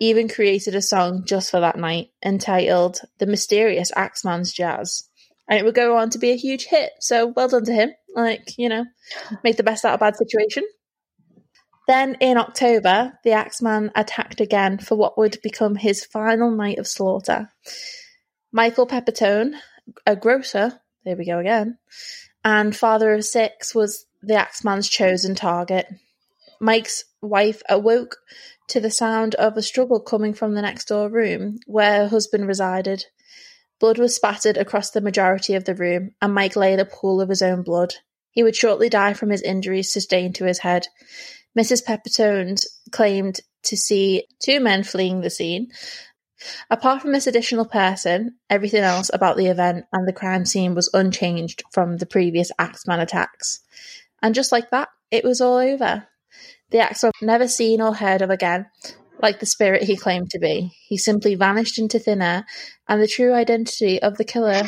even 0.00 0.28
created 0.28 0.74
a 0.74 0.82
song 0.82 1.24
just 1.24 1.50
for 1.50 1.60
that 1.60 1.78
night 1.78 2.08
entitled 2.24 3.00
"The 3.18 3.26
Mysterious 3.26 3.92
Axeman's 3.96 4.52
Jazz," 4.52 5.08
and 5.48 5.58
it 5.58 5.64
would 5.64 5.74
go 5.74 5.96
on 5.96 6.10
to 6.10 6.18
be 6.18 6.30
a 6.30 6.36
huge 6.36 6.66
hit. 6.66 6.92
So 7.00 7.26
well 7.26 7.48
done 7.48 7.64
to 7.64 7.72
him. 7.72 7.90
Like 8.14 8.56
you 8.58 8.68
know, 8.68 8.84
make 9.44 9.56
the 9.56 9.62
best 9.62 9.84
out 9.84 9.94
of 9.94 10.00
a 10.00 10.04
bad 10.04 10.16
situation. 10.16 10.64
Then 11.86 12.16
in 12.20 12.36
October, 12.36 13.18
the 13.22 13.32
Axeman 13.32 13.92
attacked 13.94 14.40
again 14.40 14.78
for 14.78 14.96
what 14.96 15.16
would 15.16 15.38
become 15.42 15.76
his 15.76 16.04
final 16.04 16.50
night 16.50 16.78
of 16.78 16.88
slaughter. 16.88 17.52
Michael 18.52 18.86
Pepitone, 18.86 19.54
a 20.04 20.16
grocer, 20.16 20.80
there 21.04 21.16
we 21.16 21.24
go 21.24 21.38
again, 21.38 21.78
and 22.44 22.74
father 22.74 23.14
of 23.14 23.24
six, 23.24 23.74
was 23.74 24.06
the 24.22 24.34
Axeman's 24.34 24.88
chosen 24.88 25.34
target. 25.34 25.86
Mike's 26.60 27.04
wife 27.20 27.62
awoke 27.68 28.16
to 28.68 28.80
the 28.80 28.90
sound 28.90 29.34
of 29.36 29.56
a 29.56 29.62
struggle 29.62 30.00
coming 30.00 30.34
from 30.34 30.54
the 30.54 30.62
next 30.62 30.88
door 30.88 31.08
room 31.08 31.58
where 31.66 32.00
her 32.00 32.08
husband 32.08 32.46
resided. 32.46 33.04
Blood 33.78 33.98
was 33.98 34.14
spattered 34.14 34.56
across 34.56 34.90
the 34.90 35.00
majority 35.00 35.54
of 35.54 35.64
the 35.64 35.74
room, 35.74 36.12
and 36.22 36.34
Mike 36.34 36.56
lay 36.56 36.72
in 36.72 36.80
a 36.80 36.84
pool 36.84 37.20
of 37.20 37.28
his 37.28 37.42
own 37.42 37.62
blood. 37.62 37.94
He 38.30 38.42
would 38.42 38.56
shortly 38.56 38.88
die 38.88 39.12
from 39.12 39.30
his 39.30 39.42
injuries 39.42 39.92
sustained 39.92 40.34
to 40.36 40.44
his 40.44 40.58
head. 40.58 40.86
Mrs. 41.58 41.84
Pepitones 41.84 42.66
claimed 42.90 43.40
to 43.64 43.76
see 43.76 44.24
two 44.42 44.60
men 44.60 44.82
fleeing 44.82 45.20
the 45.20 45.30
scene. 45.30 45.68
Apart 46.70 47.00
from 47.00 47.12
this 47.12 47.26
additional 47.26 47.64
person, 47.64 48.36
everything 48.50 48.82
else 48.82 49.10
about 49.12 49.36
the 49.36 49.46
event 49.46 49.86
and 49.92 50.06
the 50.06 50.12
crime 50.12 50.44
scene 50.44 50.74
was 50.74 50.90
unchanged 50.92 51.62
from 51.72 51.96
the 51.96 52.06
previous 52.06 52.52
Axeman 52.58 53.00
attacks. 53.00 53.60
And 54.22 54.34
just 54.34 54.52
like 54.52 54.70
that, 54.70 54.88
it 55.10 55.24
was 55.24 55.40
all 55.40 55.56
over. 55.56 56.06
The 56.70 56.78
Axeman 56.78 57.12
never 57.22 57.48
seen 57.48 57.80
or 57.80 57.94
heard 57.94 58.22
of 58.22 58.30
again, 58.30 58.66
like 59.22 59.40
the 59.40 59.46
spirit 59.46 59.82
he 59.82 59.96
claimed 59.96 60.30
to 60.30 60.38
be. 60.38 60.72
He 60.88 60.98
simply 60.98 61.34
vanished 61.34 61.78
into 61.78 61.98
thin 61.98 62.22
air, 62.22 62.44
and 62.88 63.00
the 63.00 63.08
true 63.08 63.32
identity 63.32 64.02
of 64.02 64.16
the 64.16 64.24
killer 64.24 64.62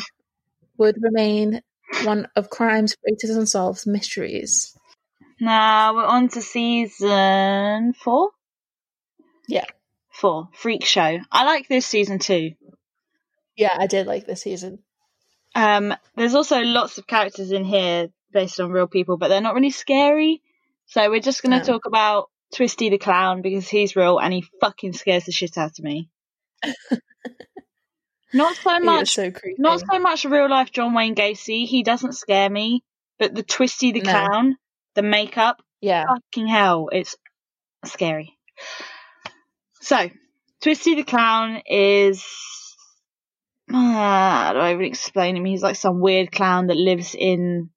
would 0.77 0.95
remain 1.01 1.61
one 2.03 2.27
of 2.35 2.49
crime's 2.49 2.95
greatest 2.95 3.33
unsolved 3.33 3.85
mysteries. 3.85 4.75
Now 5.41 5.95
we're 5.95 6.05
on 6.05 6.29
to 6.29 6.41
season 6.41 7.93
four? 7.93 8.31
Yeah. 9.47 9.65
Four. 10.11 10.49
Freak 10.53 10.85
Show. 10.85 11.19
I 11.31 11.45
like 11.45 11.67
this 11.67 11.85
season 11.85 12.19
too. 12.19 12.51
Yeah, 13.55 13.75
I 13.77 13.87
did 13.87 14.07
like 14.07 14.25
this 14.25 14.41
season. 14.41 14.79
Um, 15.55 15.93
there's 16.15 16.35
also 16.35 16.61
lots 16.61 16.97
of 16.97 17.07
characters 17.07 17.51
in 17.51 17.65
here 17.65 18.09
based 18.31 18.59
on 18.59 18.71
real 18.71 18.87
people, 18.87 19.17
but 19.17 19.27
they're 19.27 19.41
not 19.41 19.55
really 19.55 19.71
scary. 19.71 20.41
So 20.89 21.07
we're 21.09 21.19
just 21.19 21.43
going 21.43 21.59
to 21.59 21.65
talk 21.65 21.85
about 21.85 22.29
Twisty 22.55 22.89
the 22.89 22.97
Clown 22.97 23.43
because 23.43 23.69
he's 23.69 23.95
real 23.95 24.17
and 24.19 24.33
he 24.33 24.43
fucking 24.59 24.93
scares 24.93 25.25
the 25.25 25.31
shit 25.31 25.55
out 25.55 25.77
of 25.77 25.85
me. 25.85 26.09
not 28.33 28.55
so 28.55 28.79
much, 28.79 29.11
so 29.11 29.31
not 29.59 29.81
so 29.81 29.99
much 29.99 30.25
real 30.25 30.49
life 30.49 30.71
John 30.71 30.95
Wayne 30.95 31.13
Gacy. 31.13 31.67
He 31.67 31.83
doesn't 31.83 32.15
scare 32.15 32.49
me, 32.49 32.83
but 33.19 33.35
the 33.35 33.43
Twisty 33.43 33.91
the 33.91 34.01
No. 34.01 34.11
Clown, 34.11 34.57
the 34.95 35.03
makeup, 35.03 35.61
yeah. 35.79 36.05
fucking 36.07 36.47
hell, 36.47 36.89
it's 36.91 37.15
scary. 37.85 38.35
So, 39.81 40.09
Twisty 40.61 40.95
the 40.95 41.03
Clown 41.03 41.61
is. 41.67 42.25
Ah, 43.71 44.45
how 44.47 44.53
do 44.53 44.59
I 44.59 44.73
even 44.73 44.85
explain 44.85 45.37
him? 45.37 45.45
He's 45.45 45.61
like 45.61 45.75
some 45.75 45.99
weird 45.99 46.31
clown 46.31 46.67
that 46.67 46.77
lives 46.77 47.15
in 47.17 47.69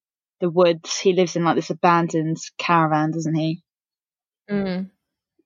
the 0.43 0.51
woods. 0.51 0.99
He 0.99 1.14
lives 1.14 1.36
in 1.36 1.45
like 1.45 1.57
this 1.57 1.70
abandoned 1.70 2.36
caravan, 2.59 3.12
doesn't 3.12 3.34
he? 3.34 3.62
Mm. 4.51 4.90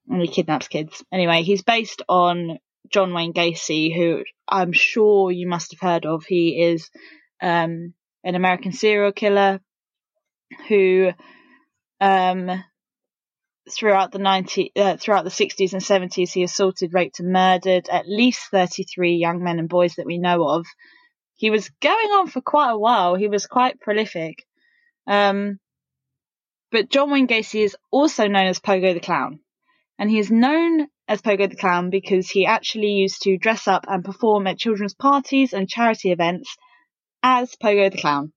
And 0.08 0.22
he 0.22 0.26
kidnaps 0.26 0.66
kids. 0.66 1.04
Anyway, 1.12 1.42
he's 1.42 1.62
based 1.62 2.02
on 2.08 2.58
John 2.88 3.12
Wayne 3.12 3.32
Gacy, 3.32 3.94
who 3.94 4.24
I'm 4.48 4.72
sure 4.72 5.30
you 5.30 5.46
must 5.46 5.72
have 5.72 5.80
heard 5.80 6.06
of. 6.06 6.24
He 6.24 6.60
is 6.60 6.90
um, 7.40 7.94
an 8.24 8.34
American 8.34 8.72
serial 8.72 9.12
killer 9.12 9.60
who 10.68 11.12
um, 12.00 12.64
throughout 13.70 14.12
the 14.12 14.18
90 14.18 14.72
uh, 14.76 14.96
throughout 14.96 15.24
the 15.24 15.30
60s 15.30 15.72
and 15.72 15.82
70s 15.82 16.32
he 16.32 16.44
assaulted 16.44 16.94
raped 16.94 17.18
and 17.18 17.32
murdered 17.32 17.88
at 17.88 18.08
least 18.08 18.48
33 18.52 19.14
young 19.14 19.42
men 19.42 19.58
and 19.58 19.68
boys 19.68 19.96
that 19.96 20.06
we 20.06 20.18
know 20.18 20.48
of 20.48 20.66
he 21.34 21.50
was 21.50 21.68
going 21.80 22.10
on 22.10 22.28
for 22.28 22.40
quite 22.40 22.70
a 22.70 22.78
while 22.78 23.16
he 23.16 23.26
was 23.26 23.46
quite 23.46 23.80
prolific 23.80 24.45
um, 25.06 25.58
but 26.70 26.90
john 26.90 27.10
wayne 27.10 27.26
gacy 27.26 27.62
is 27.62 27.76
also 27.90 28.26
known 28.26 28.46
as 28.46 28.60
pogo 28.60 28.94
the 28.94 29.00
clown 29.00 29.40
and 29.98 30.10
he 30.10 30.18
is 30.18 30.30
known 30.30 30.88
as 31.08 31.22
Pogo 31.22 31.48
the 31.48 31.56
Clown 31.56 31.90
because 31.90 32.28
he 32.28 32.46
actually 32.46 32.90
used 32.90 33.22
to 33.22 33.38
dress 33.38 33.68
up 33.68 33.84
and 33.88 34.04
perform 34.04 34.46
at 34.46 34.58
children's 34.58 34.94
parties 34.94 35.52
and 35.52 35.68
charity 35.68 36.10
events 36.10 36.56
as 37.22 37.54
Pogo 37.56 37.90
the 37.90 37.98
Clown. 37.98 38.32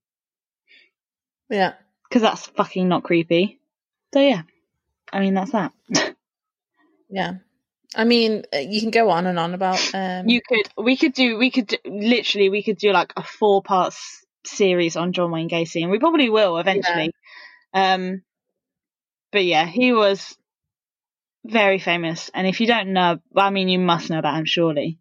Yeah. 1.48 1.74
Because 2.08 2.22
that's 2.22 2.46
fucking 2.46 2.88
not 2.88 3.02
creepy. 3.02 3.60
So 4.14 4.20
yeah, 4.20 4.42
I 5.12 5.20
mean 5.20 5.34
that's 5.34 5.52
that. 5.52 5.72
Yeah. 7.12 7.38
I 7.92 8.04
mean, 8.04 8.44
uh, 8.54 8.58
you 8.58 8.80
can 8.80 8.92
go 8.92 9.10
on 9.10 9.26
and 9.26 9.36
on 9.36 9.52
about. 9.52 9.80
Um, 9.92 10.28
you 10.28 10.40
could, 10.40 10.68
we 10.76 10.96
could 10.96 11.12
do, 11.12 11.36
we 11.36 11.50
could 11.50 11.66
do, 11.66 11.76
literally, 11.84 12.48
we 12.48 12.62
could 12.62 12.78
do 12.78 12.92
like 12.92 13.12
a 13.16 13.24
four 13.24 13.64
part 13.64 13.96
series 14.44 14.96
on 14.96 15.12
John 15.12 15.30
Wayne 15.30 15.48
Gacy, 15.48 15.82
and 15.82 15.90
we 15.90 15.98
probably 15.98 16.28
will 16.30 16.58
eventually. 16.58 17.12
Um, 17.74 18.22
but 19.32 19.44
yeah, 19.44 19.66
he 19.66 19.92
was 19.92 20.36
very 21.44 21.78
famous, 21.78 22.30
and 22.34 22.46
if 22.46 22.60
you 22.60 22.66
don't 22.66 22.92
know, 22.92 23.18
I 23.36 23.50
mean, 23.50 23.68
you 23.68 23.78
must 23.78 24.10
know 24.10 24.18
about 24.18 24.38
him 24.38 24.44
surely. 24.44 24.98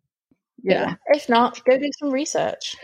yeah. 0.61 0.95
If 1.07 1.29
not, 1.29 1.63
go 1.65 1.77
do 1.77 1.89
some 1.97 2.11
research. 2.11 2.75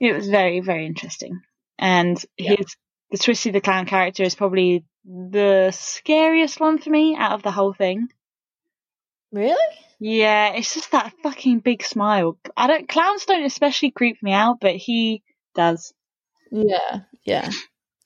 It 0.00 0.14
was 0.14 0.28
very, 0.28 0.60
very 0.60 0.86
interesting, 0.86 1.40
and 1.78 2.22
Yeah. 2.36 2.56
his 2.56 2.76
the 3.10 3.18
Twisty 3.18 3.50
the 3.50 3.60
Clown 3.62 3.86
character 3.86 4.22
is 4.22 4.34
probably 4.34 4.84
the 5.04 5.70
scariest 5.72 6.60
one 6.60 6.76
for 6.78 6.90
me 6.90 7.16
out 7.16 7.32
of 7.32 7.42
the 7.42 7.50
whole 7.50 7.72
thing. 7.72 8.08
Really? 9.32 9.56
Yeah, 10.00 10.52
it's 10.52 10.74
just 10.74 10.92
that 10.92 11.12
fucking 11.22 11.60
big 11.60 11.82
smile. 11.82 12.38
I 12.56 12.66
don't 12.66 12.88
clowns 12.88 13.24
don't 13.24 13.44
especially 13.44 13.90
creep 13.90 14.22
me 14.22 14.32
out, 14.32 14.58
but 14.60 14.74
he 14.76 15.22
does. 15.54 15.92
Yeah. 16.50 17.00
Yeah. 17.24 17.50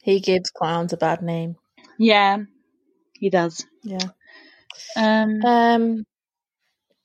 He 0.02 0.20
gives 0.20 0.50
clowns 0.50 0.92
a 0.92 0.96
bad 0.96 1.22
name. 1.22 1.56
Yeah, 1.98 2.38
he 3.18 3.30
does. 3.30 3.64
Yeah. 3.84 4.08
Um, 4.96 5.44
Um. 5.44 6.04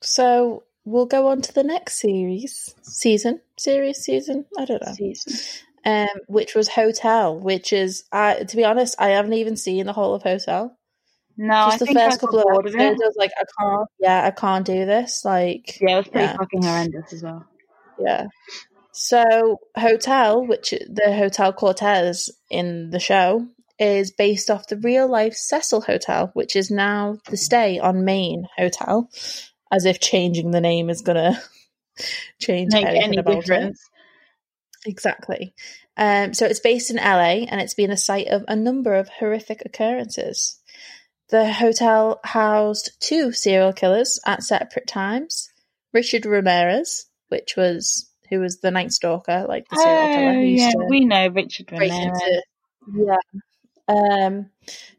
So 0.00 0.64
we'll 0.84 1.06
go 1.06 1.28
on 1.28 1.42
to 1.42 1.52
the 1.52 1.62
next 1.64 1.98
series, 2.00 2.74
season, 2.82 3.40
series, 3.56 3.98
season. 3.98 4.46
I 4.58 4.64
don't 4.64 4.84
know. 4.84 4.92
season. 4.92 5.34
Um, 5.84 6.08
which 6.26 6.54
was 6.54 6.68
Hotel, 6.68 7.38
which 7.38 7.72
is, 7.72 8.04
I 8.12 8.44
to 8.44 8.56
be 8.56 8.64
honest, 8.64 8.96
I 8.98 9.10
haven't 9.10 9.32
even 9.34 9.56
seen 9.56 9.86
the 9.86 9.92
whole 9.92 10.14
of 10.14 10.22
Hotel. 10.22 10.76
No, 11.36 11.66
Just 11.70 11.82
I 11.82 11.86
the 11.86 11.94
first 11.94 12.20
couple 12.20 12.40
of 12.40 12.44
bored 12.46 12.66
of 12.66 12.74
it. 12.74 12.80
I 12.80 12.90
was 12.90 13.14
like, 13.16 13.30
I 13.38 13.44
can't. 13.60 13.88
Yeah, 14.00 14.24
I 14.24 14.30
can't 14.32 14.66
do 14.66 14.84
this. 14.86 15.24
Like, 15.24 15.78
Yeah, 15.80 15.94
it 15.94 15.96
was 15.98 16.08
pretty 16.08 16.26
Yeah. 16.26 16.36
fucking 16.36 16.62
horrendous 16.62 17.12
as 17.12 17.22
well. 17.22 17.46
Yeah. 17.96 18.26
So, 19.00 19.60
Hotel, 19.76 20.44
which 20.44 20.70
the 20.70 21.14
Hotel 21.16 21.52
Cortez 21.52 22.32
in 22.50 22.90
the 22.90 22.98
show, 22.98 23.46
is 23.78 24.10
based 24.10 24.50
off 24.50 24.66
the 24.66 24.76
real 24.76 25.08
life 25.08 25.34
Cecil 25.34 25.82
Hotel, 25.82 26.32
which 26.34 26.56
is 26.56 26.68
now 26.68 27.18
the 27.30 27.36
Stay 27.36 27.78
on 27.78 28.04
Main 28.04 28.48
Hotel, 28.56 29.08
as 29.70 29.84
if 29.84 30.00
changing 30.00 30.50
the 30.50 30.60
name 30.60 30.90
is 30.90 31.02
going 31.02 31.14
to 31.96 32.04
change 32.40 32.72
Make 32.72 32.86
anything 32.86 33.02
any 33.04 33.16
about 33.18 33.34
it. 33.36 33.40
difference? 33.42 33.88
Exactly. 34.84 35.54
Um, 35.96 36.34
so 36.34 36.46
it's 36.46 36.58
based 36.58 36.90
in 36.90 36.96
LA 36.96 37.46
and 37.46 37.60
it's 37.60 37.74
been 37.74 37.90
the 37.90 37.96
site 37.96 38.26
of 38.26 38.44
a 38.48 38.56
number 38.56 38.94
of 38.94 39.08
horrific 39.08 39.62
occurrences. 39.64 40.58
The 41.28 41.52
hotel 41.52 42.18
housed 42.24 42.96
two 42.98 43.30
serial 43.30 43.72
killers 43.72 44.18
at 44.26 44.42
separate 44.42 44.88
times. 44.88 45.50
Richard 45.92 46.26
Ramirez, 46.26 47.06
which 47.28 47.54
was 47.56 48.07
who 48.30 48.40
was 48.40 48.58
the 48.58 48.70
Night 48.70 48.92
Stalker, 48.92 49.46
like 49.48 49.68
the 49.68 49.76
serial 49.76 50.08
killer 50.08 50.36
Oh, 50.36 50.40
yeah, 50.40 50.72
we 50.88 51.04
know 51.04 51.28
Richard 51.28 51.70
Ramirez. 51.72 52.20
yeah. 52.94 53.16
Um, 53.88 54.50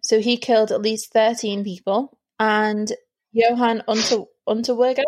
so 0.02 0.20
he 0.20 0.38
killed 0.38 0.72
at 0.72 0.82
least 0.82 1.14
thirteen 1.14 1.64
people, 1.64 2.18
and 2.40 2.92
Johann 3.32 3.84
Unter 3.88 4.24
Unterweger, 4.48 5.04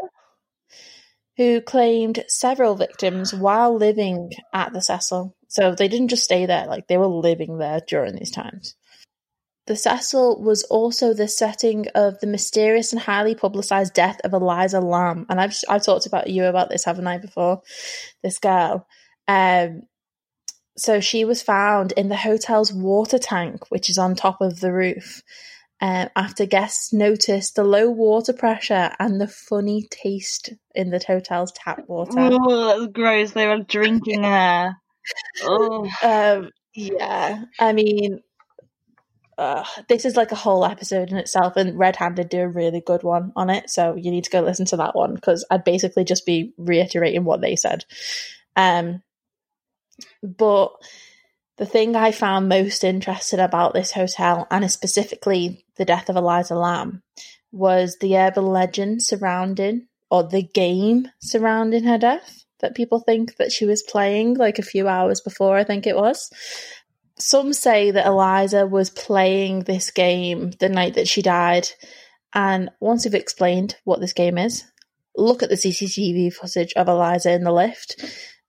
who 1.37 1.61
claimed 1.61 2.23
several 2.27 2.75
victims 2.75 3.33
while 3.33 3.75
living 3.75 4.31
at 4.53 4.73
the 4.73 4.81
Cecil. 4.81 5.35
So 5.47 5.73
they 5.75 5.87
didn't 5.87 6.09
just 6.09 6.23
stay 6.23 6.45
there; 6.45 6.67
like 6.67 6.87
they 6.87 6.97
were 6.97 7.07
living 7.07 7.57
there 7.57 7.81
during 7.87 8.15
these 8.15 8.31
times. 8.31 8.75
The 9.67 9.75
Cecil 9.75 10.41
was 10.41 10.63
also 10.63 11.13
the 11.13 11.27
setting 11.27 11.87
of 11.93 12.19
the 12.19 12.27
mysterious 12.27 12.91
and 12.91 13.01
highly 13.01 13.35
publicized 13.35 13.93
death 13.93 14.19
of 14.23 14.33
Elisa 14.33 14.79
Lam, 14.79 15.25
and 15.29 15.39
I've 15.39 15.55
I've 15.69 15.85
talked 15.85 16.07
about 16.07 16.29
you 16.29 16.45
about 16.45 16.69
this, 16.69 16.85
haven't 16.85 17.07
I? 17.07 17.19
Before 17.19 17.61
this 18.23 18.39
girl. 18.39 18.87
Um, 19.27 19.83
so 20.77 20.99
she 20.99 21.25
was 21.25 21.43
found 21.43 21.91
in 21.93 22.09
the 22.09 22.15
hotel's 22.15 22.73
water 22.73 23.19
tank, 23.19 23.69
which 23.69 23.89
is 23.89 23.97
on 23.97 24.15
top 24.15 24.41
of 24.41 24.61
the 24.61 24.73
roof, 24.73 25.21
um, 25.79 26.09
after 26.15 26.45
guests 26.45 26.91
noticed 26.91 27.55
the 27.55 27.63
low 27.63 27.89
water 27.89 28.33
pressure 28.33 28.91
and 28.99 29.21
the 29.21 29.27
funny 29.27 29.87
taste 29.89 30.53
in 30.73 30.89
the 30.89 31.03
hotel's 31.05 31.51
tap 31.51 31.83
water. 31.87 32.13
Oh, 32.17 32.79
that's 32.79 32.91
gross. 32.93 33.31
They 33.31 33.47
were 33.47 33.59
drinking 33.63 34.23
her. 34.23 34.75
Oh, 35.43 35.89
Um, 36.03 36.51
yeah, 36.75 37.43
I 37.59 37.73
mean, 37.73 38.21
uh, 39.41 39.65
this 39.89 40.05
is 40.05 40.15
like 40.15 40.31
a 40.31 40.35
whole 40.35 40.63
episode 40.63 41.09
in 41.09 41.17
itself, 41.17 41.57
and 41.57 41.75
Red 41.75 41.95
Handed 41.95 42.29
do 42.29 42.41
a 42.41 42.47
really 42.47 42.79
good 42.79 43.01
one 43.01 43.33
on 43.35 43.49
it. 43.49 43.71
So 43.71 43.95
you 43.95 44.11
need 44.11 44.25
to 44.25 44.29
go 44.29 44.41
listen 44.41 44.67
to 44.67 44.77
that 44.77 44.93
one 44.93 45.15
because 45.15 45.43
I'd 45.49 45.63
basically 45.63 46.03
just 46.03 46.27
be 46.27 46.53
reiterating 46.59 47.23
what 47.23 47.41
they 47.41 47.55
said. 47.55 47.83
Um, 48.55 49.01
but 50.21 50.73
the 51.57 51.65
thing 51.65 51.95
I 51.95 52.11
found 52.11 52.49
most 52.49 52.83
interesting 52.83 53.39
about 53.39 53.73
this 53.73 53.91
hotel, 53.91 54.45
and 54.51 54.71
specifically 54.71 55.65
the 55.75 55.85
death 55.85 56.09
of 56.09 56.15
Elisa 56.15 56.53
Lam, 56.53 57.01
was 57.51 57.97
the 57.99 58.17
urban 58.17 58.45
legend 58.45 59.01
surrounding, 59.01 59.87
or 60.11 60.21
the 60.21 60.43
game 60.43 61.07
surrounding 61.19 61.85
her 61.85 61.97
death 61.97 62.45
that 62.59 62.75
people 62.75 62.99
think 62.99 63.37
that 63.37 63.51
she 63.51 63.65
was 63.65 63.81
playing 63.81 64.35
like 64.35 64.59
a 64.59 64.63
few 64.63 64.87
hours 64.87 65.19
before, 65.19 65.57
I 65.57 65.63
think 65.63 65.87
it 65.87 65.95
was. 65.95 66.29
Some 67.21 67.53
say 67.53 67.91
that 67.91 68.07
Elisa 68.07 68.65
was 68.65 68.89
playing 68.89 69.61
this 69.61 69.91
game 69.91 70.51
the 70.59 70.69
night 70.69 70.95
that 70.95 71.07
she 71.07 71.21
died. 71.21 71.67
And 72.33 72.69
once 72.79 73.05
we've 73.05 73.13
explained 73.13 73.75
what 73.83 73.99
this 73.99 74.13
game 74.13 74.37
is, 74.37 74.63
look 75.15 75.43
at 75.43 75.49
the 75.49 75.55
CCTV 75.55 76.33
footage 76.33 76.73
of 76.73 76.87
Elisa 76.87 77.31
in 77.31 77.43
the 77.43 77.51
lift. 77.51 78.03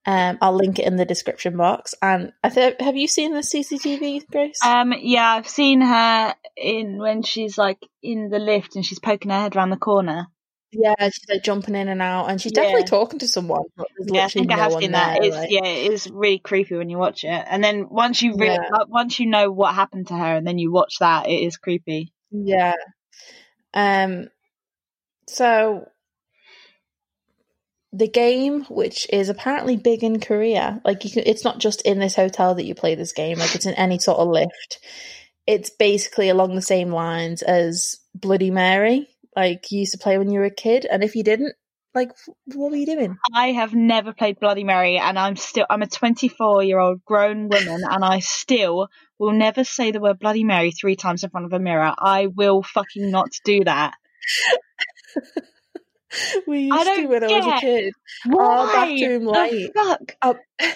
Um, 0.05 0.37
I'll 0.41 0.55
link 0.55 0.79
it 0.79 0.85
in 0.85 0.97
the 0.97 1.05
description 1.05 1.55
box. 1.55 1.95
And 2.01 2.33
th- 2.49 2.75
have 2.79 2.97
you 2.97 3.07
seen 3.07 3.33
the 3.33 3.39
CCTV, 3.39 4.27
Grace? 4.29 4.59
um, 4.65 4.93
yeah, 4.97 5.35
I've 5.35 5.47
seen 5.47 5.81
her 5.81 6.35
in 6.57 6.97
when 6.97 7.23
she's 7.23 7.57
like 7.57 7.79
in 8.01 8.29
the 8.29 8.39
lift 8.39 8.75
and 8.75 8.85
she's 8.85 8.99
poking 8.99 9.31
her 9.31 9.39
head 9.39 9.55
around 9.55 9.69
the 9.69 9.77
corner. 9.77 10.27
Yeah, 10.73 10.95
she's 11.09 11.25
like 11.29 11.43
jumping 11.43 11.75
in 11.75 11.87
and 11.87 12.01
out, 12.01 12.29
and 12.29 12.41
she's 12.41 12.51
definitely 12.51 12.81
Yeah. 12.81 12.85
talking 12.87 13.19
to 13.19 13.27
someone. 13.27 13.63
Yeah, 13.99 14.25
I 14.25 14.27
think 14.27 14.51
I 14.51 14.57
have 14.57 14.73
seen 14.73 14.91
that. 14.91 15.19
there, 15.19 15.27
It's 15.29 15.35
like- 15.37 15.51
yeah, 15.51 15.65
it 15.65 15.91
is 15.93 16.09
really 16.09 16.39
creepy 16.39 16.75
when 16.75 16.89
you 16.89 16.97
watch 16.97 17.23
it. 17.23 17.45
And 17.47 17.63
then 17.63 17.87
once 17.89 18.21
you 18.21 18.33
really, 18.35 18.55
Yeah. 18.55 18.67
like, 18.71 18.87
once 18.89 19.19
you 19.19 19.27
know 19.27 19.51
what 19.51 19.75
happened 19.75 20.07
to 20.07 20.15
her, 20.15 20.35
and 20.35 20.45
then 20.45 20.57
you 20.57 20.71
watch 20.71 20.95
that, 20.99 21.27
it 21.29 21.39
is 21.41 21.57
creepy. 21.57 22.11
Yeah. 22.31 22.73
Um 23.73 24.29
so 25.27 25.87
the 27.91 28.07
game 28.07 28.63
which 28.69 29.07
is 29.11 29.29
apparently 29.29 29.77
big 29.77 30.03
in 30.03 30.19
Korea, 30.19 30.81
like 30.83 31.05
you 31.05 31.11
can 31.11 31.23
it's 31.25 31.43
not 31.43 31.59
just 31.59 31.81
in 31.83 31.99
this 31.99 32.15
hotel 32.15 32.55
that 32.55 32.65
you 32.65 32.73
play 32.75 32.95
this 32.95 33.13
game, 33.13 33.37
like 33.37 33.53
it's 33.55 33.65
in 33.67 33.75
any 33.75 33.99
sort 33.99 34.17
of 34.19 34.27
lift. 34.29 34.79
It's 35.45 35.69
basically 35.69 36.29
along 36.29 36.55
the 36.55 36.61
same 36.61 36.89
lines 36.91 37.41
as 37.41 37.99
Bloody 38.15 38.49
Mary, 38.49 39.07
like 39.35 39.71
you 39.71 39.79
used 39.79 39.93
to 39.93 39.97
play 39.97 40.17
when 40.17 40.29
you 40.31 40.39
were 40.39 40.45
a 40.45 40.53
kid, 40.53 40.85
and 40.89 41.03
if 41.03 41.15
you 41.15 41.23
didn't, 41.23 41.55
like 41.93 42.11
what 42.53 42.71
were 42.71 42.77
you 42.77 42.85
doing? 42.85 43.17
I 43.33 43.51
have 43.51 43.73
never 43.73 44.13
played 44.13 44.39
Bloody 44.39 44.63
Mary, 44.63 44.97
and 44.97 45.17
I'm 45.17 45.35
still 45.35 45.65
I'm 45.69 45.81
a 45.81 45.87
24 45.87 46.63
year 46.63 46.79
old 46.79 47.03
grown 47.05 47.49
woman, 47.49 47.81
and 47.89 48.03
I 48.03 48.19
still 48.19 48.87
will 49.19 49.33
never 49.33 49.63
say 49.63 49.91
the 49.91 49.99
word 49.99 50.19
Bloody 50.19 50.43
Mary 50.43 50.71
three 50.71 50.95
times 50.95 51.23
in 51.23 51.29
front 51.29 51.45
of 51.45 51.53
a 51.53 51.59
mirror. 51.59 51.93
I 51.97 52.27
will 52.27 52.63
fucking 52.63 53.11
not 53.11 53.29
do 53.45 53.63
that. 53.63 53.93
we 56.47 56.59
used 56.61 56.85
to 56.95 57.07
when 57.07 57.23
I 57.23 57.27
was 57.27 57.45
a 57.45 57.61
kid. 57.61 57.93
Why? 58.25 58.71
bathroom 58.73 59.25
The 59.25 59.71
fuck? 59.75 60.15
Our, 60.21 60.39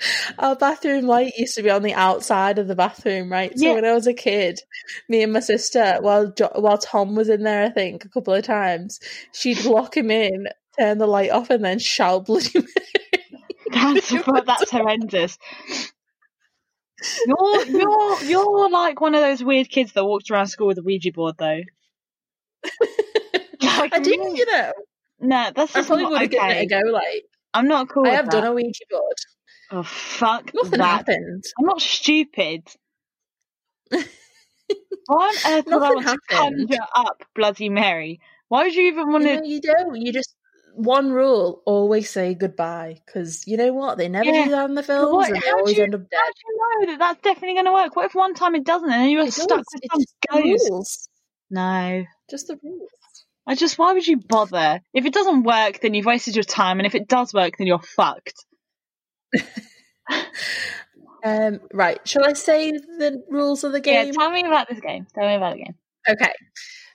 our 0.38 0.54
bathroom 0.56 1.06
light 1.06 1.32
used 1.36 1.54
to 1.56 1.62
be 1.62 1.70
on 1.70 1.82
the 1.82 1.94
outside 1.94 2.58
of 2.58 2.68
the 2.68 2.74
bathroom, 2.76 3.30
right? 3.32 3.56
So 3.58 3.64
Yeah. 3.66 3.74
when 3.74 3.84
I 3.84 3.92
was 3.92 4.06
a 4.06 4.14
kid, 4.14 4.60
me 5.08 5.22
and 5.22 5.32
my 5.32 5.40
sister, 5.40 5.98
while 6.00 6.30
jo- 6.32 6.52
while 6.54 6.78
Tom 6.78 7.14
was 7.14 7.28
in 7.28 7.42
there, 7.42 7.64
I 7.64 7.70
think 7.70 8.04
a 8.04 8.08
couple 8.08 8.34
of 8.34 8.44
times, 8.44 9.00
she'd 9.32 9.64
lock 9.64 9.96
him 9.96 10.10
in, 10.10 10.46
turn 10.78 10.98
the 10.98 11.06
light 11.06 11.30
off, 11.30 11.50
and 11.50 11.64
then 11.64 11.78
shout 11.78 12.26
bloody 12.26 12.50
Mary. 12.54 12.66
That's 13.72 14.10
that's 14.46 14.70
horrendous. 14.70 15.36
You're 17.26 17.64
you're 17.66 18.22
you're 18.24 18.70
like 18.70 19.00
one 19.00 19.14
of 19.14 19.20
those 19.20 19.44
weird 19.44 19.68
kids 19.68 19.92
that 19.92 20.04
walked 20.04 20.30
around 20.30 20.46
school 20.46 20.68
with 20.68 20.78
a 20.78 20.82
Ouija 20.82 21.12
board, 21.12 21.36
though. 21.38 21.60
Like, 23.60 23.92
I 23.94 23.98
didn't, 24.00 24.24
really? 24.26 24.38
you 24.38 24.46
know. 24.46 24.72
No, 25.20 25.50
that's 25.54 25.74
I 25.76 25.82
probably 25.82 26.06
would 26.06 26.20
have 26.20 26.30
given 26.30 26.50
it 26.50 26.62
a 26.62 26.66
go. 26.66 26.80
Like 26.90 27.24
I'm 27.54 27.68
not 27.68 27.88
cool. 27.88 28.06
I 28.06 28.10
have 28.10 28.26
that. 28.26 28.32
done 28.32 28.44
a 28.46 28.52
Ouija 28.52 28.84
board. 28.90 29.14
Oh 29.70 29.82
fuck 29.82 30.52
Nothing 30.54 30.78
that! 30.78 30.86
happened. 30.86 31.44
I'm 31.58 31.66
not 31.66 31.80
stupid. 31.80 32.62
Why 33.90 35.34
on 35.46 35.52
earth 35.52 35.64
would 35.66 35.74
I 35.82 35.90
want 35.94 36.06
to 36.06 36.18
conjure 36.28 36.78
up 36.94 37.22
Bloody 37.34 37.68
Mary? 37.68 38.20
Why 38.48 38.64
would 38.64 38.74
you 38.74 38.88
even 38.88 39.10
want 39.12 39.24
You, 39.24 39.30
to? 39.30 39.36
know, 39.36 39.44
you 39.46 39.60
don't. 39.60 39.96
You 39.96 40.12
just 40.12 40.34
one 40.74 41.10
rule: 41.10 41.62
always 41.66 42.10
say 42.10 42.34
goodbye. 42.34 43.00
Because 43.06 43.46
you 43.46 43.56
know 43.56 43.72
what? 43.72 43.98
They 43.98 44.08
never 44.08 44.26
Yeah. 44.30 44.44
do 44.44 44.50
that 44.52 44.68
in 44.68 44.74
the 44.74 44.82
films, 44.82 45.12
what- 45.12 45.30
and 45.30 45.42
they 45.42 45.50
always 45.50 45.76
you- 45.76 45.84
end 45.84 45.94
up 45.94 46.02
dead. 46.10 46.18
How 46.18 46.26
do 46.26 46.32
you 46.44 46.86
know 46.86 46.92
that 46.92 46.98
that's 46.98 47.20
definitely 47.22 47.54
going 47.54 47.64
to 47.66 47.72
work? 47.72 47.96
What 47.96 48.06
if 48.06 48.14
one 48.14 48.34
time 48.34 48.54
it 48.54 48.64
doesn't, 48.64 48.90
and 48.90 49.02
then 49.02 49.10
you're 49.10 49.24
It 49.26 49.32
stuck 49.32 49.48
does. 49.48 49.64
with 49.74 50.04
some 50.30 50.42
rules. 50.42 51.08
No, 51.50 52.04
Just 52.30 52.48
the 52.48 52.58
rules. 52.62 52.90
I 53.46 53.54
just. 53.54 53.78
Why 53.78 53.94
would 53.94 54.06
you 54.06 54.18
bother? 54.18 54.80
If 54.92 55.06
it 55.06 55.14
doesn't 55.14 55.44
work, 55.44 55.80
then 55.80 55.94
you've 55.94 56.04
wasted 56.04 56.36
your 56.36 56.44
time, 56.44 56.78
and 56.78 56.86
if 56.86 56.94
it 56.94 57.08
does 57.08 57.32
work, 57.32 57.54
then 57.56 57.66
you're 57.66 57.78
fucked. 57.80 58.34
Um, 61.24 61.60
right. 61.72 61.98
Shall 62.06 62.24
I 62.24 62.32
say 62.34 62.72
the 62.72 63.24
rules 63.28 63.64
of 63.64 63.72
the 63.72 63.80
game? 63.80 64.06
Yeah, 64.06 64.12
tell 64.12 64.30
me 64.30 64.44
about 64.44 64.68
this 64.68 64.80
game. 64.80 65.06
Tell 65.14 65.26
me 65.26 65.34
about 65.34 65.56
the 65.56 65.64
game. 65.64 65.74
Okay. 66.08 66.32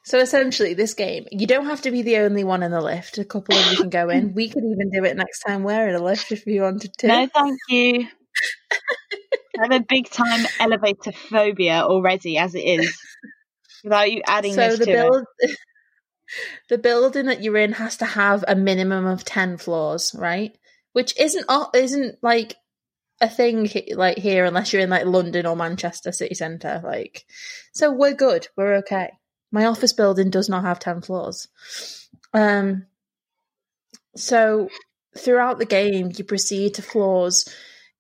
So 0.05 0.19
essentially, 0.19 0.73
this 0.73 0.93
game, 0.93 1.25
you 1.31 1.47
don't 1.47 1.65
have 1.65 1.81
to 1.81 1.91
be 1.91 2.01
the 2.01 2.17
only 2.17 2.43
one 2.43 2.61
in 2.61 2.71
the 2.71 2.81
lift. 2.81 3.17
A 3.17 3.25
couple 3.25 3.55
of 3.55 3.71
you 3.71 3.77
can 3.77 3.89
go 3.89 4.09
in. 4.09 4.33
We 4.35 4.49
could 4.49 4.63
even 4.63 4.89
do 4.91 5.05
it 5.05 5.15
next 5.15 5.39
time 5.41 5.63
we're 5.63 5.87
in 5.87 5.95
a 5.95 6.03
lift 6.03 6.31
if 6.31 6.45
you 6.45 6.61
wanted 6.61 6.93
to. 6.99 7.07
No, 7.07 7.27
thank 7.33 7.59
you. 7.69 8.07
I 9.59 9.63
have 9.63 9.81
a 9.81 9.85
big 9.87 10.09
time 10.09 10.45
elevator 10.59 11.11
phobia 11.11 11.83
already, 11.83 12.37
as 12.37 12.55
it 12.55 12.63
is. 12.63 12.97
Without 13.83 14.11
you 14.11 14.21
adding 14.25 14.53
so 14.53 14.69
this 14.69 14.79
the 14.79 14.85
to 14.85 15.25
it. 15.39 15.57
the 16.69 16.77
building 16.77 17.27
that 17.27 17.43
you're 17.43 17.57
in 17.57 17.73
has 17.73 17.97
to 17.97 18.05
have 18.05 18.43
a 18.47 18.55
minimum 18.55 19.05
of 19.05 19.23
ten 19.23 19.57
floors, 19.57 20.15
right? 20.17 20.57
Which 20.93 21.19
isn't 21.19 21.45
isn't 21.73 22.17
like 22.21 22.55
a 23.21 23.29
thing 23.29 23.69
like 23.95 24.17
here 24.17 24.45
unless 24.45 24.73
you're 24.73 24.81
in 24.81 24.89
like 24.89 25.05
London 25.05 25.45
or 25.45 25.55
Manchester 25.55 26.11
city 26.11 26.35
centre. 26.35 26.81
Like, 26.83 27.25
so 27.73 27.91
we're 27.91 28.13
good. 28.13 28.47
We're 28.55 28.75
okay. 28.77 29.11
My 29.51 29.65
office 29.65 29.93
building 29.93 30.29
does 30.29 30.49
not 30.49 30.63
have 30.63 30.79
ten 30.79 31.01
floors. 31.01 31.47
Um. 32.33 32.85
So 34.15 34.69
throughout 35.17 35.57
the 35.57 35.65
game, 35.65 36.11
you 36.15 36.23
proceed 36.23 36.75
to 36.75 36.81
floors 36.81 37.47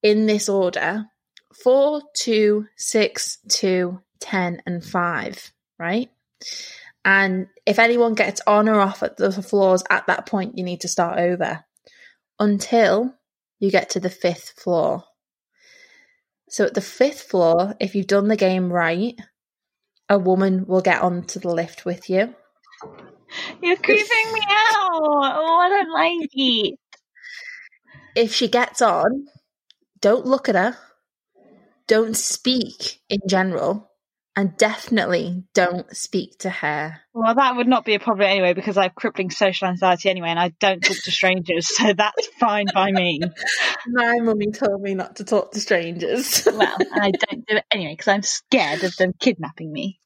in 0.01 0.25
this 0.25 0.49
order: 0.49 1.05
four, 1.53 2.01
two, 2.15 2.67
six, 2.75 3.37
two, 3.47 4.01
ten, 4.19 4.61
and 4.65 4.83
five. 4.83 5.51
Right. 5.79 6.09
And 7.05 7.47
if 7.65 7.79
anyone 7.79 8.13
gets 8.13 8.41
on 8.47 8.69
or 8.69 8.79
off 8.79 9.03
at 9.03 9.17
the 9.17 9.31
floors 9.31 9.83
at 9.89 10.07
that 10.07 10.25
point, 10.25 10.57
you 10.57 10.63
need 10.63 10.81
to 10.81 10.87
start 10.87 11.19
over 11.19 11.63
until 12.43 13.15
you 13.59 13.71
get 13.71 13.89
to 13.91 13.99
the 13.99 14.09
fifth 14.09 14.53
floor. 14.57 15.05
So 16.49 16.65
at 16.65 16.73
the 16.73 16.81
fifth 16.81 17.21
floor, 17.21 17.75
if 17.79 17.95
you've 17.95 18.07
done 18.07 18.27
the 18.27 18.35
game 18.35 18.71
right, 18.71 19.15
a 20.09 20.19
woman 20.19 20.65
will 20.67 20.81
get 20.81 21.01
onto 21.01 21.39
the 21.39 21.49
lift 21.49 21.85
with 21.85 22.09
you. 22.09 22.35
You're 23.61 23.77
creeping 23.77 24.33
me 24.33 24.41
out. 24.41 24.89
Oh, 24.91 25.57
I 25.61 25.69
don't 25.69 25.91
like 25.91 26.29
it. 26.33 26.79
If 28.15 28.33
she 28.33 28.49
gets 28.49 28.81
on, 28.81 29.25
don't 30.01 30.25
look 30.25 30.49
at 30.49 30.55
her, 30.55 30.77
don't 31.87 32.15
speak 32.15 32.99
in 33.09 33.19
general, 33.27 33.89
and 34.35 34.57
definitely 34.57 35.43
don't 35.53 35.95
speak 35.95 36.39
to 36.39 36.49
her. 36.49 36.99
Well, 37.13 37.35
that 37.35 37.55
would 37.55 37.67
not 37.67 37.85
be 37.85 37.93
a 37.93 37.99
problem 37.99 38.27
anyway 38.27 38.53
because 38.53 38.77
I 38.77 38.83
have 38.83 38.95
crippling 38.95 39.29
social 39.29 39.67
anxiety 39.67 40.09
anyway, 40.09 40.29
and 40.29 40.39
I 40.39 40.49
don't 40.59 40.83
talk 40.83 40.97
to 40.97 41.11
strangers, 41.11 41.67
so 41.75 41.93
that's 41.93 42.27
fine 42.39 42.65
by 42.73 42.91
me. 42.91 43.21
My 43.87 44.19
mummy 44.19 44.51
told 44.51 44.81
me 44.81 44.95
not 44.95 45.17
to 45.17 45.23
talk 45.23 45.51
to 45.51 45.59
strangers. 45.59 46.47
Well, 46.51 46.75
and 46.79 47.01
I 47.01 47.11
don't 47.11 47.45
do 47.47 47.57
it 47.57 47.65
anyway 47.71 47.93
because 47.93 48.07
I'm 48.07 48.23
scared 48.23 48.83
of 48.83 48.95
them 48.97 49.13
kidnapping 49.19 49.71
me. 49.71 49.99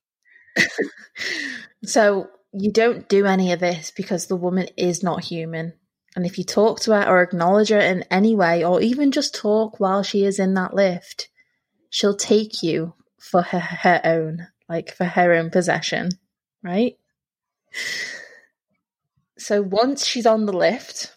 So 1.86 2.30
you 2.54 2.72
don't 2.72 3.08
do 3.08 3.26
any 3.26 3.52
of 3.52 3.60
this 3.60 3.92
because 3.92 4.28
the 4.28 4.36
woman 4.36 4.68
is 4.78 5.04
not 5.04 5.24
human. 5.24 5.74
And 6.16 6.26
if 6.26 6.38
you 6.38 6.44
talk 6.44 6.80
to 6.82 6.92
her 6.92 7.08
or 7.08 7.22
acknowledge 7.22 7.70
her 7.70 7.80
in 7.80 8.04
any 8.10 8.36
way, 8.36 8.66
or 8.66 8.82
even 8.82 9.12
just 9.12 9.36
talk 9.36 9.80
while 9.80 10.02
she 10.02 10.26
is 10.26 10.40
in 10.40 10.56
that 10.56 10.74
lift, 10.74 11.30
she'll 11.90 12.18
take 12.18 12.64
you 12.64 12.94
for 13.20 13.42
her, 13.42 13.60
her 13.60 14.02
own, 14.04 14.48
like 14.70 14.94
for 14.94 15.06
her 15.06 15.34
own 15.34 15.50
possession, 15.50 16.10
right? 16.64 16.98
So 19.38 19.62
once 19.62 20.06
she's 20.06 20.26
on 20.26 20.46
the 20.46 20.54
lift, 20.54 21.16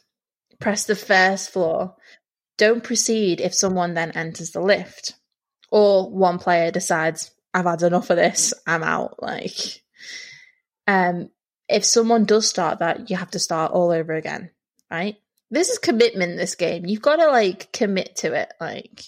press 0.58 0.84
the 0.84 0.96
first 0.96 1.50
floor. 1.50 1.96
Don't 2.58 2.84
proceed 2.84 3.40
if 3.40 3.54
someone 3.54 3.94
then 3.94 4.12
enters 4.12 4.50
the 4.50 4.60
lift. 4.60 5.14
Or 5.70 6.10
one 6.10 6.38
player 6.38 6.70
decides, 6.70 7.30
I've 7.54 7.64
had 7.64 7.82
enough 7.82 8.10
of 8.10 8.16
this, 8.16 8.52
I'm 8.66 8.82
out. 8.82 9.22
Like, 9.22 9.82
um, 10.86 11.30
if 11.68 11.84
someone 11.84 12.24
does 12.24 12.48
start 12.48 12.80
that, 12.80 13.08
you 13.08 13.16
have 13.16 13.30
to 13.30 13.38
start 13.38 13.72
all 13.72 13.90
over 13.90 14.12
again, 14.12 14.50
right? 14.90 15.16
This 15.50 15.70
is 15.70 15.78
commitment. 15.78 16.36
This 16.36 16.54
game, 16.54 16.86
you've 16.86 17.02
got 17.02 17.16
to 17.16 17.28
like 17.28 17.72
commit 17.72 18.16
to 18.16 18.34
it. 18.34 18.52
Like, 18.60 19.02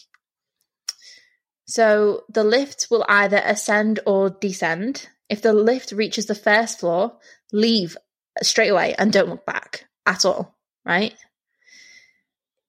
so 1.72 2.24
the 2.28 2.44
lift 2.44 2.88
will 2.90 3.02
either 3.08 3.40
ascend 3.42 3.98
or 4.04 4.28
descend. 4.28 5.08
If 5.30 5.40
the 5.40 5.54
lift 5.54 5.90
reaches 5.90 6.26
the 6.26 6.34
first 6.34 6.80
floor, 6.80 7.16
leave 7.50 7.96
straight 8.42 8.68
away 8.68 8.94
and 8.98 9.10
don't 9.10 9.30
look 9.30 9.46
back 9.46 9.86
at 10.04 10.26
all, 10.26 10.54
right? 10.84 11.14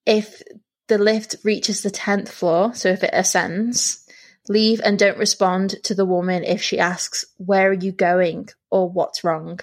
If 0.05 0.41
the 0.87 0.97
lift 0.97 1.35
reaches 1.43 1.81
the 1.81 1.91
10th 1.91 2.29
floor, 2.29 2.73
so 2.75 2.87
if 2.87 3.03
it 3.03 3.09
ascends, 3.11 4.07
leave 4.47 4.79
and 4.81 4.97
don't 4.97 5.17
respond 5.17 5.71
to 5.83 5.93
the 5.93 6.05
woman 6.05 6.45
if 6.45 6.61
she 6.61 6.79
asks, 6.79 7.25
Where 7.35 7.71
are 7.71 7.73
you 7.73 7.91
going 7.91 8.47
or 8.71 8.89
what's 8.89 9.25
wrong? 9.25 9.59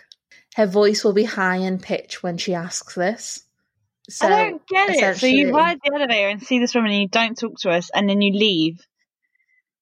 Her 0.54 0.66
voice 0.66 1.02
will 1.02 1.14
be 1.14 1.24
high 1.24 1.56
in 1.56 1.78
pitch 1.78 2.22
when 2.22 2.36
she 2.36 2.52
asks 2.52 2.94
this. 2.94 3.42
So, 4.10 4.26
I 4.26 4.50
don't 4.50 4.66
get 4.66 4.90
it. 4.90 5.16
So 5.16 5.26
you 5.26 5.50
ride 5.50 5.78
the 5.82 5.94
elevator 5.94 6.28
and 6.28 6.42
see 6.42 6.58
this 6.58 6.74
woman 6.74 6.90
and 6.90 7.00
you 7.00 7.08
don't 7.08 7.38
talk 7.38 7.58
to 7.60 7.70
us, 7.70 7.90
and 7.94 8.06
then 8.06 8.20
you 8.20 8.34
leave. 8.34 8.86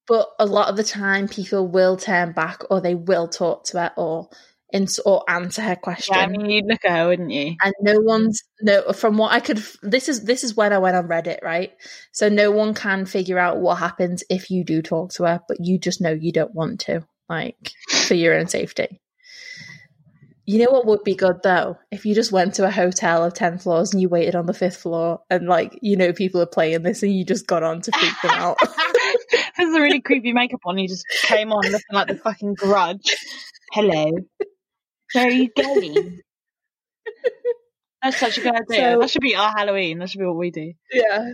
But 0.08 0.28
a 0.38 0.46
lot 0.46 0.68
of 0.68 0.76
the 0.76 0.84
time, 0.84 1.28
people 1.28 1.68
will 1.68 1.96
turn 1.96 2.32
back 2.32 2.62
or 2.70 2.80
they 2.80 2.94
will 2.94 3.28
talk 3.28 3.64
to 3.64 3.78
her 3.78 3.92
or 3.96 4.28
or 5.04 5.24
answer 5.28 5.62
her 5.62 5.76
question. 5.76 6.14
Yeah, 6.14 6.22
I 6.22 6.26
mean, 6.26 6.50
you'd 6.50 6.66
look 6.66 6.84
at 6.84 6.90
her, 6.90 7.08
wouldn't 7.08 7.30
you? 7.30 7.56
and 7.62 7.74
no 7.80 8.00
one's 8.00 8.42
no 8.60 8.92
from 8.92 9.16
what 9.16 9.32
i 9.32 9.40
could 9.40 9.62
this 9.82 10.08
is 10.08 10.24
this 10.24 10.44
is 10.44 10.54
when 10.54 10.72
i 10.72 10.78
went 10.78 10.96
on 10.96 11.08
reddit 11.08 11.42
right 11.42 11.72
so 12.12 12.28
no 12.28 12.50
one 12.50 12.74
can 12.74 13.06
figure 13.06 13.38
out 13.38 13.58
what 13.58 13.76
happens 13.76 14.22
if 14.28 14.50
you 14.50 14.64
do 14.64 14.82
talk 14.82 15.10
to 15.10 15.24
her 15.24 15.40
but 15.48 15.56
you 15.60 15.78
just 15.78 16.00
know 16.00 16.10
you 16.10 16.32
don't 16.32 16.54
want 16.54 16.80
to 16.80 17.02
like 17.28 17.72
for 18.06 18.14
your 18.14 18.34
own 18.34 18.46
safety 18.46 19.00
you 20.44 20.58
know 20.64 20.70
what 20.70 20.86
would 20.86 21.04
be 21.04 21.14
good 21.14 21.36
though 21.42 21.76
if 21.90 22.06
you 22.06 22.14
just 22.14 22.32
went 22.32 22.54
to 22.54 22.66
a 22.66 22.70
hotel 22.70 23.22
of 23.24 23.34
10 23.34 23.58
floors 23.58 23.92
and 23.92 24.00
you 24.00 24.08
waited 24.08 24.34
on 24.34 24.46
the 24.46 24.54
fifth 24.54 24.78
floor 24.78 25.20
and 25.28 25.46
like 25.46 25.78
you 25.82 25.96
know 25.96 26.12
people 26.12 26.40
are 26.40 26.46
playing 26.46 26.82
this 26.82 27.02
and 27.02 27.14
you 27.14 27.24
just 27.24 27.46
got 27.46 27.62
on 27.62 27.80
to 27.82 27.92
freak 27.92 28.14
them 28.22 28.32
out 28.32 28.56
There's 29.58 29.74
a 29.74 29.80
really 29.80 30.00
creepy 30.00 30.32
makeup 30.32 30.60
on. 30.64 30.78
You 30.78 30.88
just 30.88 31.04
came 31.22 31.52
on 31.52 31.64
looking 31.64 31.82
like 31.92 32.08
the 32.08 32.14
fucking 32.16 32.54
grudge. 32.54 33.16
Hello. 33.72 34.12
Where 35.12 35.26
are 35.26 35.30
you 35.30 35.50
going? 35.56 36.20
That's 38.02 38.18
such 38.18 38.38
a 38.38 38.40
good 38.40 38.54
idea. 38.54 38.92
So- 38.92 39.00
that 39.00 39.10
should 39.10 39.22
be 39.22 39.34
our 39.36 39.50
Halloween. 39.50 39.98
That 39.98 40.10
should 40.10 40.20
be 40.20 40.26
what 40.26 40.36
we 40.36 40.50
do. 40.50 40.72
Yeah. 40.92 41.32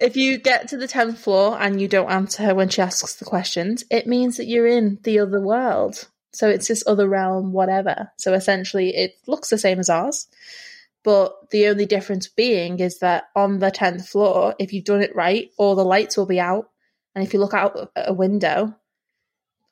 If 0.00 0.16
you 0.16 0.38
get 0.38 0.68
to 0.68 0.76
the 0.76 0.88
10th 0.88 1.18
floor 1.18 1.56
and 1.60 1.80
you 1.80 1.86
don't 1.86 2.10
answer 2.10 2.42
her 2.44 2.54
when 2.54 2.70
she 2.70 2.82
asks 2.82 3.14
the 3.16 3.24
questions, 3.24 3.84
it 3.90 4.06
means 4.06 4.38
that 4.38 4.46
you're 4.46 4.66
in 4.66 4.98
the 5.02 5.18
other 5.20 5.40
world. 5.40 6.08
So 6.32 6.48
it's 6.48 6.66
this 6.66 6.82
other 6.86 7.08
realm, 7.08 7.52
whatever. 7.52 8.10
So 8.16 8.32
essentially, 8.32 8.96
it 8.96 9.12
looks 9.26 9.50
the 9.50 9.58
same 9.58 9.78
as 9.78 9.90
ours. 9.90 10.26
But 11.04 11.50
the 11.50 11.68
only 11.68 11.86
difference 11.86 12.26
being 12.28 12.80
is 12.80 12.98
that 13.00 13.24
on 13.36 13.58
the 13.58 13.70
10th 13.70 14.08
floor, 14.08 14.54
if 14.58 14.72
you've 14.72 14.86
done 14.86 15.02
it 15.02 15.14
right, 15.14 15.50
all 15.58 15.74
the 15.74 15.84
lights 15.84 16.16
will 16.16 16.26
be 16.26 16.40
out. 16.40 16.70
And 17.14 17.24
if 17.24 17.32
you 17.32 17.40
look 17.40 17.54
out 17.54 17.90
a 17.96 18.12
window, 18.12 18.74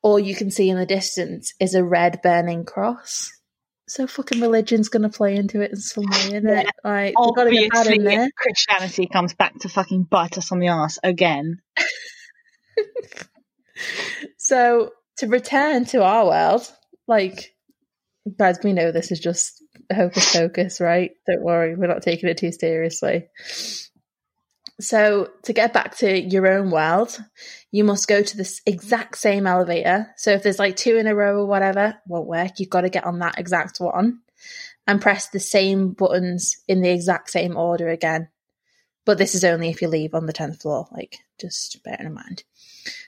all 0.03 0.19
you 0.19 0.35
can 0.35 0.51
see 0.51 0.69
in 0.69 0.79
the 0.79 0.87
distance 0.87 1.55
is 1.61 1.75
a 1.75 1.85
red 1.85 2.21
burning 2.23 2.65
cross. 2.65 3.31
So 3.89 4.07
fucking 4.07 4.41
religion's 4.41 4.89
going 4.89 5.03
to 5.03 5.09
play 5.09 5.37
into 5.37 5.61
it 5.61 5.73
in 5.73 5.77
some 5.77 6.05
way, 6.05 6.37
isn't 6.37 6.49
it? 6.49 6.67
Like, 6.85 7.15
we've 7.19 7.35
got 7.35 7.45
to 7.45 7.51
get 7.51 7.71
Obviously. 7.75 8.31
Christianity 8.37 9.07
comes 9.07 9.35
back 9.35 9.59
to 9.61 9.69
fucking 9.69 10.05
bite 10.05 10.39
us 10.39 10.53
on 10.53 10.61
the 10.61 10.69
ass 10.69 10.99
again. 11.03 11.61
So 14.37 14.91
to 15.19 15.27
return 15.29 15.85
to 15.87 16.03
our 16.03 16.27
world, 16.27 16.71
like 17.07 17.55
guys, 18.39 18.59
we 18.63 18.73
know 18.73 18.93
this 18.93 19.13
is 19.13 19.21
just 19.21 19.63
hocus 19.93 20.35
pocus, 20.35 20.81
right? 20.81 21.13
Don't 21.27 21.43
worry, 21.43 21.77
we're 21.77 21.87
not 21.87 22.03
taking 22.03 22.29
it 22.29 22.39
too 22.39 22.53
seriously. 22.53 23.29
So 24.83 25.31
to 25.45 25.53
get 25.53 25.73
back 25.73 25.97
to 25.99 26.21
your 26.21 26.49
own 26.49 26.71
world, 26.71 27.19
you 27.71 27.85
must 27.85 28.09
go 28.09 28.23
to 28.23 28.37
this 28.37 28.61
exact 28.67 29.17
same 29.17 29.47
elevator. 29.47 30.09
So 30.17 30.33
if 30.33 30.43
there's 30.43 30.59
like 30.59 30.77
two 30.77 30.97
in 30.97 31.07
a 31.07 31.15
row 31.15 31.39
or 31.39 31.47
whatever, 31.47 31.97
won't 32.07 32.27
work. 32.27 32.59
You've 32.59 32.71
got 32.71 32.83
to 32.83 32.91
get 32.91 33.05
on 33.05 33.21
that 33.21 33.39
exact 33.39 33.79
one 33.79 34.21
and 34.87 35.01
press 35.01 35.29
the 35.29 35.41
same 35.41 35.93
buttons 35.93 36.57
in 36.67 36.83
the 36.83 36.91
exact 36.91 37.31
same 37.31 37.57
order 37.57 37.89
again. 37.89 38.29
But 39.05 39.19
this 39.19 39.35
is 39.35 39.45
only 39.45 39.69
if 39.69 39.83
you 39.83 39.89
leave 39.89 40.15
on 40.15 40.27
the 40.27 40.33
10th 40.33 40.63
floor, 40.63 40.89
like 40.93 41.19
just 41.41 41.83
bear 41.85 41.97
in 42.01 42.13
mind. 42.13 42.45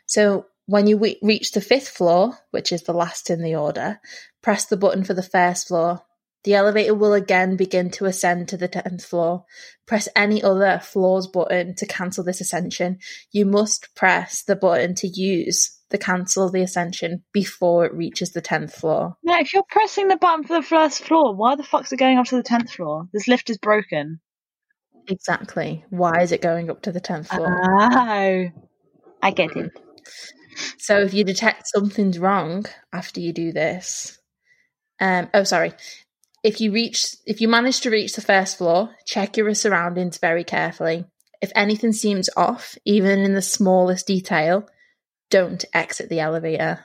So 0.07 0.47
when 0.67 0.87
you 0.87 0.99
reach 1.23 1.53
the 1.53 1.61
fifth 1.61 1.89
floor, 1.89 2.39
which 2.51 2.73
is 2.73 2.83
the 2.83 2.93
last 2.93 3.31
in 3.31 3.43
the 3.43 3.57
order, 3.57 4.01
press 4.43 4.65
the 4.65 4.77
button 4.77 5.05
for 5.05 5.15
the 5.15 5.23
first 5.23 5.69
floor. 5.69 6.03
The 6.45 6.55
elevator 6.55 6.95
will 6.95 7.15
again 7.15 7.57
begin 7.57 7.91
to 7.93 8.05
ascend 8.05 8.49
to 8.49 8.57
the 8.57 8.69
10th 8.69 9.05
floor. 9.05 9.45
Press 9.87 10.09
any 10.15 10.43
other 10.43 10.79
floors 10.79 11.27
button 11.27 11.75
to 11.77 11.87
cancel 11.87 12.23
this 12.23 12.41
ascension. 12.41 12.99
You 13.33 13.47
must 13.47 13.95
press 13.95 14.43
the 14.43 14.55
button 14.55 14.95
to 14.97 15.09
use 15.09 15.81
the 15.89 15.99
cancel 15.99 16.51
the 16.51 16.63
ascension 16.63 17.25
before 17.33 17.87
it 17.87 17.95
reaches 17.95 18.33
the 18.33 18.43
10th 18.43 18.73
floor. 18.73 19.17
Yeah, 19.23 19.41
if 19.41 19.55
you're 19.55 19.65
pressing 19.69 20.09
the 20.09 20.17
button 20.17 20.45
for 20.45 20.55
the 20.55 20.63
first 20.63 21.03
floor, 21.05 21.35
why 21.35 21.57
the 21.57 21.63
fuck's 21.63 21.93
it 21.93 21.99
going 21.99 22.19
up 22.19 22.27
to 22.27 22.37
the 22.37 22.43
tenth 22.43 22.71
floor? 22.71 23.09
This 23.13 23.29
lift 23.29 23.49
is 23.49 23.59
broken. 23.59 24.21
Exactly. 25.09 25.85
Why 25.91 26.23
is 26.23 26.33
it 26.33 26.43
going 26.43 26.71
up 26.71 26.83
to 26.83 26.93
the 26.93 27.01
10th 27.01 27.29
floor? 27.29 27.49
Oh, 27.49 28.51
I 29.23 29.31
get 29.31 29.57
it. 29.57 29.71
So 30.79 31.01
if 31.01 31.15
you 31.15 31.25
detect 31.25 31.69
something's 31.69 32.19
wrong 32.19 32.67
after 32.93 33.21
you 33.21 33.33
do 33.33 33.53
this, 33.53 34.19
um, 35.01 35.29
oh 35.35 35.45
sorry, 35.45 35.73
if 36.45 36.61
you 36.61 36.71
reach, 36.71 37.17
if 37.27 37.41
you 37.41 37.49
manage 37.49 37.81
to 37.81 37.91
reach 37.91 38.13
the 38.13 38.21
first 38.21 38.59
floor, 38.59 38.91
check 39.07 39.37
your 39.37 39.53
surroundings 39.55 40.19
very 40.19 40.45
carefully. 40.45 41.07
If 41.41 41.51
anything 41.57 41.93
seems 41.93 42.29
off, 42.37 42.77
even 42.85 43.21
in 43.21 43.33
the 43.33 43.43
smallest 43.43 44.07
detail, 44.07 44.69
don't 45.31 45.65
exit 45.73 46.11
the 46.11 46.21
elevator. 46.21 46.85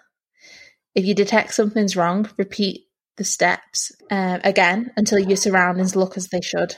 If 0.95 1.05
you 1.05 1.13
detect 1.13 1.53
something's 1.53 1.97
wrong, 1.97 2.29
repeat 2.37 2.85
the 3.17 3.25
steps 3.25 3.91
um, 4.09 4.39
again 4.45 4.91
until 4.95 5.19
your 5.19 5.37
surroundings 5.37 5.95
look 5.95 6.15
as 6.15 6.29
they 6.29 6.41
should. 6.41 6.77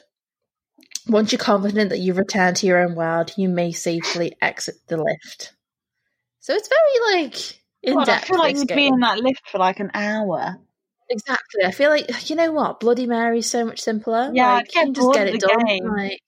Once 1.07 1.31
you're 1.31 1.39
confident 1.39 1.91
that 1.91 1.99
you've 1.99 2.17
returned 2.17 2.57
to 2.57 2.65
your 2.65 2.83
own 2.83 2.95
world, 2.95 3.31
you 3.37 3.47
may 3.47 3.71
safely 3.71 4.35
exit 4.41 4.75
the 4.87 4.97
lift. 4.97 5.53
So 6.39 6.53
it's 6.53 6.67
very 6.67 7.15
like 7.15 7.59
in 7.83 7.93
God, 7.95 8.09
I 8.09 8.19
feel 8.19 8.39
like 8.39 8.55
you'd 8.55 8.67
be 8.67 8.87
in 8.87 8.99
that 8.99 9.19
lift 9.19 9.49
for 9.49 9.59
like 9.59 9.79
an 9.79 9.91
hour. 9.93 10.57
Exactly. 11.11 11.65
I 11.65 11.71
feel 11.71 11.89
like 11.89 12.29
you 12.29 12.35
know 12.35 12.51
what, 12.51 12.79
Bloody 12.79 13.05
Mary's 13.05 13.49
so 13.49 13.65
much 13.65 13.81
simpler. 13.81 14.31
Yeah, 14.33 14.53
like, 14.53 14.75
I 14.75 14.79
you 14.79 14.85
can 14.85 14.93
just 14.93 15.13
get 15.13 15.27
it 15.27 15.41
done. 15.41 15.65
game. 15.65 15.85
Like, 15.85 16.21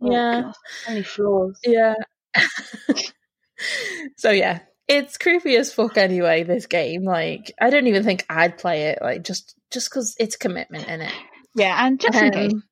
Oh, 0.00 0.10
yeah, 0.10 0.42
God, 0.42 0.54
so 0.84 0.90
many 0.90 1.02
floors. 1.02 1.58
yeah. 1.64 1.94
so 4.16 4.30
yeah, 4.30 4.60
it's 4.88 5.16
creepy 5.18 5.56
as 5.56 5.72
fuck. 5.72 5.96
Anyway, 5.96 6.42
this 6.42 6.66
game, 6.66 7.04
like, 7.04 7.52
I 7.60 7.70
don't 7.70 7.86
even 7.86 8.04
think 8.04 8.26
I'd 8.28 8.58
play 8.58 8.88
it. 8.88 8.98
Like, 9.00 9.22
just 9.24 9.54
just 9.72 9.90
because 9.90 10.14
it's 10.18 10.36
commitment 10.36 10.88
in 10.88 11.00
it. 11.00 11.12
Yeah, 11.54 11.86
and 11.86 12.00
just 12.00 12.18
in 12.18 12.32
case. 12.32 12.52
Um, 12.52 12.62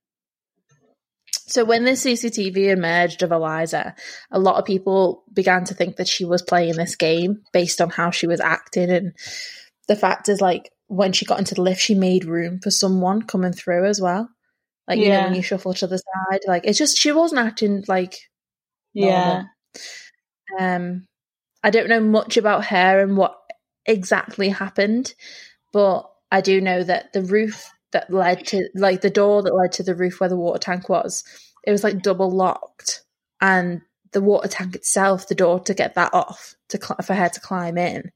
so 1.46 1.64
when 1.64 1.84
the 1.84 1.92
CCTV 1.92 2.68
emerged 2.70 3.22
of 3.22 3.30
Elisa, 3.30 3.94
a 4.30 4.38
lot 4.38 4.56
of 4.56 4.64
people 4.64 5.24
began 5.32 5.64
to 5.64 5.74
think 5.74 5.96
that 5.96 6.08
she 6.08 6.24
was 6.24 6.42
playing 6.42 6.76
this 6.76 6.96
game 6.96 7.42
based 7.52 7.80
on 7.80 7.90
how 7.90 8.10
she 8.10 8.26
was 8.26 8.40
acting, 8.40 8.90
and 8.90 9.12
the 9.86 9.96
fact 9.96 10.28
is, 10.28 10.40
like, 10.40 10.70
when 10.92 11.12
she 11.12 11.24
got 11.24 11.38
into 11.38 11.54
the 11.54 11.62
lift, 11.62 11.80
she 11.80 11.94
made 11.94 12.24
room 12.24 12.60
for 12.62 12.70
someone 12.70 13.22
coming 13.22 13.52
through 13.52 13.86
as 13.86 14.00
well. 14.00 14.28
Like 14.88 14.98
you 14.98 15.08
know 15.08 15.20
when 15.22 15.34
you 15.34 15.42
shuffle 15.42 15.74
to 15.74 15.86
the 15.86 15.98
side, 15.98 16.40
like 16.46 16.64
it's 16.66 16.78
just 16.78 16.98
she 16.98 17.12
wasn't 17.12 17.40
acting 17.40 17.84
like 17.88 18.16
Yeah. 18.94 19.10
normal. 19.10 19.44
Um, 20.58 21.06
I 21.62 21.70
don't 21.70 21.88
know 21.88 22.00
much 22.00 22.36
about 22.36 22.66
her 22.66 23.00
and 23.00 23.16
what 23.16 23.36
exactly 23.86 24.48
happened, 24.48 25.14
but 25.72 26.10
I 26.30 26.40
do 26.40 26.60
know 26.60 26.82
that 26.82 27.12
the 27.12 27.22
roof 27.22 27.70
that 27.92 28.10
led 28.12 28.46
to, 28.48 28.68
like, 28.74 29.00
the 29.02 29.10
door 29.10 29.42
that 29.42 29.54
led 29.54 29.72
to 29.72 29.82
the 29.82 29.94
roof 29.94 30.20
where 30.20 30.28
the 30.28 30.36
water 30.36 30.58
tank 30.58 30.88
was, 30.88 31.24
it 31.64 31.70
was 31.70 31.84
like 31.84 32.02
double 32.02 32.30
locked, 32.30 33.02
and 33.40 33.82
the 34.12 34.20
water 34.20 34.48
tank 34.48 34.74
itself, 34.74 35.28
the 35.28 35.34
door 35.34 35.60
to 35.60 35.74
get 35.74 35.94
that 35.94 36.12
off 36.14 36.54
to 36.70 36.78
cl- 36.80 36.98
for 37.04 37.14
her 37.14 37.28
to 37.28 37.40
climb 37.40 37.78
in, 37.78 38.10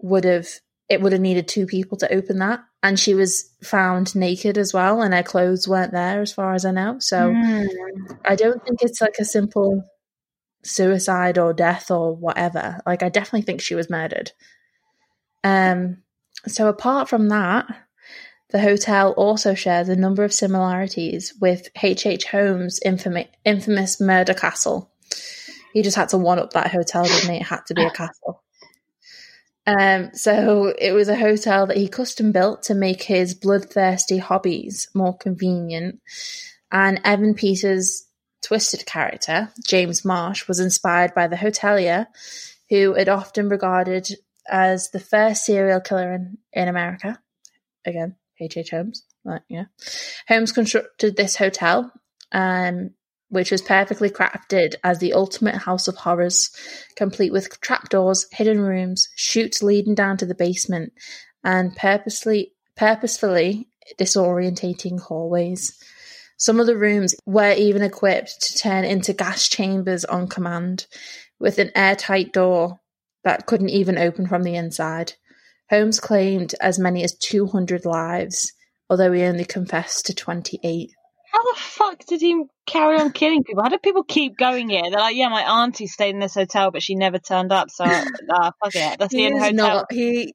would 0.00 0.24
have 0.24 0.48
it 0.88 1.00
would 1.00 1.12
have 1.12 1.20
needed 1.20 1.48
two 1.48 1.66
people 1.66 1.98
to 1.98 2.12
open 2.12 2.38
that, 2.38 2.60
and 2.82 2.98
she 2.98 3.14
was 3.14 3.50
found 3.62 4.14
naked 4.14 4.58
as 4.58 4.72
well, 4.72 5.02
and 5.02 5.14
her 5.14 5.22
clothes 5.22 5.68
weren't 5.68 5.92
there, 5.92 6.20
as 6.20 6.32
far 6.32 6.54
as 6.54 6.64
I 6.64 6.70
know. 6.70 6.98
So. 6.98 7.30
Mm. 7.30 7.66
I 8.24 8.36
don't 8.36 8.64
think 8.64 8.82
it's 8.82 9.00
like 9.00 9.16
a 9.18 9.24
simple 9.24 9.84
suicide 10.64 11.38
or 11.38 11.52
death 11.52 11.90
or 11.90 12.14
whatever. 12.14 12.80
Like 12.86 13.02
I 13.02 13.08
definitely 13.08 13.42
think 13.42 13.60
she 13.60 13.74
was 13.74 13.90
murdered. 13.90 14.32
Um 15.44 15.98
so 16.46 16.68
apart 16.68 17.08
from 17.08 17.28
that, 17.28 17.66
the 18.50 18.60
hotel 18.60 19.12
also 19.12 19.54
shares 19.54 19.88
a 19.88 19.96
number 19.96 20.24
of 20.24 20.32
similarities 20.32 21.34
with 21.40 21.68
H.H. 21.82 22.06
H. 22.06 22.24
Holmes' 22.24 22.80
infamous, 22.84 23.26
infamous 23.44 24.00
murder 24.00 24.34
castle. 24.34 24.90
He 25.72 25.82
just 25.82 25.96
had 25.96 26.08
to 26.10 26.18
one 26.18 26.38
up 26.38 26.52
that 26.52 26.70
hotel, 26.70 27.04
didn't 27.04 27.30
he? 27.30 27.36
It 27.36 27.42
had 27.42 27.66
to 27.66 27.74
be 27.74 27.84
a 27.84 27.90
castle. 27.90 28.42
Um, 29.68 30.14
so 30.14 30.72
it 30.78 30.92
was 30.92 31.08
a 31.08 31.16
hotel 31.16 31.66
that 31.66 31.76
he 31.76 31.88
custom 31.88 32.32
built 32.32 32.62
to 32.64 32.74
make 32.74 33.02
his 33.02 33.34
bloodthirsty 33.34 34.16
hobbies 34.16 34.88
more 34.94 35.14
convenient. 35.14 36.00
And 36.72 37.00
Evan 37.04 37.34
Peters' 37.34 38.06
twisted 38.42 38.86
character, 38.86 39.50
James 39.66 40.06
March, 40.06 40.48
was 40.48 40.58
inspired 40.58 41.12
by 41.14 41.28
the 41.28 41.36
hotelier, 41.36 42.06
who 42.70 42.94
had 42.94 43.10
often 43.10 43.50
regarded 43.50 44.08
as 44.48 44.90
the 44.90 45.00
first 45.00 45.44
serial 45.44 45.80
killer 45.80 46.14
in, 46.14 46.38
in 46.54 46.68
America. 46.68 47.18
Again, 47.84 48.16
H.H. 48.40 48.70
Holmes. 48.70 49.04
Like, 49.22 49.42
yeah. 49.50 49.64
Holmes 50.28 50.52
constructed 50.52 51.14
this 51.14 51.36
hotel, 51.36 51.92
um, 52.32 52.92
which 53.28 53.50
was 53.50 53.62
perfectly 53.62 54.10
crafted 54.10 54.74
as 54.82 54.98
the 54.98 55.12
ultimate 55.12 55.56
house 55.56 55.88
of 55.88 55.96
horrors, 55.96 56.50
complete 56.96 57.32
with 57.32 57.60
trapdoors, 57.60 58.26
hidden 58.32 58.60
rooms, 58.60 59.08
chutes 59.16 59.62
leading 59.62 59.94
down 59.94 60.16
to 60.16 60.26
the 60.26 60.34
basement, 60.34 60.92
and 61.44 61.76
purposely 61.76 62.52
purposefully 62.76 63.68
disorientating 63.98 65.00
hallways. 65.00 65.78
Some 66.36 66.60
of 66.60 66.66
the 66.66 66.76
rooms 66.76 67.14
were 67.26 67.52
even 67.52 67.82
equipped 67.82 68.40
to 68.42 68.58
turn 68.58 68.84
into 68.84 69.12
gas 69.12 69.48
chambers 69.48 70.04
on 70.04 70.28
command, 70.28 70.86
with 71.40 71.58
an 71.58 71.72
airtight 71.74 72.32
door 72.32 72.80
that 73.24 73.46
couldn't 73.46 73.70
even 73.70 73.98
open 73.98 74.26
from 74.26 74.44
the 74.44 74.54
inside. 74.54 75.14
Holmes 75.70 76.00
claimed 76.00 76.54
as 76.60 76.78
many 76.78 77.04
as 77.04 77.14
200 77.16 77.84
lives, 77.84 78.52
although 78.88 79.12
he 79.12 79.22
only 79.22 79.44
confessed 79.44 80.06
to 80.06 80.14
28. 80.14 80.90
How 81.32 81.42
the 81.42 81.60
fuck 81.60 82.04
did 82.06 82.20
he 82.20 82.44
carry 82.66 82.98
on 82.98 83.12
killing 83.12 83.44
people? 83.44 83.62
How 83.62 83.68
did 83.68 83.82
people 83.82 84.02
keep 84.04 84.36
going 84.38 84.68
here? 84.70 84.82
They're 84.82 84.98
like, 85.00 85.16
yeah, 85.16 85.28
my 85.28 85.42
auntie 85.42 85.86
stayed 85.86 86.14
in 86.14 86.20
this 86.20 86.34
hotel, 86.34 86.70
but 86.70 86.82
she 86.82 86.94
never 86.94 87.18
turned 87.18 87.52
up, 87.52 87.70
so 87.70 87.84
uh, 87.84 88.02
fuck 88.62 88.74
it. 88.74 88.98
That's 88.98 89.12
the 89.12 89.18
He 89.20 89.26
end 89.26 89.36
is 89.36 89.42
hotel. 89.42 89.74
not 89.76 89.92
he 89.92 90.34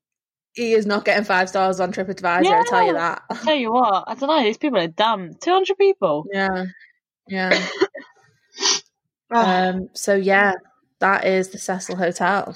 he 0.54 0.74
is 0.74 0.86
not 0.86 1.04
getting 1.04 1.24
five 1.24 1.50
stars 1.50 1.80
on 1.80 1.92
TripAdvisor, 1.92 2.52
I 2.52 2.64
tell 2.64 2.86
you 2.86 2.94
that. 2.94 3.24
I 3.30 3.36
tell 3.36 3.56
you 3.56 3.74
what, 3.74 4.04
I 4.08 4.14
don't 4.16 4.30
know. 4.30 4.44
These 4.44 4.58
people 4.60 4.80
are 4.80 4.88
dumb. 4.88 5.34
Two 5.42 5.52
hundred 5.52 5.78
people. 5.78 6.26
Yeah. 6.32 6.66
Yeah. 7.28 7.68
Ah, 9.36 9.70
Um 9.70 9.90
so 9.94 10.14
yeah, 10.14 10.54
that 11.00 11.26
is 11.26 11.50
the 11.50 11.58
Cecil 11.58 11.96
Hotel. 11.96 12.56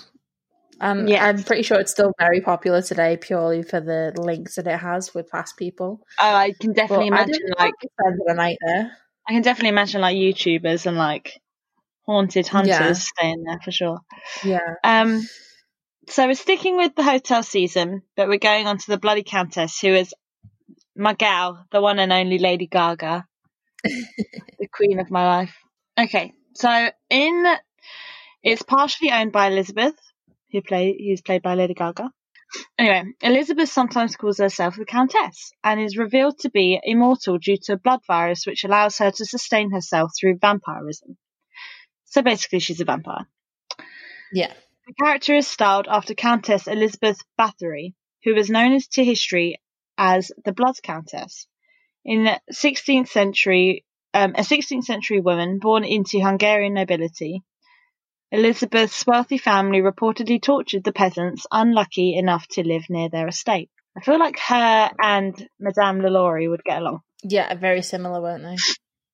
Um, 0.79 1.07
Yes. 1.07 1.21
I'm 1.23 1.43
pretty 1.43 1.63
sure 1.63 1.79
it's 1.79 1.91
still 1.91 2.11
very 2.19 2.41
popular 2.41 2.81
today, 2.81 3.17
purely 3.17 3.63
for 3.63 3.79
the 3.79 4.13
links 4.17 4.55
that 4.55 4.67
it 4.67 4.77
has 4.77 5.13
with 5.13 5.29
past 5.29 5.57
people. 5.57 6.01
oh, 6.19 6.33
I 6.35 6.53
can 6.59 6.73
definitely 6.73 7.05
I 7.05 7.07
imagine 7.07 7.39
like 7.57 7.73
spend 7.81 8.19
the 8.25 8.33
night 8.33 8.57
there. 8.65 8.91
I 9.27 9.33
can 9.33 9.41
definitely 9.41 9.69
imagine 9.69 10.01
like 10.01 10.15
YouTubers 10.15 10.85
and 10.85 10.97
like 10.97 11.33
haunted 12.05 12.47
hunters 12.47 12.69
Yeah. 12.79 12.93
staying 12.93 13.43
there 13.43 13.59
for 13.63 13.71
sure. 13.71 13.99
Yeah. 14.43 14.75
Um, 14.83 15.27
so 16.09 16.25
we're 16.27 16.35
sticking 16.35 16.77
with 16.77 16.95
the 16.95 17.03
hotel 17.03 17.43
season, 17.43 18.03
but 18.15 18.27
we're 18.29 18.37
going 18.37 18.67
on 18.67 18.77
to 18.77 18.87
the 18.87 18.97
Bloody 18.97 19.23
Countess, 19.23 19.79
who 19.79 19.89
is 19.89 20.13
my 20.95 21.13
gal, 21.13 21.65
the 21.71 21.81
one 21.81 21.99
and 21.99 22.13
only 22.13 22.37
Lady 22.37 22.67
Gaga, 22.67 23.25
the 23.83 24.67
queen 24.71 24.99
of 24.99 25.11
my 25.11 25.25
life. 25.25 25.55
Okay, 25.99 26.33
so 26.53 26.89
in 27.09 27.45
it's 28.43 28.61
partially 28.61 29.11
owned 29.11 29.31
by 29.33 29.47
Elizabeth, 29.47 29.95
who 30.51 30.61
play 30.61 30.97
who's 30.97 31.21
played 31.21 31.41
by 31.41 31.55
Lady 31.55 31.73
Gaga. 31.73 32.11
Anyway, 32.77 33.03
Elizabeth 33.21 33.69
sometimes 33.69 34.15
calls 34.15 34.37
herself 34.37 34.77
the 34.77 34.85
Countess 34.85 35.51
and 35.63 35.81
is 35.81 35.97
revealed 35.97 36.39
to 36.39 36.49
be 36.49 36.79
immortal 36.81 37.37
due 37.37 37.57
to 37.63 37.73
a 37.73 37.77
blood 37.77 37.99
virus 38.07 38.45
which 38.45 38.63
allows 38.63 38.97
her 38.99 39.11
to 39.11 39.25
sustain 39.25 39.71
herself 39.71 40.11
through 40.17 40.37
vampirism. 40.39 41.17
So 42.05 42.21
basically, 42.21 42.59
she's 42.59 42.79
a 42.79 42.85
vampire. 42.85 43.27
Yeah. 44.31 44.53
The 44.87 44.93
character 44.93 45.35
is 45.35 45.47
styled 45.47 45.87
after 45.89 46.13
Countess 46.13 46.67
Elizabeth 46.67 47.19
Bathory, 47.37 47.93
who 48.23 48.33
was 48.33 48.49
known 48.49 48.71
as 48.71 48.87
to 48.89 49.03
history 49.03 49.59
as 49.97 50.31
the 50.45 50.53
Blood 50.53 50.75
Countess. 50.81 51.47
In 52.05 52.23
the 52.23 52.39
16th 52.53 53.09
century, 53.09 53.85
um, 54.13 54.35
a 54.35 54.41
16th 54.41 54.85
century 54.85 55.19
woman 55.19 55.59
born 55.59 55.83
into 55.83 56.21
Hungarian 56.21 56.73
nobility, 56.73 57.43
Elizabeth's 58.31 59.05
wealthy 59.07 59.37
family 59.37 59.79
reportedly 59.79 60.41
tortured 60.41 60.83
the 60.83 60.91
peasants 60.91 61.45
unlucky 61.51 62.15
enough 62.17 62.45
to 62.49 62.63
live 62.67 62.83
near 62.89 63.09
their 63.09 63.27
estate. 63.27 63.69
I 63.97 64.01
feel 64.01 64.19
like 64.19 64.37
her 64.39 64.91
and 65.01 65.47
Madame 65.59 66.01
Lalaurie 66.01 66.49
would 66.49 66.63
get 66.63 66.81
along. 66.81 67.01
Yeah, 67.23 67.53
very 67.55 67.81
similar, 67.81 68.21
weren't 68.21 68.43
they? 68.43 68.57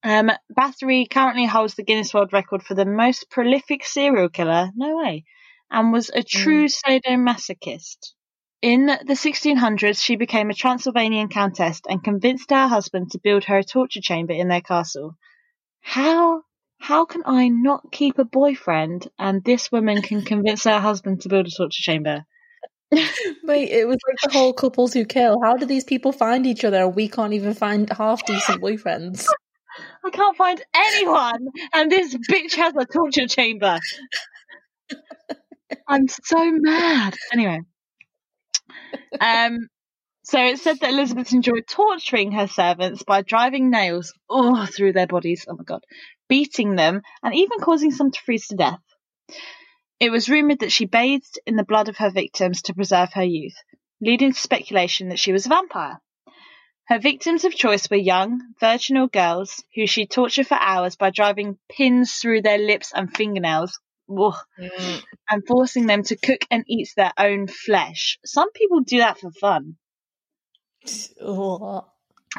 Um, 0.03 0.31
Bathory 0.57 1.09
currently 1.09 1.45
holds 1.45 1.75
the 1.75 1.83
Guinness 1.83 2.13
World 2.13 2.33
Record 2.33 2.63
for 2.63 2.73
the 2.73 2.85
most 2.85 3.29
prolific 3.29 3.85
serial 3.85 4.29
killer. 4.29 4.69
No 4.75 4.97
way. 4.97 5.23
and 5.71 5.93
was 5.93 6.09
a 6.09 6.21
true 6.23 6.67
sadomasochist. 6.67 7.97
In 8.61 8.85
the 8.85 9.13
1600s, 9.13 10.01
she 10.01 10.15
became 10.15 10.49
a 10.49 10.53
Transylvanian 10.53 11.29
countess 11.29 11.81
and 11.87 12.03
convinced 12.03 12.49
her 12.49 12.67
husband 12.67 13.11
to 13.11 13.19
build 13.23 13.43
her 13.45 13.57
a 13.57 13.63
torture 13.63 14.01
chamber 14.01 14.33
in 14.33 14.47
their 14.47 14.61
castle. 14.61 15.15
How 15.81 16.43
how 16.83 17.05
can 17.05 17.23
I 17.25 17.47
not 17.47 17.93
keep 17.93 18.19
a 18.19 18.25
boyfriend 18.25 19.07
and 19.17 19.41
this 19.41 19.71
woman 19.71 20.01
can 20.01 20.21
convince 20.21 20.65
her 20.65 20.81
husband 20.81 21.21
to 21.21 21.29
build 21.29 21.47
a 21.47 21.49
torture 21.49 21.81
chamber? 21.81 22.25
Mate, 22.91 23.69
it 23.69 23.87
was 23.87 23.97
like 24.05 24.17
the 24.21 24.37
whole 24.37 24.51
couples 24.51 24.93
who 24.93 25.05
kill. 25.05 25.37
How 25.41 25.55
do 25.55 25.65
these 25.65 25.85
people 25.85 26.11
find 26.11 26.45
each 26.45 26.65
other? 26.65 26.89
We 26.89 27.07
can't 27.07 27.31
even 27.31 27.53
find 27.53 27.89
half 27.89 28.25
decent 28.25 28.61
boyfriends. 28.61 29.25
I 30.05 30.09
can't 30.09 30.35
find 30.35 30.61
anyone, 30.75 31.47
and 31.73 31.89
this 31.89 32.17
bitch 32.29 32.55
has 32.55 32.73
a 32.77 32.85
torture 32.85 33.27
chamber. 33.27 33.79
I'm 35.87 36.09
so 36.09 36.51
mad. 36.51 37.15
Anyway, 37.31 37.61
um, 39.21 39.69
so 40.25 40.39
it 40.39 40.59
said 40.59 40.79
that 40.79 40.89
Elizabeth 40.89 41.33
enjoyed 41.33 41.67
torturing 41.67 42.31
her 42.31 42.47
servants 42.47 43.03
by 43.03 43.21
driving 43.21 43.69
nails 43.69 44.13
oh, 44.29 44.65
through 44.65 44.93
their 44.93 45.07
bodies. 45.07 45.45
Oh 45.49 45.55
my 45.55 45.63
god, 45.65 45.83
beating 46.27 46.75
them, 46.75 47.01
and 47.21 47.33
even 47.35 47.59
causing 47.59 47.91
some 47.91 48.11
to 48.11 48.19
freeze 48.25 48.47
to 48.47 48.55
death. 48.55 48.79
It 49.99 50.11
was 50.11 50.29
rumoured 50.29 50.59
that 50.59 50.71
she 50.71 50.85
bathed 50.85 51.39
in 51.45 51.55
the 51.55 51.63
blood 51.63 51.89
of 51.89 51.97
her 51.97 52.09
victims 52.09 52.63
to 52.63 52.73
preserve 52.73 53.13
her 53.13 53.23
youth, 53.23 53.55
leading 54.01 54.33
to 54.33 54.39
speculation 54.39 55.09
that 55.09 55.19
she 55.19 55.31
was 55.31 55.45
a 55.45 55.49
vampire. 55.49 56.01
Her 56.87 56.99
victims 56.99 57.45
of 57.45 57.55
choice 57.55 57.89
were 57.89 57.95
young, 57.95 58.41
virginal 58.59 59.07
girls 59.07 59.63
who 59.73 59.87
she 59.87 60.05
tortured 60.05 60.47
for 60.47 60.57
hours 60.59 60.97
by 60.97 61.11
driving 61.11 61.57
pins 61.69 62.13
through 62.15 62.41
their 62.41 62.57
lips 62.57 62.91
and 62.93 63.15
fingernails 63.15 63.79
Mm. 64.59 65.03
and 65.29 65.47
forcing 65.47 65.85
them 65.85 66.03
to 66.03 66.17
cook 66.17 66.41
and 66.51 66.65
eat 66.67 66.89
their 66.97 67.13
own 67.17 67.47
flesh. 67.47 68.19
Some 68.25 68.51
people 68.51 68.81
do 68.81 68.97
that 68.97 69.17
for 69.17 69.31
fun. 69.31 69.77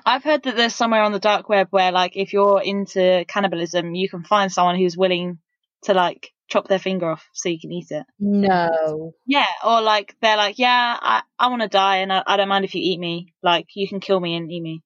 I've 0.05 0.24
heard 0.24 0.42
that 0.45 0.57
there's 0.57 0.74
somewhere 0.74 1.03
on 1.03 1.12
the 1.12 1.18
dark 1.18 1.49
web 1.49 1.68
where, 1.70 1.92
like, 1.92 2.16
if 2.16 2.32
you're 2.32 2.62
into 2.62 3.24
cannibalism, 3.28 3.95
you 3.95 4.09
can 4.09 4.24
find 4.24 4.51
someone 4.51 4.76
who's 4.76 4.97
willing 4.97 5.38
to, 5.84 5.95
like, 5.95 6.30
chop 6.49 6.68
their 6.68 6.78
finger 6.78 7.11
off 7.11 7.26
so 7.32 7.49
you 7.49 7.59
can 7.61 7.72
eat 7.72 7.90
it. 7.90 8.05
No. 8.18 9.12
Yeah, 9.26 9.47
or 9.64 9.80
like 9.80 10.14
they're 10.20 10.36
like, 10.36 10.59
yeah, 10.59 10.97
I, 11.01 11.22
I 11.38 11.49
want 11.49 11.62
to 11.62 11.68
die 11.68 11.99
and 11.99 12.12
I, 12.12 12.22
I 12.26 12.36
don't 12.36 12.49
mind 12.49 12.64
if 12.64 12.74
you 12.74 12.82
eat 12.82 13.01
me. 13.01 13.32
Like, 13.42 13.66
you 13.74 13.88
can 13.88 14.01
kill 14.01 14.20
me 14.20 14.36
and 14.36 14.51
eat 14.51 14.62
me. 14.62 14.82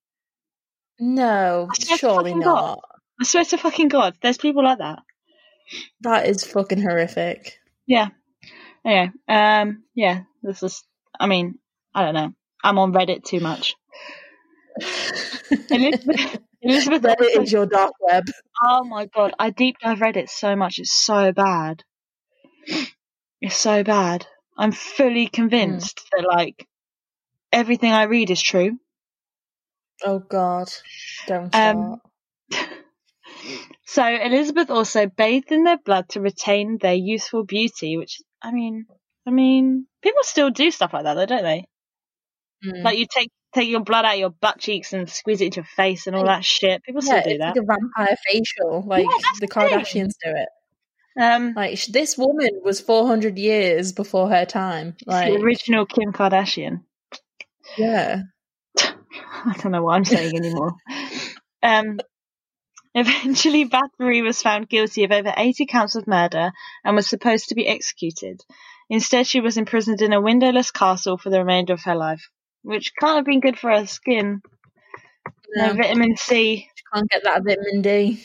No, 1.00 1.68
I 1.70 1.74
swear 1.74 1.96
to 1.96 2.00
surely 2.00 2.30
fucking 2.30 2.40
God. 2.40 2.54
not. 2.54 2.80
I 3.20 3.24
swear 3.24 3.44
to 3.44 3.58
fucking 3.58 3.88
God, 3.88 4.16
there's 4.22 4.38
people 4.38 4.64
like 4.64 4.78
that. 4.78 5.00
That 6.02 6.26
is 6.26 6.44
fucking 6.44 6.80
horrific. 6.80 7.58
Yeah. 7.86 8.08
Anyway, 8.84 9.12
um, 9.28 9.82
yeah, 9.94 10.22
this 10.42 10.62
is, 10.62 10.84
I 11.18 11.26
mean, 11.26 11.58
I 11.94 12.04
don't 12.04 12.14
know. 12.14 12.32
I'm 12.62 12.78
on 12.78 12.92
Reddit 12.92 13.24
too 13.24 13.40
much. 13.40 13.74
Elizabeth, 15.70 16.38
Elizabeth 16.62 17.02
Reddit 17.02 17.42
is 17.42 17.52
your 17.52 17.66
dark 17.66 17.92
web. 18.00 18.24
Oh 18.62 18.84
my 18.84 19.06
god, 19.06 19.34
I 19.38 19.50
deep 19.50 19.76
dive 19.82 19.98
Reddit 19.98 20.28
so 20.28 20.56
much. 20.56 20.78
It's 20.78 20.92
so 20.92 21.32
bad. 21.32 21.82
It's 23.40 23.56
so 23.56 23.84
bad. 23.84 24.26
I'm 24.56 24.72
fully 24.72 25.28
convinced 25.28 26.00
that 26.12 26.26
like 26.26 26.66
everything 27.52 27.92
I 27.92 28.04
read 28.04 28.30
is 28.30 28.42
true. 28.42 28.78
Oh 30.04 30.18
God, 30.18 30.68
don't 31.26 31.54
Um. 31.54 32.00
So 33.88 34.04
Elizabeth 34.04 34.68
also 34.68 35.06
bathed 35.06 35.50
in 35.50 35.64
their 35.64 35.78
blood 35.78 36.10
to 36.10 36.20
retain 36.20 36.76
their 36.76 36.94
youthful 36.94 37.44
beauty, 37.44 37.96
which 37.96 38.20
I 38.42 38.52
mean, 38.52 38.84
I 39.26 39.30
mean, 39.30 39.86
people 40.02 40.22
still 40.24 40.50
do 40.50 40.70
stuff 40.70 40.92
like 40.92 41.04
that, 41.04 41.14
though, 41.14 41.24
don't 41.24 41.42
they? 41.42 41.64
Mm. 42.66 42.84
Like 42.84 42.98
you 42.98 43.06
take 43.10 43.30
take 43.58 43.68
your 43.68 43.80
blood 43.80 44.04
out 44.04 44.14
of 44.14 44.20
your 44.20 44.30
butt 44.30 44.58
cheeks 44.58 44.92
and 44.92 45.08
squeeze 45.08 45.40
it 45.40 45.46
into 45.46 45.56
your 45.58 45.64
face 45.64 46.06
and 46.06 46.14
all 46.14 46.24
that 46.24 46.44
shit. 46.44 46.82
People 46.82 47.02
yeah, 47.04 47.20
still 47.20 47.32
do 47.32 47.38
that. 47.38 47.56
like 47.56 47.56
a 47.56 47.66
vampire 47.66 48.16
facial. 48.26 48.84
Like 48.86 49.06
that's 49.06 49.40
the. 49.40 49.48
Kardashians 49.48 50.14
do 50.24 50.32
it. 50.34 50.48
Um, 51.20 51.54
Like 51.54 51.84
this 51.86 52.16
woman 52.16 52.60
was 52.62 52.80
400 52.80 53.38
years 53.38 53.92
before 53.92 54.28
her 54.28 54.44
time. 54.44 54.96
Like 55.06 55.32
the 55.32 55.40
original 55.40 55.84
Kim 55.84 56.12
Kardashian. 56.12 56.82
yeah. 57.76 58.22
I 58.78 59.54
don't 59.60 59.72
know 59.72 59.82
what 59.82 59.94
I'm 59.94 60.04
saying 60.04 60.36
anymore. 60.36 60.74
um, 61.62 61.98
eventually, 62.94 63.68
Bathory 63.68 64.22
was 64.22 64.40
found 64.42 64.68
guilty 64.68 65.04
of 65.04 65.10
over 65.10 65.32
80 65.36 65.66
counts 65.66 65.96
of 65.96 66.06
murder 66.06 66.52
and 66.84 66.94
was 66.94 67.08
supposed 67.08 67.48
to 67.48 67.54
be 67.54 67.66
executed. 67.66 68.44
Instead, 68.90 69.26
she 69.26 69.40
was 69.40 69.56
imprisoned 69.56 70.00
in 70.00 70.12
a 70.12 70.20
windowless 70.20 70.70
castle 70.70 71.18
for 71.18 71.30
the 71.30 71.40
remainder 71.40 71.74
of 71.74 71.82
her 71.82 71.94
life, 71.94 72.30
which 72.62 72.92
can't 72.98 73.16
have 73.16 73.24
been 73.24 73.40
good 73.40 73.58
for 73.58 73.70
her 73.70 73.86
skin. 73.86 74.40
No 75.54 75.68
No, 75.68 75.74
vitamin 75.74 76.16
C. 76.16 76.68
can't 76.92 77.08
get 77.10 77.24
that 77.24 77.42
vitamin 77.44 77.82
D. 77.82 78.22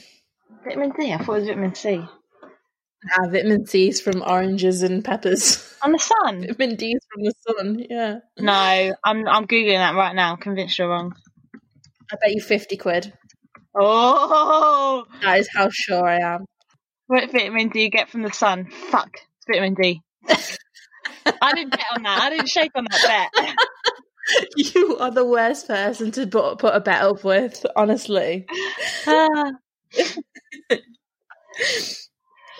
Vitamin 0.63 0.91
D? 0.97 1.13
I 1.13 1.17
thought 1.17 1.34
it 1.36 1.39
was 1.39 1.47
vitamin 1.47 1.75
C. 1.75 2.05
Ah, 3.11 3.27
vitamin 3.27 3.65
C 3.65 3.89
is 3.89 3.99
from 4.01 4.21
oranges 4.21 4.81
and 4.84 5.03
peppers. 5.03 5.75
On 5.84 5.91
the 5.91 5.99
sun? 5.99 6.41
vitamin 6.47 6.75
D 6.75 6.91
is 6.93 7.01
from 7.11 7.23
the 7.23 7.34
sun. 7.47 7.86
Yeah. 7.89 8.19
No, 8.39 8.53
I'm 9.03 9.27
I'm 9.27 9.45
googling 9.47 9.77
that 9.77 9.95
right 9.95 10.15
now. 10.15 10.31
I'm 10.34 10.38
convinced 10.38 10.77
you're 10.79 10.89
wrong. 10.89 11.13
I 12.11 12.15
bet 12.21 12.31
you 12.34 12.41
50 12.41 12.77
quid. 12.77 13.13
Oh, 13.75 15.05
That 15.21 15.39
is 15.39 15.49
how 15.53 15.67
sure 15.71 16.05
I 16.07 16.19
am. 16.36 16.45
what 17.07 17.31
vitamin 17.31 17.69
do 17.69 17.79
you 17.79 17.89
get 17.89 18.09
from 18.09 18.21
the 18.21 18.31
sun? 18.31 18.69
Fuck, 18.91 19.09
it's 19.15 19.45
vitamin 19.47 19.73
D. 19.73 20.01
I 21.41 21.53
didn't 21.53 21.71
bet 21.71 21.86
on 21.95 22.03
that. 22.03 22.21
I 22.21 22.29
didn't 22.29 22.49
shake 22.49 22.71
on 22.75 22.86
that 22.89 23.29
bet. 23.34 23.55
You 24.55 24.97
are 24.99 25.11
the 25.11 25.26
worst 25.26 25.67
person 25.67 26.11
to 26.11 26.28
put, 26.28 26.59
put 26.59 26.76
a 26.76 26.80
bet 26.80 27.01
up 27.01 27.24
with, 27.24 27.65
honestly. 27.76 28.45
Ah, 29.05 29.51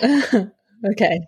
okay. 0.91 1.20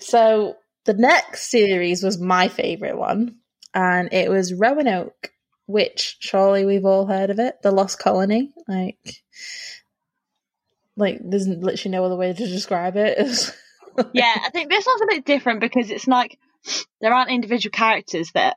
So 0.00 0.56
the 0.84 0.94
next 0.94 1.50
series 1.50 2.02
was 2.02 2.20
my 2.20 2.48
favourite 2.48 2.96
one, 2.96 3.36
and 3.74 4.12
it 4.12 4.30
was 4.30 4.52
Roanoke, 4.52 5.32
which 5.66 6.16
surely 6.20 6.64
we've 6.64 6.84
all 6.84 7.06
heard 7.06 7.30
of 7.30 7.38
it, 7.38 7.62
the 7.62 7.70
Lost 7.70 7.98
Colony. 7.98 8.52
Like, 8.68 8.98
like 10.96 11.18
there's 11.22 11.48
literally 11.48 11.92
no 11.92 12.04
other 12.04 12.16
way 12.16 12.32
to 12.32 12.46
describe 12.46 12.96
it. 12.96 13.18
yeah, 14.12 14.34
I 14.44 14.50
think 14.50 14.70
this 14.70 14.86
one's 14.86 15.02
a 15.02 15.14
bit 15.14 15.24
different 15.24 15.60
because 15.60 15.90
it's 15.90 16.06
like 16.06 16.38
there 17.00 17.12
aren't 17.12 17.30
individual 17.30 17.72
characters 17.72 18.30
that 18.32 18.56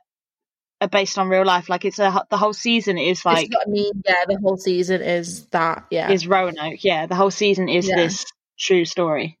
are 0.80 0.88
based 0.88 1.18
on 1.18 1.28
real 1.28 1.44
life. 1.44 1.68
Like 1.68 1.84
it's 1.84 1.98
a 1.98 2.24
the 2.30 2.36
whole 2.36 2.52
season 2.52 2.98
is 2.98 3.24
like 3.24 3.46
It's 3.46 3.56
I 3.66 3.68
mean. 3.70 3.92
Yeah, 4.06 4.24
the 4.28 4.38
whole 4.42 4.56
season 4.56 5.00
is 5.02 5.46
that. 5.46 5.86
Yeah, 5.90 6.10
is 6.10 6.26
Roanoke. 6.26 6.82
Yeah, 6.84 7.06
the 7.06 7.14
whole 7.14 7.30
season 7.30 7.68
is 7.68 7.88
Yeah. 7.88 7.96
this 7.96 8.24
true 8.58 8.84
story. 8.84 9.38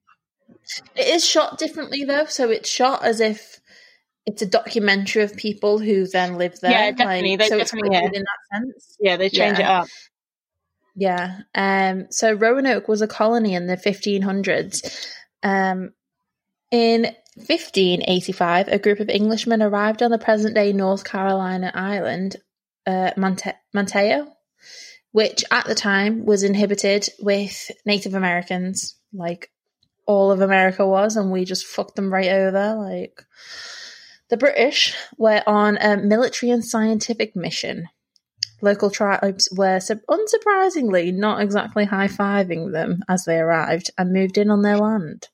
It 0.94 1.06
is 1.08 1.24
shot 1.26 1.58
differently 1.58 2.04
though, 2.04 2.26
so 2.26 2.50
it's 2.50 2.68
shot 2.68 3.04
as 3.04 3.20
if 3.20 3.60
it's 4.24 4.42
a 4.42 4.46
documentary 4.46 5.22
of 5.22 5.36
people 5.36 5.78
who 5.78 6.06
then 6.06 6.36
live 6.36 6.58
there. 6.60 6.70
Yeah, 6.72 6.90
definitely. 6.90 7.30
Like, 7.36 7.38
They 7.38 7.48
so 7.48 7.58
definitely- 7.58 7.90
quite 7.90 8.02
yeah. 8.02 8.18
in 8.18 8.24
that 8.24 8.58
sense. 8.58 8.96
Yeah, 9.00 9.16
they 9.16 9.28
change 9.28 9.58
Yeah. 9.58 9.64
it 9.64 9.80
up. 9.82 9.88
Yeah. 10.96 11.40
Um. 11.54 12.06
So 12.10 12.32
Roanoke 12.32 12.88
was 12.88 13.02
a 13.02 13.06
colony 13.06 13.54
in 13.54 13.66
the 13.66 13.76
1500s. 13.76 14.82
Um. 15.42 15.92
In 16.72 17.14
1585, 17.36 18.68
a 18.68 18.78
group 18.78 18.98
of 18.98 19.10
Englishmen 19.10 19.62
arrived 19.62 20.02
on 20.02 20.10
the 20.10 20.18
present-day 20.18 20.72
North 20.72 21.04
Carolina 21.04 21.70
island, 21.74 22.36
uh, 22.86 23.10
Monte- 23.16 23.52
Manteo, 23.74 24.28
which 25.12 25.44
at 25.50 25.66
the 25.66 25.74
time 25.74 26.24
was 26.24 26.42
inhabited 26.42 27.08
with 27.20 27.70
Native 27.84 28.14
Americans, 28.14 28.96
like 29.12 29.50
all 30.06 30.30
of 30.30 30.40
America 30.40 30.86
was, 30.86 31.16
and 31.16 31.30
we 31.30 31.44
just 31.44 31.66
fucked 31.66 31.96
them 31.96 32.12
right 32.12 32.30
over. 32.30 32.74
Like 32.74 33.22
the 34.30 34.36
British 34.38 34.94
were 35.18 35.42
on 35.46 35.76
a 35.76 35.96
military 35.98 36.50
and 36.50 36.64
scientific 36.64 37.36
mission. 37.36 37.88
Local 38.62 38.88
tribes 38.88 39.48
were 39.54 39.78
unsurprisingly 39.78 41.12
not 41.12 41.42
exactly 41.42 41.84
high 41.84 42.08
fiving 42.08 42.72
them 42.72 43.02
as 43.08 43.24
they 43.24 43.38
arrived 43.38 43.90
and 43.98 44.12
moved 44.12 44.38
in 44.38 44.50
on 44.50 44.62
their 44.62 44.78
land. 44.78 45.28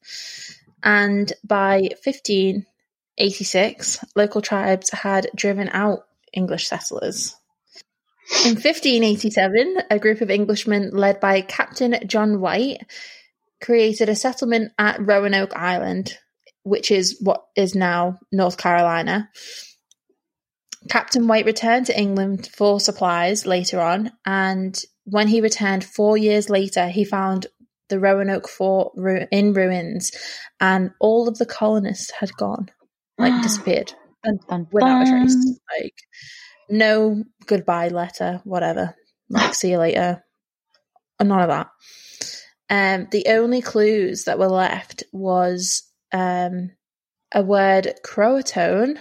And 0.83 1.33
by 1.45 1.91
1586, 2.05 4.05
local 4.17 4.43
tribes 4.43 4.91
had 4.91 5.29
driven 5.35 5.71
out 5.73 6.07
English 6.33 6.69
settlers. 6.69 7.37
In 8.45 8.55
1587, 8.55 9.79
a 9.91 9.99
group 9.99 10.21
of 10.21 10.31
Englishmen 10.31 10.91
led 10.91 11.21
by 11.21 11.43
Captain 11.43 11.97
John 12.07 12.41
White 12.41 12.79
created 13.61 14.09
a 14.09 14.17
settlement 14.17 14.73
at 14.79 15.01
Roanoke 15.01 15.55
Island, 15.55 16.17
which 16.63 16.91
is 16.91 17.19
what 17.21 17.45
is 17.57 17.75
now 17.75 18.19
North 18.33 18.57
Carolina. 18.57 19.29
Captain 20.89 21.29
White 21.29 21.47
returned 21.47 21.87
to 21.87 21.99
England 21.99 22.49
for 22.53 22.81
supplies 22.81 23.47
later 23.47 23.81
on, 23.81 24.13
and 24.25 24.81
when 25.05 25.29
he 25.29 25.41
returned 25.41 25.85
four 25.85 26.17
years 26.17 26.51
later, 26.51 26.89
he 26.89 27.05
found 27.05 27.47
the 27.93 28.01
Roanoke 28.01 28.49
Fort 28.49 28.93
ru- 28.97 29.27
in 29.31 29.53
ruins, 29.53 30.11
and 30.59 30.93
all 30.99 31.29
of 31.29 31.37
the 31.37 31.45
colonists 31.45 32.11
had 32.11 32.33
gone, 32.39 32.71
like 33.19 33.43
disappeared 33.43 33.93
Dun, 34.25 34.39
dun, 34.49 34.67
without 34.73 35.07
a 35.07 35.11
trace. 35.11 35.61
Like 35.79 35.95
no 36.71 37.23
goodbye 37.47 37.89
letter, 37.89 38.41
whatever. 38.45 38.95
Like 39.29 39.53
see 39.61 39.73
you 39.73 39.79
later. 39.79 40.25
None 41.21 41.39
of 41.41 41.49
that. 41.51 41.69
Um, 42.71 43.09
the 43.11 43.27
only 43.29 43.61
clues 43.61 44.25
that 44.25 44.39
were 44.39 44.49
left 44.49 45.05
was 45.13 45.83
um, 46.13 46.71
a 47.33 47.43
word 47.43 47.93
Croatoan, 48.03 48.97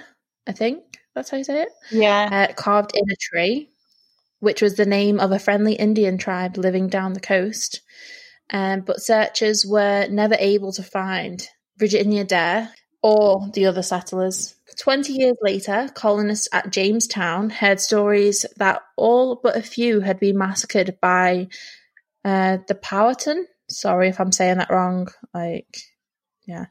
I 0.45 0.51
think 0.51 0.83
that's 1.15 1.29
how 1.29 1.37
you 1.37 1.45
say 1.45 1.61
it, 1.61 1.69
Yeah. 1.91 2.47
uh, 2.49 2.53
carved 2.53 2.91
in 2.95 3.09
a 3.09 3.15
tree, 3.15 3.69
which 4.39 4.61
was 4.61 4.75
the 4.75 4.85
name 4.85 5.19
of 5.21 5.31
a 5.31 5.39
friendly 5.39 5.73
Indian 5.75 6.17
tribe 6.17 6.57
living 6.57 6.89
down 6.89 7.13
the 7.13 7.19
coast. 7.21 7.81
Um, 8.51 8.81
but 8.81 9.01
searchers 9.01 9.65
were 9.65 10.07
never 10.09 10.35
able 10.37 10.73
to 10.73 10.83
find 10.83 11.47
Virginia 11.77 12.23
Dare 12.23 12.71
or 13.01 13.49
the 13.53 13.65
other 13.65 13.81
settlers. 13.81 14.55
20 14.79 15.13
years 15.13 15.37
later, 15.41 15.89
colonists 15.93 16.47
at 16.51 16.71
Jamestown 16.71 17.49
heard 17.49 17.79
stories 17.79 18.45
that 18.57 18.81
all 18.95 19.39
but 19.41 19.57
a 19.57 19.61
few 19.61 20.01
had 20.01 20.19
been 20.19 20.37
massacred 20.37 20.97
by 21.01 21.47
uh, 22.23 22.57
the 22.67 22.75
Powhatan. 22.75 23.47
Sorry 23.69 24.09
if 24.09 24.19
I'm 24.19 24.31
saying 24.31 24.57
that 24.57 24.69
wrong. 24.69 25.07
Like, 25.33 25.77
yeah. 26.45 26.67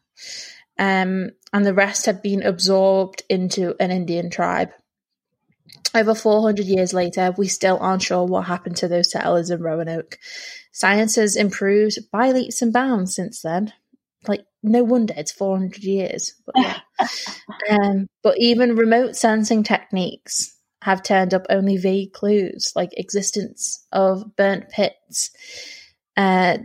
Um, 0.78 1.30
and 1.52 1.66
the 1.66 1.74
rest 1.74 2.06
had 2.06 2.22
been 2.22 2.42
absorbed 2.42 3.22
into 3.28 3.74
an 3.80 3.90
Indian 3.90 4.30
tribe. 4.30 4.70
Over 5.94 6.14
400 6.14 6.66
years 6.66 6.94
later, 6.94 7.34
we 7.36 7.48
still 7.48 7.78
aren't 7.80 8.02
sure 8.02 8.24
what 8.24 8.46
happened 8.46 8.76
to 8.76 8.88
those 8.88 9.10
settlers 9.10 9.50
in 9.50 9.60
Roanoke. 9.60 10.18
Science 10.72 11.16
has 11.16 11.36
improved 11.36 11.98
by 12.12 12.30
leaps 12.30 12.62
and 12.62 12.72
bounds 12.72 13.14
since 13.14 13.42
then. 13.42 13.72
Like, 14.26 14.44
no 14.62 14.84
wonder 14.84 15.14
it's 15.16 15.32
400 15.32 15.82
years. 15.82 16.34
But, 16.46 16.54
yeah. 16.58 16.80
um, 17.70 18.06
but 18.22 18.36
even 18.38 18.76
remote 18.76 19.16
sensing 19.16 19.62
techniques 19.62 20.56
have 20.82 21.02
turned 21.02 21.34
up 21.34 21.46
only 21.50 21.76
vague 21.76 22.12
clues, 22.12 22.72
like 22.74 22.90
existence 22.96 23.86
of 23.92 24.36
burnt 24.36 24.68
pits, 24.70 25.30
uh, 26.16 26.58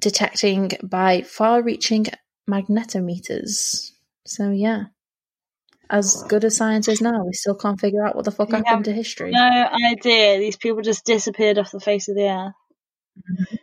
detecting 0.00 0.72
by 0.82 1.22
far-reaching 1.22 2.06
magnetometers. 2.48 3.90
So 4.26 4.50
yeah, 4.50 4.84
as 5.90 6.22
good 6.28 6.44
as 6.44 6.56
science 6.56 6.88
is 6.88 7.00
now, 7.00 7.24
we 7.24 7.32
still 7.32 7.54
can't 7.54 7.80
figure 7.80 8.04
out 8.04 8.14
what 8.14 8.24
the 8.24 8.30
fuck 8.30 8.50
We 8.50 8.56
happened 8.56 8.84
to 8.84 8.92
history. 8.92 9.30
No 9.32 9.68
idea. 9.92 10.38
These 10.38 10.56
people 10.56 10.82
just 10.82 11.04
disappeared 11.04 11.58
off 11.58 11.72
the 11.72 11.80
face 11.80 12.08
of 12.08 12.16
the 12.16 12.28
earth. 12.28 12.54
Mm-hmm. 13.30 13.56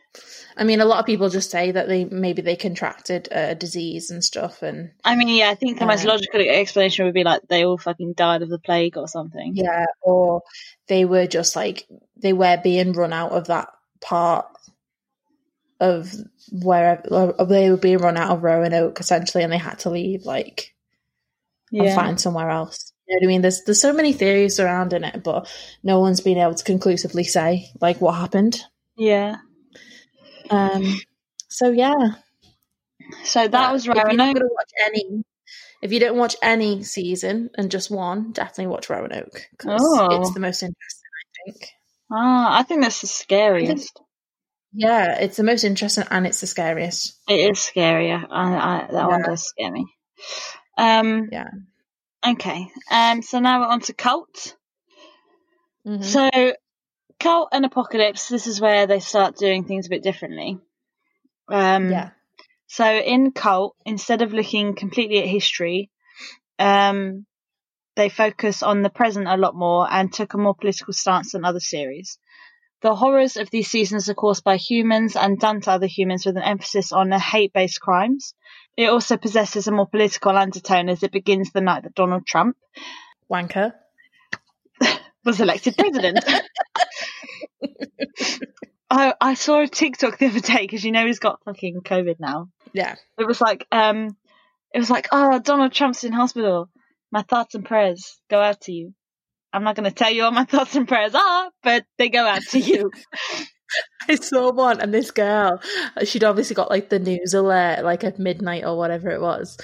I 0.58 0.64
mean, 0.64 0.80
a 0.80 0.86
lot 0.86 1.00
of 1.00 1.06
people 1.06 1.30
just 1.30 1.52
say 1.52 1.72
that 1.72 1.88
they 1.88 2.06
maybe 2.06 2.42
they 2.42 2.56
contracted 2.56 3.28
a 3.32 3.56
disease 3.56 4.10
and 4.10 4.24
stuff, 4.24 4.62
and 4.62 4.92
I 5.04 5.16
mean, 5.16 5.28
yeah, 5.28 5.50
I 5.50 5.56
think 5.56 5.80
the 5.80 5.86
most 5.86 6.06
logical 6.06 6.40
explanation 6.40 7.06
would 7.06 7.14
be 7.14 7.26
like 7.26 7.42
they 7.50 7.66
all 7.66 7.78
fucking 7.78 8.14
died 8.14 8.42
of 8.42 8.50
the 8.50 8.60
plague 8.60 8.98
or 8.98 9.08
something. 9.08 9.54
yeah, 9.56 9.86
or 10.02 10.44
they 10.88 11.04
were 11.04 11.28
just 11.28 11.56
like 11.56 11.88
they 12.16 12.34
were 12.34 12.60
being 12.64 12.94
run 12.94 13.12
out 13.12 13.32
of 13.32 13.48
that 13.48 13.68
part 14.02 14.48
of 15.80 16.14
wherever 16.52 17.34
or 17.38 17.46
they 17.46 17.70
were 17.70 17.78
being 17.78 17.98
run 17.98 18.18
out 18.18 18.32
of 18.32 18.44
Roanoke 18.44 19.00
essentially, 19.00 19.44
and 19.44 19.52
they 19.52 19.58
had 19.58 19.80
to 19.80 19.90
leave 19.90 20.24
like 20.24 20.74
and 21.72 21.96
find 21.96 22.22
somewhere 22.22 22.50
else. 22.50 22.94
You 23.08 23.16
know 23.16 23.18
what 23.20 23.26
I 23.26 23.28
mean? 23.28 23.42
There's 23.42 23.64
there's 23.64 23.82
so 23.82 23.94
many 23.94 24.14
theories 24.14 24.56
surrounding 24.56 25.04
it, 25.04 25.24
but 25.24 25.52
no 25.84 26.00
one's 26.00 26.22
been 26.22 26.38
able 26.38 26.56
to 26.56 26.64
conclusively 26.64 27.24
say 27.24 27.70
like 27.82 28.02
what 28.02 28.14
happened. 28.14 28.62
Yeah. 28.98 29.38
Um, 30.50 30.96
so 31.50 31.72
yeah, 31.72 31.94
So 33.24 33.48
that 33.48 33.72
was 33.74 33.88
If 33.88 33.96
you're 33.96 34.04
not 34.06 34.08
Roanoke. 34.08 34.36
gonna 34.36 34.50
watch 34.52 34.72
any, 34.88 35.24
if 35.82 35.92
you 35.92 36.00
don't 36.00 36.18
watch 36.18 36.36
any 36.42 36.84
season 36.84 37.50
and 37.58 37.72
just 37.72 37.92
one, 37.92 38.32
definitely 38.32 38.68
watch 38.68 38.90
Roanoke 38.90 39.42
because 39.52 39.82
Oh. 39.84 40.08
it's 40.22 40.34
the 40.34 40.40
most 40.40 40.64
interesting. 40.64 41.10
I 41.14 41.52
think. 41.52 41.70
Ah, 42.12 42.60
I 42.60 42.64
think 42.64 42.82
that's 42.82 43.02
the 43.02 43.08
scariest. 43.08 44.00
Yeah, 44.74 45.20
it's 45.20 45.38
the 45.38 45.44
most 45.44 45.64
interesting 45.64 46.04
and 46.12 46.28
it's 46.28 46.42
the 46.42 46.48
scariest. 46.48 47.18
It 47.30 47.52
is 47.52 47.58
scarier. 47.60 48.26
I, 48.30 48.56
I, 48.56 48.88
that 48.92 49.08
one 49.08 49.22
does 49.24 49.44
scare 49.48 49.72
me. 49.72 49.86
Um, 50.78 51.30
Yeah. 51.32 51.48
Okay. 52.28 52.68
Um. 52.92 53.22
So 53.22 53.40
now 53.40 53.60
we're 53.62 53.68
on 53.68 53.82
to 53.82 53.94
cult. 53.94 54.56
Mhm. 55.88 56.04
So, 56.04 56.30
cult 57.20 57.50
and 57.52 57.66
apocalypse. 57.66 58.30
This 58.30 58.48
is 58.48 58.62
where 58.62 58.88
they 58.88 59.00
start 59.00 59.38
doing 59.38 59.64
things 59.64 59.88
a 59.88 59.90
bit 59.90 60.04
differently. 60.04 60.60
Um, 61.48 61.92
yeah, 61.92 62.12
So 62.68 62.86
in 62.86 63.32
cult, 63.32 63.76
instead 63.86 64.22
of 64.22 64.34
looking 64.34 64.76
completely 64.76 65.20
at 65.20 65.28
history, 65.28 65.90
um, 66.60 67.26
they 67.96 68.10
focus 68.10 68.64
on 68.64 68.82
the 68.82 68.90
present 68.90 69.28
a 69.28 69.38
lot 69.38 69.56
more 69.56 69.88
and 69.90 70.12
took 70.12 70.34
a 70.34 70.38
more 70.38 70.56
political 70.56 70.94
stance 70.94 71.32
than 71.32 71.46
other 71.46 71.60
series. 71.60 72.18
The 72.82 72.96
horrors 72.96 73.38
of 73.38 73.50
these 73.50 73.70
seasons 73.70 74.10
are 74.10 74.14
caused 74.14 74.44
by 74.44 74.58
humans 74.58 75.16
and 75.16 75.40
done 75.40 75.62
to 75.62 75.72
other 75.72 75.88
humans 75.88 76.26
with 76.26 76.38
an 76.38 76.44
emphasis 76.44 76.92
on 76.92 77.10
the 77.10 77.20
hate-based 77.20 77.80
crimes. 77.80 78.34
It 78.78 78.90
also 78.90 79.18
possesses 79.18 79.68
a 79.68 79.72
more 79.72 79.88
political 79.88 80.36
undertone 80.38 80.90
as 80.90 81.02
it 81.02 81.12
begins 81.12 81.52
the 81.52 81.62
night 81.62 81.84
that 81.84 81.96
Donald 81.96 82.28
Trump 82.28 82.58
wanker. 83.32 83.74
was 85.26 85.40
elected 85.40 85.78
president. 85.78 86.20
I, 88.90 89.14
I 89.20 89.34
saw 89.34 89.62
a 89.62 89.68
TikTok 89.68 90.18
the 90.18 90.28
other 90.28 90.40
day 90.40 90.62
because 90.62 90.84
you 90.84 90.92
know 90.92 91.06
he's 91.06 91.20
got 91.20 91.44
fucking 91.44 91.82
COVID 91.82 92.20
now. 92.20 92.50
Yeah, 92.74 92.96
It 93.18 93.26
was 93.26 93.42
like, 93.42 93.66
um, 93.72 94.16
it 94.74 94.80
was 94.80 94.90
like, 94.90 95.08
oh, 95.12 95.40
Donald 95.40 95.72
Trump's 95.72 96.04
in 96.04 96.14
hospital. 96.14 96.70
My 97.12 97.22
thoughts 97.22 97.56
and 97.56 97.66
prayers 97.66 98.20
go 98.30 98.42
out 98.42 98.62
to 98.62 98.74
you. 98.74 98.94
I'm 99.54 99.64
not 99.64 99.76
going 99.76 99.90
to 99.90 99.96
tell 99.96 100.12
you 100.12 100.24
what 100.24 100.34
my 100.34 100.46
thoughts 100.46 100.76
and 100.76 100.88
prayers 100.88 101.16
are, 101.16 101.52
but 101.64 101.86
they 101.98 102.10
go 102.10 102.26
out 102.26 102.42
to 102.52 102.60
you. 102.60 102.92
I 104.10 104.16
saw 104.16 104.52
one, 104.52 104.80
and 104.80 104.94
this 104.94 105.12
girl, 105.12 105.62
she'd 106.04 106.24
obviously 106.24 106.56
got 106.56 106.70
like 106.70 106.90
the 106.90 107.00
news 107.00 107.34
alert, 107.34 107.84
like 107.84 108.04
at 108.04 108.20
midnight 108.20 108.64
or 108.64 108.78
whatever 108.78 109.10
it 109.10 109.22
was, 109.22 109.58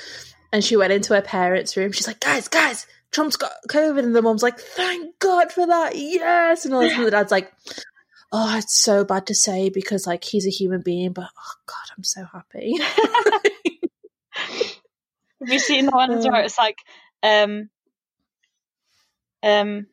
and 0.51 0.63
she 0.63 0.75
went 0.75 0.91
into 0.91 1.13
her 1.13 1.21
parents' 1.21 1.77
room. 1.77 1.91
She's 1.91 2.07
like, 2.07 2.19
"Guys, 2.19 2.47
guys, 2.47 2.87
Trump's 3.11 3.35
got 3.35 3.51
COVID," 3.69 3.99
and 3.99 4.15
the 4.15 4.21
mom's 4.21 4.43
like, 4.43 4.59
"Thank 4.59 5.19
God 5.19 5.51
for 5.51 5.67
that, 5.67 5.95
yes!" 5.95 6.65
And 6.65 6.73
all 6.73 6.81
this, 6.81 6.93
and 6.93 7.05
the 7.05 7.11
dad's 7.11 7.31
like, 7.31 7.51
"Oh, 8.31 8.57
it's 8.57 8.79
so 8.79 9.03
bad 9.03 9.27
to 9.27 9.35
say 9.35 9.69
because 9.69 10.07
like 10.07 10.23
he's 10.23 10.47
a 10.47 10.51
human 10.51 10.81
being, 10.81 11.13
but 11.13 11.25
oh 11.25 11.53
God, 11.65 11.95
I'm 11.97 12.03
so 12.03 12.25
happy." 12.25 12.77
Have 15.41 15.49
you 15.49 15.59
seen 15.59 15.85
the 15.87 15.91
one 15.91 16.11
as 16.11 16.25
well? 16.25 16.45
It's 16.45 16.57
like, 16.59 16.77
um, 17.23 17.69
um, 19.41 19.87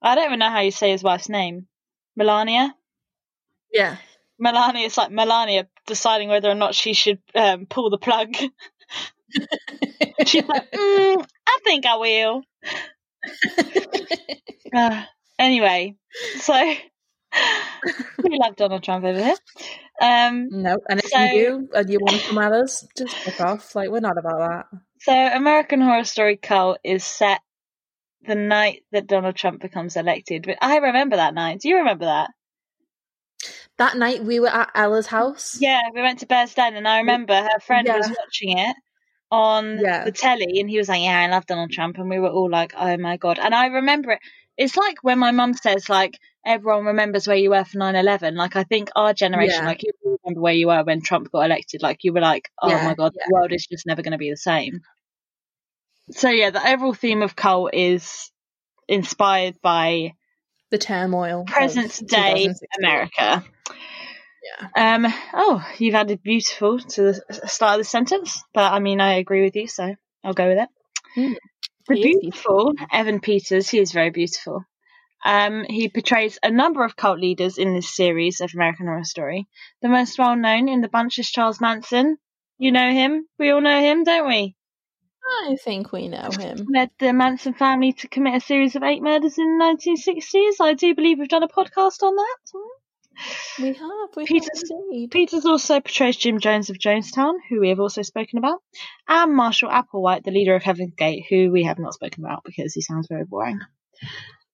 I 0.00 0.14
don't 0.14 0.24
even 0.24 0.38
know 0.38 0.48
how 0.50 0.60
you 0.60 0.70
say 0.70 0.92
his 0.92 1.02
wife's 1.02 1.28
name. 1.28 1.66
Melania? 2.16 2.74
yeah, 3.72 3.96
Melania, 4.38 4.86
it's 4.86 4.96
like 4.96 5.10
Melania 5.10 5.68
deciding 5.86 6.28
whether 6.28 6.48
or 6.48 6.54
not 6.54 6.74
she 6.74 6.92
should 6.94 7.20
um, 7.34 7.66
pull 7.66 7.90
the 7.90 7.98
plug. 7.98 8.34
She's 10.26 10.44
like, 10.46 10.70
mm, 10.72 11.26
I 11.46 11.58
think 11.64 11.86
I 11.86 11.96
will. 11.96 12.42
Uh, 14.74 15.02
anyway, 15.38 15.94
so 16.40 16.52
we 18.22 18.38
love 18.38 18.54
Donald 18.56 18.82
Trump 18.82 19.02
over 19.02 19.18
here. 19.18 19.34
Um, 20.00 20.48
no, 20.50 20.76
and 20.90 20.98
if 21.00 21.06
So- 21.08 21.22
you 21.22 21.32
do 21.60 21.68
and 21.74 21.88
you 21.90 21.98
want 22.00 22.20
to 22.20 22.28
come 22.28 22.36
at 22.38 22.52
us, 22.52 22.86
just 22.96 23.16
fuck 23.16 23.40
off. 23.40 23.74
Like 23.74 23.88
we're 23.88 24.00
not 24.00 24.18
about 24.18 24.38
that. 24.38 24.66
so 25.00 25.12
American 25.14 25.80
Horror 25.80 26.04
Story 26.04 26.36
Cult 26.36 26.78
is 26.84 27.02
set 27.02 27.40
the 28.26 28.34
night 28.34 28.82
that 28.92 29.06
Donald 29.06 29.36
Trump 29.36 29.62
becomes 29.62 29.96
elected. 29.96 30.44
But 30.46 30.58
I 30.60 30.76
remember 30.76 31.16
that 31.16 31.32
night. 31.32 31.60
Do 31.60 31.70
you 31.70 31.78
remember 31.78 32.04
that? 32.04 32.30
That 33.78 33.96
night 33.96 34.22
we 34.22 34.38
were 34.38 34.48
at 34.48 34.70
Ella's 34.74 35.06
house. 35.06 35.56
Yeah, 35.60 35.80
we 35.94 36.02
went 36.02 36.18
to 36.18 36.26
Bears 36.26 36.52
Den, 36.52 36.76
and 36.76 36.86
I 36.86 36.98
remember 36.98 37.34
her 37.34 37.60
friend 37.60 37.86
Yeah. 37.86 37.96
was 37.96 38.08
watching 38.08 38.58
it 38.58 38.76
on 39.30 39.80
Yeah. 39.80 40.04
the 40.04 40.12
telly, 40.12 40.60
and 40.60 40.70
he 40.70 40.78
was 40.78 40.88
like, 40.88 41.02
"Yeah, 41.02 41.20
I 41.20 41.28
love 41.28 41.46
Donald 41.46 41.70
Trump," 41.72 41.98
and 41.98 42.08
we 42.10 42.18
were 42.18 42.28
all 42.30 42.50
like, 42.50 42.72
"Oh 42.76 42.96
my 42.98 43.16
god!" 43.16 43.38
And 43.38 43.54
I 43.54 43.66
remember 43.66 44.12
it. 44.12 44.20
It's 44.56 44.76
like 44.76 44.96
when 45.02 45.18
my 45.18 45.30
mum 45.32 45.54
says, 45.54 45.88
like, 45.88 46.18
everyone 46.46 46.84
remembers 46.86 47.26
where 47.28 47.36
you 47.36 47.50
were 47.50 47.64
for 47.64 47.78
9-11. 47.78 48.34
Like, 48.36 48.56
I 48.56 48.64
think 48.64 48.90
our 48.96 49.14
generation, 49.14 49.64
Yeah. 49.64 49.66
like, 49.66 49.82
you 49.84 49.92
remember 50.24 50.40
where 50.40 50.52
you 50.54 50.66
were 50.68 50.82
when 50.84 51.00
Trump 51.02 51.30
got 51.32 51.42
elected. 51.46 51.82
Like, 51.82 52.04
you 52.04 52.12
were 52.12 52.20
like, 52.20 52.48
"Oh 52.62 52.78
Yeah, 52.78 52.80
my 52.80 52.94
god, 52.94 53.12
the 53.14 53.32
world 53.32 53.52
is 53.52 53.66
just 53.66 53.86
never 53.86 54.02
going 54.02 54.12
to 54.12 54.18
be 54.18 54.30
the 54.30 54.36
same." 54.36 54.80
So 56.10 56.30
yeah, 56.30 56.50
the 56.50 56.66
overall 56.66 56.94
theme 56.94 57.22
of 57.22 57.36
cult 57.36 57.74
is 57.74 58.30
inspired 58.88 59.60
by 59.62 60.14
The 60.70 60.78
turmoil. 60.78 61.46
present 61.46 62.00
day 62.06 62.48
America. 62.78 63.44
Yeah. 64.74 64.94
Um. 64.94 65.12
Oh, 65.34 65.64
you've 65.78 65.94
added 65.94 66.22
beautiful 66.22 66.78
to 66.78 67.02
the 67.02 67.48
start 67.48 67.74
of 67.74 67.78
the 67.78 67.84
sentence, 67.84 68.42
but 68.54 68.72
I 68.72 68.78
mean, 68.78 69.00
I 69.00 69.14
agree 69.14 69.42
with 69.42 69.56
you, 69.56 69.66
so 69.66 69.94
I'll 70.24 70.34
go 70.34 70.48
with 70.48 70.58
it. 70.58 70.68
Mm. 71.16 71.36
The 71.88 71.94
He 71.94 72.10
is 72.10 72.20
beautiful 72.20 72.74
Evan 72.92 73.20
Peters, 73.20 73.68
he 73.70 73.78
is 73.78 73.92
very 73.92 74.10
beautiful. 74.10 74.64
Um, 75.24 75.64
he 75.68 75.88
portrays 75.88 76.38
a 76.42 76.50
number 76.50 76.84
of 76.84 76.96
cult 76.96 77.18
leaders 77.18 77.58
in 77.58 77.74
this 77.74 77.94
series 77.94 78.40
of 78.40 78.50
American 78.54 78.86
Horror 78.86 79.04
Story. 79.04 79.48
The 79.82 79.88
most 79.88 80.18
well 80.18 80.36
known 80.36 80.68
in 80.68 80.80
the 80.80 80.88
bunch 80.88 81.18
is 81.18 81.30
Charles 81.30 81.60
Manson. 81.60 82.18
You 82.58 82.72
know 82.72 82.90
him. 82.90 83.26
We 83.38 83.50
all 83.50 83.60
know 83.60 83.80
him, 83.80 84.04
don't 84.04 84.28
we? 84.28 84.54
I 85.44 85.56
think 85.56 85.92
we 85.92 86.08
know 86.08 86.30
him. 86.38 86.66
Led 86.72 86.90
the 86.98 87.12
Manson 87.12 87.54
family 87.54 87.92
to 87.94 88.08
commit 88.08 88.36
a 88.36 88.40
series 88.40 88.76
of 88.76 88.82
eight 88.82 89.02
murders 89.02 89.38
in 89.38 89.58
the 89.58 89.64
1960s. 89.64 90.60
I 90.60 90.74
do 90.74 90.94
believe 90.94 91.18
we've 91.18 91.28
done 91.28 91.42
a 91.42 91.48
podcast 91.48 92.02
on 92.02 92.16
that. 92.16 92.60
We 93.60 93.68
have. 93.74 94.08
We 94.16 94.26
Peter's- 94.26 94.70
have. 94.70 95.10
Peters 95.10 95.44
also 95.46 95.80
portrays 95.80 96.16
Jim 96.16 96.38
Jones 96.40 96.70
of 96.70 96.78
Jonestown, 96.78 97.34
who 97.48 97.60
we 97.60 97.68
have 97.70 97.80
also 97.80 98.02
spoken 98.02 98.38
about, 98.38 98.60
and 99.08 99.34
Marshall 99.34 99.70
Applewhite, 99.70 100.24
the 100.24 100.30
leader 100.30 100.54
of 100.54 100.62
Heaven's 100.62 100.94
Gate, 100.94 101.24
who 101.28 101.50
we 101.50 101.64
have 101.64 101.78
not 101.78 101.94
spoken 101.94 102.24
about 102.24 102.42
because 102.44 102.74
he 102.74 102.80
sounds 102.80 103.08
very 103.08 103.24
boring. 103.24 103.60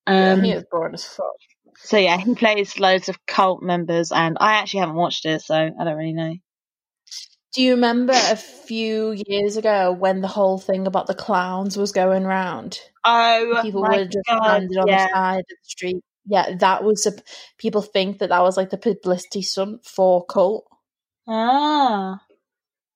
Um, 0.06 0.42
he 0.42 0.52
is 0.52 0.64
boring 0.70 0.94
as 0.94 1.04
fuck. 1.04 1.26
So 1.76 1.96
yeah, 1.98 2.16
he 2.18 2.34
plays 2.34 2.78
loads 2.78 3.08
of 3.08 3.24
cult 3.26 3.62
members, 3.62 4.12
and 4.12 4.36
I 4.40 4.54
actually 4.54 4.80
haven't 4.80 4.96
watched 4.96 5.26
it, 5.26 5.42
so 5.42 5.54
I 5.54 5.84
don't 5.84 5.96
really 5.96 6.12
know. 6.12 6.34
Do 7.54 7.62
you 7.62 7.74
remember 7.74 8.14
a 8.14 8.36
few 8.36 9.14
years 9.28 9.56
ago 9.56 9.92
when 9.92 10.20
the 10.20 10.28
whole 10.28 10.58
thing 10.58 10.88
about 10.88 11.06
the 11.06 11.14
clowns 11.14 11.76
was 11.76 11.92
going 11.92 12.24
round? 12.24 12.80
Oh, 13.04 13.60
People 13.62 13.82
my 13.82 13.98
were 13.98 14.04
just 14.06 14.26
God, 14.28 14.40
landed 14.42 14.76
on 14.76 14.88
yeah. 14.88 15.06
the 15.06 15.12
side 15.12 15.38
of 15.38 15.44
the 15.48 15.56
street. 15.62 16.02
Yeah, 16.26 16.56
that 16.56 16.84
was 16.84 17.06
a, 17.06 17.12
people 17.58 17.82
think 17.82 18.18
that 18.18 18.30
that 18.30 18.42
was 18.42 18.56
like 18.56 18.70
the 18.70 18.78
publicity 18.78 19.42
stunt 19.42 19.84
for 19.84 20.24
cult. 20.24 20.66
Ah, 21.28 22.20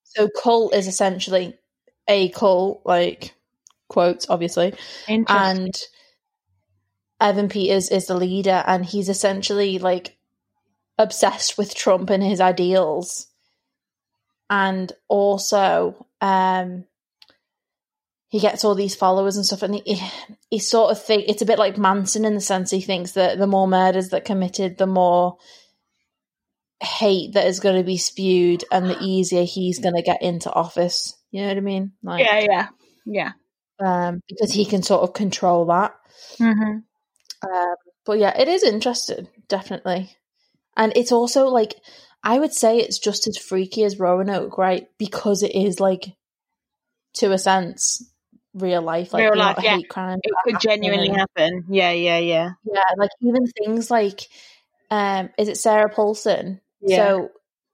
So 0.03 0.29
cult 0.29 0.73
is 0.73 0.87
essentially 0.87 1.53
a 2.07 2.29
cult, 2.29 2.81
like 2.85 3.35
quotes, 3.87 4.29
obviously, 4.29 4.73
and 5.27 5.75
Evan 7.21 7.49
Peters 7.49 7.89
is 7.89 8.07
the 8.07 8.15
leader, 8.15 8.63
and 8.65 8.85
he's 8.85 9.09
essentially 9.09 9.77
like 9.79 10.17
obsessed 10.97 11.57
with 11.57 11.75
Trump 11.75 12.09
and 12.09 12.23
his 12.23 12.41
ideals, 12.41 13.27
and 14.49 14.91
also 15.07 16.05
um, 16.21 16.85
he 18.29 18.39
gets 18.39 18.63
all 18.63 18.75
these 18.75 18.95
followers 18.95 19.35
and 19.35 19.45
stuff, 19.45 19.63
and 19.63 19.75
he, 19.75 20.01
he 20.49 20.59
sort 20.59 20.91
of 20.91 21.03
think 21.03 21.25
it's 21.27 21.41
a 21.41 21.45
bit 21.47 21.59
like 21.59 21.77
Manson 21.77 22.25
in 22.25 22.35
the 22.35 22.41
sense 22.41 22.69
he 22.71 22.81
thinks 22.81 23.13
that 23.13 23.37
the 23.37 23.47
more 23.47 23.67
murders 23.67 24.09
that 24.09 24.23
committed, 24.25 24.77
the 24.77 24.87
more 24.87 25.37
hate 26.81 27.33
that 27.33 27.47
is 27.47 27.59
going 27.59 27.75
to 27.75 27.83
be 27.83 27.97
spewed, 27.97 28.63
and 28.71 28.89
the 28.89 28.97
easier 29.01 29.43
he's 29.43 29.79
going 29.79 29.95
to 29.95 30.03
get 30.03 30.21
into 30.21 30.51
office. 30.51 31.15
You 31.31 31.41
know 31.41 31.47
what 31.49 31.57
I 31.57 31.61
mean? 31.61 31.91
Like, 32.03 32.25
yeah, 32.25 32.39
yeah, 32.39 32.67
yeah. 33.05 33.31
um, 33.79 34.21
because 34.27 34.51
he 34.51 34.65
can 34.65 34.83
sort 34.83 35.01
of 35.01 35.13
control 35.13 35.65
that. 35.65 35.95
hmm 36.37 36.77
Um, 37.43 37.75
but 38.05 38.19
yeah, 38.19 38.35
it 38.39 38.47
is 38.47 38.63
interesting, 38.63 39.27
definitely. 39.47 40.15
And 40.77 40.93
it's 40.95 41.11
also 41.11 41.47
like 41.47 41.73
I 42.23 42.37
would 42.37 42.53
say 42.53 42.77
it's 42.77 42.99
just 42.99 43.27
as 43.27 43.37
freaky 43.37 43.83
as 43.83 43.99
Roanoke, 43.99 44.57
right? 44.57 44.87
Because 44.97 45.41
it 45.41 45.55
is 45.55 45.79
like 45.79 46.13
to 47.15 47.31
a 47.31 47.37
sense 47.37 48.03
real 48.53 48.81
life, 48.81 49.13
like 49.13 49.23
Real 49.23 49.37
life, 49.37 49.57
yeah. 49.61 49.75
hate 49.77 49.89
crime. 49.89 50.19
It 50.23 50.33
could 50.43 50.59
genuinely 50.61 51.09
happen. 51.09 51.65
Yeah, 51.69 51.91
yeah, 51.91 52.17
yeah. 52.17 52.51
Yeah, 52.63 52.81
like 52.97 53.11
even 53.21 53.45
things 53.47 53.89
like 53.91 54.21
um 54.91 55.29
is 55.37 55.47
it 55.49 55.57
Sarah 55.57 55.89
Paulson? 55.89 56.61
Yeah. 56.81 56.97
So 56.97 57.29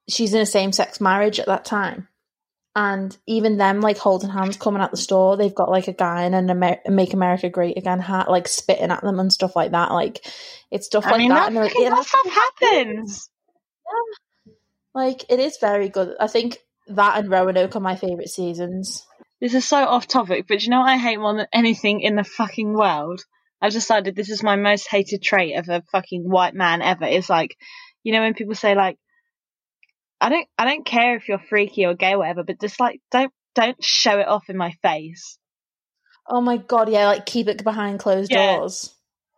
she's 0.10 0.34
in 0.34 0.42
a 0.42 0.46
same 0.46 0.72
sex 0.72 1.00
marriage 1.00 1.40
at 1.40 1.48
that 1.48 1.66
time. 1.66 2.08
And 2.78 3.18
even 3.26 3.56
them 3.58 3.80
like 3.80 3.98
holding 3.98 4.30
hands 4.30 4.58
coming 4.58 4.82
out 4.82 4.92
the 4.92 4.98
store, 4.98 5.38
they've 5.38 5.56
got 5.56 5.70
like 5.72 5.88
a 5.88 5.94
guy 5.94 6.26
in 6.26 6.34
an 6.34 6.50
Amer- 6.50 6.82
Make 6.88 7.14
America 7.14 7.50
Great 7.50 7.78
Again 7.78 8.02
hat, 8.02 8.30
like 8.30 8.50
spitting 8.50 8.92
at 8.92 9.02
them 9.02 9.18
and 9.18 9.32
stuff 9.32 9.56
like 9.56 9.72
that. 9.72 9.92
Like 9.94 10.26
it's 10.72 10.88
stuff 10.88 11.06
I 11.06 11.12
like 11.12 11.20
mean, 11.20 11.30
that. 11.30 11.36
that, 11.36 11.48
And 11.48 11.56
like, 11.56 11.74
"Yeah, 11.78 11.92
that 11.92 12.04
stuff 12.06 12.28
happens. 12.62 13.30
Like 14.94 15.26
it 15.30 15.40
is 15.40 15.58
very 15.60 15.88
good. 15.90 16.16
I 16.20 16.28
think 16.28 16.60
that 16.88 17.18
and 17.18 17.30
Roanoke 17.30 17.76
are 17.76 17.82
my 17.82 17.96
favourite 17.96 18.30
seasons. 18.30 19.06
This 19.42 19.54
is 19.54 19.68
so 19.68 19.78
off 19.78 20.08
topic, 20.08 20.46
but 20.48 20.64
you 20.64 20.70
know 20.70 20.80
what 20.80 20.90
I 20.90 20.98
hate 20.98 21.20
more 21.20 21.36
than 21.36 21.48
anything 21.54 22.02
in 22.02 22.16
the 22.16 22.24
fucking 22.24 22.74
world? 22.74 23.22
I've 23.62 23.74
decided 23.74 24.16
this 24.16 24.30
is 24.30 24.44
my 24.44 24.56
most 24.56 24.88
hated 24.90 25.22
trait 25.22 25.58
of 25.58 25.68
a 25.70 25.82
fucking 25.92 26.24
white 26.24 26.54
man 26.54 26.82
ever. 26.82 27.06
It's 27.06 27.30
like, 27.30 27.56
you 28.04 28.14
know, 28.14 28.22
when 28.22 28.34
people 28.34 28.56
say 28.56 28.76
like, 28.76 28.98
I 30.22 30.30
don't, 30.30 30.48
I 30.58 30.66
don't 30.66 30.86
care 30.86 31.16
if 31.16 31.28
you're 31.28 31.40
freaky 31.40 31.86
or 31.86 31.94
gay 31.96 32.14
or 32.14 32.20
whatever, 32.20 32.44
but 32.44 32.62
just 32.62 32.80
like, 32.80 33.02
don't, 33.12 33.32
don't 33.56 33.84
show 33.84 34.20
it 34.20 34.28
off 34.28 34.46
in 34.50 34.58
my 34.58 34.72
face. 34.82 35.38
Oh 36.28 36.42
my 36.42 36.58
god, 36.58 36.90
yeah, 36.90 37.08
like 37.08 37.26
keep 37.26 37.48
it 37.48 37.64
behind 37.64 38.00
closed 38.00 38.32
Yeah. 38.32 38.58
doors. 38.58 38.92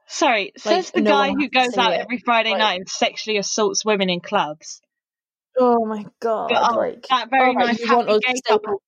Sorry, 0.07 0.53
says 0.57 0.91
the 0.91 1.01
no 1.01 1.11
guy 1.11 1.31
who 1.31 1.49
goes 1.49 1.77
out 1.77 1.91
it. 1.93 1.99
every 1.99 2.19
Friday 2.19 2.51
Like- 2.51 2.59
night 2.59 2.79
and 2.79 2.89
sexually 2.89 3.37
assaults 3.37 3.83
women 3.83 4.09
in 4.09 4.21
clubs. 4.21 4.81
Oh 5.59 5.85
my 5.85 6.05
god, 6.21 6.49
But, 6.53 6.71
oh, 6.71 6.77
like 6.77 7.05
that 7.09 7.29
very 7.29 7.49
alright, 7.49 7.67
nice 7.67 7.83
happy 7.83 8.19
gay 8.25 8.41
couple. 8.47 8.81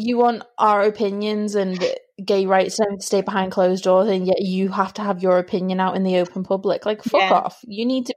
You 0.00 0.18
want 0.18 0.42
our 0.58 0.82
opinions 0.82 1.54
and 1.54 1.78
gay 2.24 2.46
rights 2.46 2.76
to 2.76 2.84
stay 2.98 3.20
behind 3.22 3.50
closed 3.52 3.84
doors 3.84 4.08
and 4.08 4.26
yet 4.26 4.40
you 4.40 4.68
have 4.68 4.92
to 4.94 5.02
have 5.02 5.22
your 5.22 5.38
opinion 5.38 5.80
out 5.80 5.96
in 5.96 6.02
the 6.02 6.18
open 6.18 6.42
public 6.42 6.84
like 6.84 7.02
fuck 7.02 7.20
Yeah. 7.20 7.32
off 7.32 7.58
you 7.64 7.86
need 7.86 8.06
to 8.06 8.14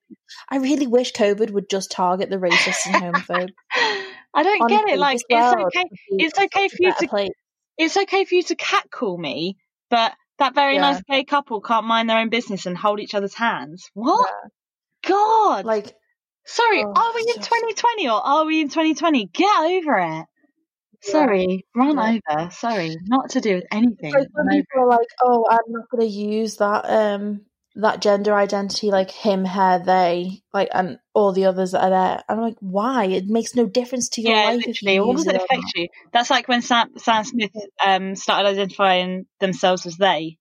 i 0.50 0.58
really 0.58 0.88
wish 0.88 1.14
covid 1.14 1.52
would 1.52 1.70
just 1.70 1.92
target 1.92 2.30
the 2.30 2.38
racists 2.38 2.86
and 2.86 2.96
homophobes 2.96 3.52
I 4.36 4.42
don't 4.42 4.68
get 4.68 4.90
it. 4.90 4.98
Like, 4.98 5.20
it's 5.30 5.56
world 5.56 5.68
okay. 5.68 5.86
It's 6.10 6.40
okay 6.40 6.68
for 6.68 6.78
you 6.80 6.94
to 7.02 7.08
place. 7.08 7.30
it's 7.78 7.96
okay 7.96 8.26
for 8.26 8.34
you 8.34 8.42
to 8.42 8.56
catcall 8.56 9.16
me, 9.16 9.58
but 9.92 10.12
that 10.40 10.56
very 10.56 10.74
Yeah. 10.76 10.82
nice 10.82 11.02
gay 11.08 11.24
couple 11.24 11.62
can't 11.62 11.86
mind 11.86 12.10
their 12.10 12.18
own 12.18 12.30
business 12.30 12.66
and 12.66 12.76
hold 12.76 13.00
each 13.00 13.14
other's 13.14 13.36
hands. 13.36 13.92
What? 13.94 14.28
God. 15.08 15.66
like 15.66 15.94
Sorry, 16.46 16.84
Oh, 16.84 16.92
are 16.94 17.14
we 17.16 17.22
in 17.22 17.28
just- 17.36 17.48
2020 17.50 18.10
or 18.10 18.26
are 18.26 18.46
we 18.46 18.62
in 18.62 18.70
2020? 18.70 19.28
Get 19.28 19.60
over 19.62 19.98
it. 20.00 20.26
Sorry, 21.04 21.66
run 21.76 21.98
Yeah. 21.98 22.20
over. 22.30 22.52
Sorry, 22.52 22.98
not 23.04 23.32
to 23.32 23.42
do 23.42 23.56
with 23.56 23.66
anything. 23.72 24.14
like 24.14 24.28
when 24.34 24.50
people 24.50 24.82
are 24.84 24.90
like 24.90 25.08
oh 25.22 25.46
i'm 25.50 25.72
not 25.72 25.90
going 25.90 26.02
to 26.08 26.08
use 26.14 26.58
that 26.58 26.86
um 26.90 27.42
that 27.76 28.02
gender 28.02 28.34
identity 28.36 28.92
like 28.92 29.10
him 29.12 29.46
her 29.46 29.82
they 29.84 30.42
like 30.54 30.70
and 30.74 31.00
all 31.14 31.32
the 31.34 31.46
others 31.46 31.72
that 31.72 31.84
are 31.84 31.90
there 31.90 32.24
i'm 32.30 32.40
like 32.40 32.58
why 32.60 33.06
it 33.06 33.26
makes 33.28 33.56
no 33.56 33.66
difference 33.66 34.10
to 34.10 34.22
your 34.22 34.32
Yeah, 34.32 34.44
life 34.44 34.58
if 34.62 34.68
literally. 34.68 35.00
you 35.00 35.00
What 35.00 35.14
use 35.14 35.26
does 35.26 35.28
it 35.28 35.36
it 35.36 35.42
affect 35.44 35.74
you? 35.76 35.88
That's 36.12 36.30
like 36.30 36.48
when 36.48 36.62
Sam, 36.62 36.98
Sam 36.98 37.24
Smith 37.24 37.52
um, 37.84 38.16
started 38.16 38.50
identifying 38.50 39.26
themselves 39.40 39.86
as 39.86 39.98
they, 39.98 40.38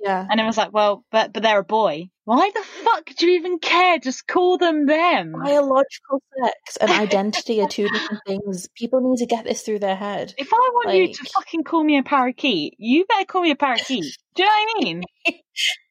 yeah 0.00 0.26
and 0.30 0.40
it 0.40 0.44
was 0.44 0.56
like, 0.56 0.72
well, 0.72 1.04
but 1.10 1.32
but 1.32 1.42
they're 1.42 1.60
a 1.60 1.64
boy. 1.64 2.08
Why 2.30 2.48
the 2.54 2.62
fuck 2.62 3.06
do 3.16 3.26
you 3.26 3.40
even 3.40 3.58
care? 3.58 3.98
Just 3.98 4.28
call 4.28 4.56
them 4.56 4.86
them. 4.86 5.32
biological 5.32 6.22
sex 6.40 6.76
and 6.76 6.88
identity 6.88 7.60
are 7.60 7.66
two 7.66 7.88
different 7.88 8.20
things. 8.24 8.68
People 8.76 9.00
need 9.00 9.18
to 9.18 9.26
get 9.26 9.44
this 9.44 9.62
through 9.62 9.80
their 9.80 9.96
head. 9.96 10.32
If 10.38 10.52
I 10.52 10.56
want 10.56 10.96
you 10.96 11.12
to 11.12 11.30
fucking 11.34 11.64
call 11.64 11.82
me 11.82 11.98
a 11.98 12.04
parakeet, 12.04 12.76
you 12.78 13.04
better 13.06 13.24
call 13.24 13.42
me 13.42 13.50
a 13.50 13.56
parakeet. 13.56 14.16
Do 14.36 14.44
you 14.44 14.48
know 14.48 14.54
what 14.54 14.76
I 14.76 14.84
mean? 14.84 15.02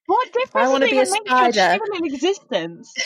What 0.05 0.31
difference 0.31 0.55
I 0.55 0.61
does 0.61 0.71
wanna 0.71 0.85
be 0.85 0.91
a 0.91 1.11
make 1.11 1.27
spider- 1.27 1.83
human 1.83 2.05
existence? 2.13 2.93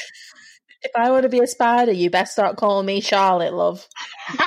If 0.83 0.91
I 0.95 1.09
want 1.09 1.23
to 1.23 1.29
be 1.29 1.39
a 1.39 1.47
spider, 1.47 1.93
you 1.93 2.11
best 2.11 2.33
start 2.33 2.57
calling 2.57 2.85
me 2.85 3.01
Charlotte, 3.01 3.53
love. 3.53 3.87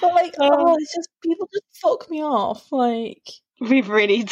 But 0.00 0.14
like, 0.14 0.34
oh. 0.38 0.50
oh, 0.52 0.76
it's 0.78 0.94
just 0.94 1.08
people 1.24 1.48
just 1.52 1.64
fuck 1.82 2.08
me 2.08 2.22
off. 2.22 2.70
Like, 2.70 3.26
We've 3.60 3.88
really. 3.88 4.26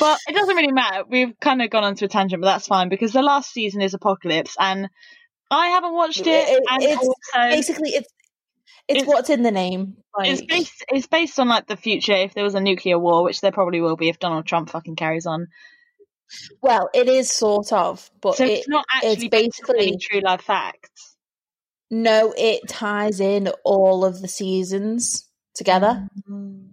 Well, 0.00 0.16
it 0.28 0.34
doesn't 0.34 0.56
really 0.56 0.72
matter. 0.72 1.04
We've 1.08 1.38
kind 1.40 1.62
of 1.62 1.70
gone 1.70 1.84
onto 1.84 2.04
a 2.04 2.08
tangent, 2.08 2.40
but 2.42 2.46
that's 2.46 2.66
fine 2.66 2.88
because 2.88 3.12
the 3.12 3.22
last 3.22 3.52
season 3.52 3.82
is 3.82 3.94
Apocalypse, 3.94 4.56
and 4.58 4.88
I 5.50 5.68
haven't 5.68 5.94
watched 5.94 6.20
it. 6.26 6.48
It- 6.48 6.62
and 6.70 6.82
it's 6.82 6.96
also, 6.98 7.50
basically, 7.50 7.90
it's 7.90 8.08
it's, 8.86 9.02
It's- 9.02 9.06
what's 9.06 9.30
in 9.30 9.42
the 9.42 9.50
name. 9.50 9.96
Like, 10.16 10.28
it's 10.30 10.42
based. 10.42 10.84
It's 10.88 11.06
based 11.06 11.38
on 11.40 11.48
like 11.48 11.66
the 11.66 11.76
future 11.76 12.12
if 12.12 12.34
there 12.34 12.44
was 12.44 12.54
a 12.54 12.60
nuclear 12.60 12.98
war, 12.98 13.24
which 13.24 13.40
there 13.40 13.52
probably 13.52 13.80
will 13.80 13.96
be 13.96 14.08
if 14.10 14.18
Donald 14.18 14.46
Trump 14.46 14.68
fucking 14.70 14.96
carries 14.96 15.26
on. 15.26 15.46
well, 16.62 16.90
it 16.94 17.08
is 17.08 17.30
sort 17.30 17.72
of, 17.72 18.10
but 18.20 18.36
So 18.36 18.44
it, 18.44 18.50
it's 18.50 18.68
not 18.68 18.84
actually 18.92 19.12
it's 19.12 19.28
based 19.28 19.62
on 19.68 19.76
any 19.76 19.86
basically 19.92 19.98
true 20.00 20.20
life 20.20 20.42
facts. 20.42 21.16
no, 21.90 22.34
it 22.36 22.68
ties 22.68 23.20
in 23.20 23.48
all 23.64 24.04
of 24.04 24.20
the 24.20 24.28
seasons 24.28 25.28
together. 25.54 26.06
Mm. 26.28 26.68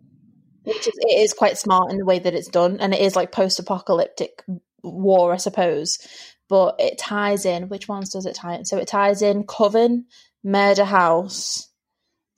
Which 0.64 0.88
is 0.88 0.94
it 0.96 1.20
is 1.20 1.34
quite 1.34 1.58
smart 1.58 1.92
in 1.92 1.98
the 1.98 2.06
way 2.06 2.20
that 2.20 2.34
it's 2.34 2.48
done, 2.48 2.80
and 2.80 2.94
it 2.94 3.02
is 3.02 3.16
like 3.16 3.32
post-apocalyptic 3.32 4.44
war, 4.84 5.34
I 5.34 5.38
suppose. 5.38 5.98
But 6.50 6.76
it 6.80 6.98
ties 6.98 7.46
in. 7.46 7.70
Which 7.70 7.88
ones 7.88 8.10
does 8.10 8.26
it 8.26 8.36
tie 8.36 8.56
in? 8.56 8.66
So 8.66 8.78
it 8.78 8.88
ties 8.88 9.22
in 9.22 9.46
Coven, 9.46 10.06
Murder 10.44 10.84
House. 10.84 11.70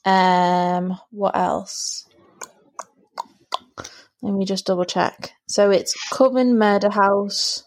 Um, 0.05 0.97
what 1.09 1.35
else? 1.35 2.05
Let 4.21 4.33
me 4.33 4.45
just 4.45 4.65
double 4.65 4.85
check. 4.85 5.33
So 5.47 5.71
it's 5.71 5.93
Coven, 6.11 6.57
Murder 6.57 6.89
House. 6.89 7.63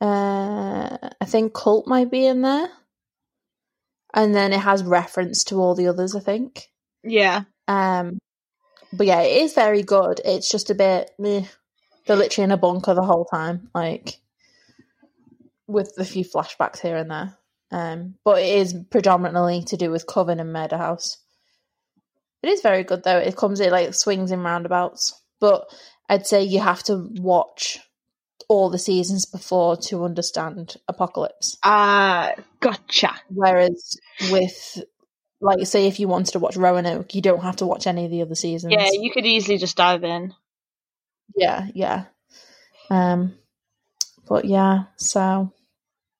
Uh, 0.00 0.96
I 1.20 1.24
think 1.26 1.52
Cult 1.52 1.86
might 1.86 2.10
be 2.10 2.26
in 2.26 2.42
there, 2.42 2.68
and 4.14 4.34
then 4.34 4.52
it 4.52 4.60
has 4.60 4.82
reference 4.82 5.44
to 5.44 5.56
all 5.56 5.74
the 5.74 5.88
others. 5.88 6.14
I 6.14 6.20
think. 6.20 6.68
Yeah. 7.04 7.42
Um, 7.68 8.18
but 8.92 9.06
yeah, 9.06 9.20
it 9.22 9.42
is 9.42 9.54
very 9.54 9.82
good. 9.82 10.20
It's 10.24 10.50
just 10.50 10.70
a 10.70 10.74
bit 10.74 11.10
meh. 11.18 11.44
They're 12.06 12.16
literally 12.16 12.44
in 12.44 12.50
a 12.50 12.56
bunker 12.56 12.94
the 12.94 13.02
whole 13.02 13.24
time, 13.24 13.70
like 13.74 14.18
with 15.66 15.94
a 15.98 16.04
few 16.04 16.24
flashbacks 16.24 16.80
here 16.80 16.96
and 16.96 17.10
there. 17.10 17.38
Um, 17.70 18.16
but 18.24 18.42
it 18.42 18.58
is 18.58 18.74
predominantly 18.90 19.64
to 19.64 19.76
do 19.76 19.90
with 19.90 20.06
Coven 20.06 20.40
and 20.40 20.52
Murder 20.52 20.76
House. 20.76 21.18
It 22.42 22.50
is 22.50 22.60
very 22.60 22.82
good 22.82 23.04
though. 23.04 23.18
It 23.18 23.36
comes 23.36 23.60
in 23.60 23.70
like 23.70 23.94
swings 23.94 24.30
and 24.30 24.44
roundabouts. 24.44 25.20
But 25.40 25.64
I'd 26.08 26.26
say 26.26 26.42
you 26.42 26.60
have 26.60 26.82
to 26.84 27.08
watch 27.14 27.78
all 28.48 28.68
the 28.68 28.78
seasons 28.78 29.24
before 29.24 29.76
to 29.76 30.04
understand 30.04 30.76
Apocalypse. 30.88 31.56
Ah, 31.64 32.32
gotcha. 32.60 33.14
Whereas 33.28 33.96
with 34.30 34.82
like 35.42 35.66
say 35.66 35.86
if 35.88 36.00
you 36.00 36.08
wanted 36.08 36.32
to 36.32 36.38
watch 36.38 36.56
Roanoke, 36.56 37.14
you 37.14 37.20
don't 37.20 37.42
have 37.42 37.56
to 37.56 37.66
watch 37.66 37.86
any 37.86 38.04
of 38.04 38.10
the 38.10 38.22
other 38.22 38.34
seasons. 38.34 38.72
Yeah, 38.72 38.88
you 38.92 39.10
could 39.10 39.26
easily 39.26 39.58
just 39.58 39.76
dive 39.76 40.04
in. 40.04 40.32
Yeah, 41.36 41.66
yeah. 41.74 42.04
Um 42.90 43.34
but 44.28 44.44
yeah, 44.44 44.84
so 44.96 45.52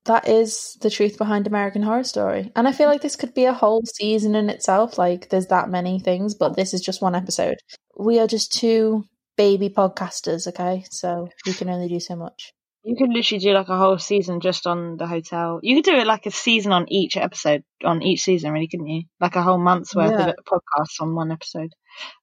that 0.05 0.28
is 0.28 0.77
the 0.81 0.90
truth 0.90 1.16
behind 1.16 1.47
American 1.47 1.82
Horror 1.82 2.05
Story. 2.05 2.51
And 2.57 2.66
I 2.66 2.73
feel 2.73 2.89
like 2.89 3.03
this 3.03 3.16
could 3.16 3.35
be 3.35 3.44
a 3.44 3.53
whole 3.53 3.82
season 3.85 4.35
in 4.35 4.51
itself. 4.51 4.99
Like 4.99 5.28
there's 5.28 5.47
that 5.47 5.70
many 5.70 6.01
things, 6.01 6.35
but 6.35 6.57
this 6.57 6.74
is 6.74 6.81
just 6.81 7.01
one 7.01 7.15
episode. 7.15 7.59
We 7.97 8.19
are 8.19 8.27
just 8.27 8.53
two 8.53 9.05
baby 9.36 9.69
podcasters, 9.69 10.49
okay? 10.49 10.85
So 10.90 11.28
we 11.47 11.53
can 11.55 11.70
only 11.70 11.89
do 11.89 12.01
so 12.01 12.16
much. 12.16 12.53
You 12.84 12.96
could 12.96 13.10
literally 13.10 13.38
do 13.38 13.52
like 13.52 13.68
a 13.68 13.76
whole 13.78 13.98
season 13.98 14.40
just 14.40 14.66
on 14.66 14.96
the 14.96 15.06
hotel. 15.06 15.60
You 15.62 15.76
could 15.76 15.84
do 15.84 15.96
it 15.96 16.06
like 16.06 16.26
a 16.26 16.30
season 16.32 16.72
on 16.72 16.86
each 16.90 17.16
episode, 17.16 17.62
on 17.84 18.02
each 18.02 18.22
season, 18.22 18.52
really, 18.52 18.66
couldn't 18.68 18.88
you? 18.88 19.02
Like 19.20 19.36
a 19.36 19.42
whole 19.42 19.59
month's 19.59 19.94
worth 19.94 20.10
Yeah. 20.18 20.30
of 20.30 20.34
podcasts 20.44 21.00
on 21.00 21.14
one 21.14 21.30
episode. 21.30 21.70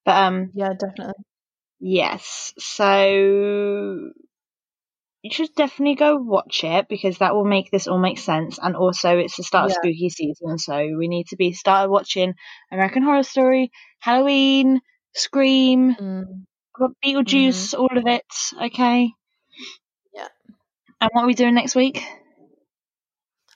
But 0.03 0.17
um, 0.17 0.51
Yeah, 0.53 0.73
definitely. 0.77 1.13
yes. 1.79 2.53
So 2.57 4.11
you 5.21 5.31
should 5.31 5.53
definitely 5.55 5.95
go 5.95 6.15
watch 6.17 6.63
it 6.63 6.87
because 6.89 7.17
that 7.19 7.35
will 7.35 7.45
make 7.45 7.71
this 7.71 7.87
all 7.87 7.97
make 7.99 8.17
sense. 8.19 8.57
And 8.61 8.75
also, 8.75 9.17
it's 9.17 9.37
the 9.37 9.43
start 9.43 9.65
of 9.71 9.73
spooky 9.75 10.09
season, 10.09 10.57
so 10.57 10.77
we 10.97 11.07
need 11.07 11.27
to 11.27 11.35
be 11.37 11.53
started 11.53 11.89
watching 11.89 12.33
American 12.71 13.03
Horror 13.03 13.23
Story, 13.23 13.71
Halloween, 13.99 14.81
Scream, 15.15 15.95
Mm. 15.95 16.45
Beetlejuice, 17.05 17.77
all 17.77 17.97
of 17.97 18.07
it. 18.07 18.23
Okay. 18.61 19.11
Yeah. 20.99 21.05
And 21.05 21.09
what 21.13 21.23
are 21.23 21.27
we 21.27 21.33
doing 21.33 21.55
next 21.55 21.75
week? 21.75 22.03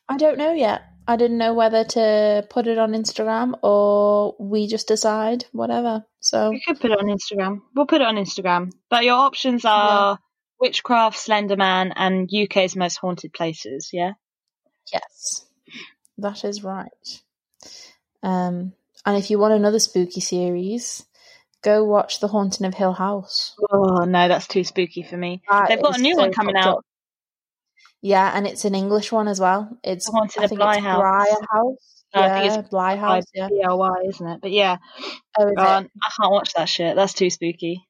I 0.07 0.17
don't 0.17 0.37
know 0.37 0.53
yet. 0.53 0.83
I 1.07 1.17
didn't 1.17 1.37
know 1.37 1.53
whether 1.53 1.83
to 1.83 2.47
put 2.49 2.67
it 2.67 2.77
on 2.77 2.93
Instagram 2.93 3.59
or 3.61 4.35
we 4.39 4.67
just 4.67 4.87
decide, 4.87 5.45
whatever. 5.51 6.05
So 6.21 6.51
We 6.51 6.61
could 6.65 6.79
put 6.79 6.91
it 6.91 6.99
on 6.99 7.07
Instagram. 7.07 7.61
We'll 7.75 7.87
put 7.87 8.01
it 8.01 8.07
on 8.07 8.15
Instagram. 8.15 8.71
But 8.89 9.03
your 9.03 9.15
options 9.15 9.65
are 9.65 10.17
Witchcraft, 10.61 11.17
Slender 11.17 11.57
Man, 11.57 11.91
and 11.93 12.29
UK's 12.33 12.75
most 12.77 12.97
haunted 12.97 13.33
places. 13.33 13.89
Yeah. 13.91 14.13
yes, 14.93 15.45
that 16.19 16.45
is 16.45 16.63
right. 16.63 16.89
Um, 18.21 18.71
and 19.05 19.17
if 19.17 19.29
you 19.29 19.37
want 19.39 19.53
another 19.53 19.79
spooky 19.79 20.21
series, 20.21 21.05
go 21.63 21.83
watch 21.83 22.21
The 22.21 22.29
Haunting 22.29 22.65
of 22.65 22.73
Hill 22.73 22.93
House. 22.93 23.55
Oh 23.69 24.05
no, 24.05 24.29
that's 24.29 24.47
too 24.47 24.63
spooky 24.63 25.03
for 25.03 25.17
me. 25.17 25.41
That 25.49 25.67
They've 25.67 25.81
got 25.81 25.99
a 25.99 26.01
new 26.01 26.15
so 26.15 26.21
one 26.21 26.31
coming 26.31 26.55
out. 26.55 26.77
up. 26.77 26.85
Yeah, 28.05 28.29
and 28.35 28.45
it's 28.45 28.65
an 28.65 28.75
English 28.75 29.11
one 29.13 29.29
as 29.29 29.39
well. 29.39 29.77
It's 29.81 30.07
Haunted 30.09 30.43
I 30.43 30.47
think 30.47 30.59
Bly 30.59 30.75
it's 30.75 30.83
House. 30.83 30.99
Briar 30.99 31.25
House. 31.51 32.03
No, 32.13 32.21
I 32.21 32.25
yeah, 32.27 32.41
think 32.41 32.59
it's 32.59 32.69
Bly 32.69 32.95
House. 32.97 33.23
Yeah. 33.33 33.47
BLY, 33.47 34.07
isn't 34.09 34.27
it? 34.27 34.41
But 34.41 34.51
yeah, 34.51 34.77
Oh, 35.39 35.47
is 35.47 35.53
oh, 35.57 35.63
it? 35.63 35.91
I 36.03 36.09
can't 36.19 36.31
watch 36.31 36.53
that 36.55 36.67
shit. 36.69 36.95
That's 36.97 37.13
too 37.13 37.29
spooky. 37.29 37.87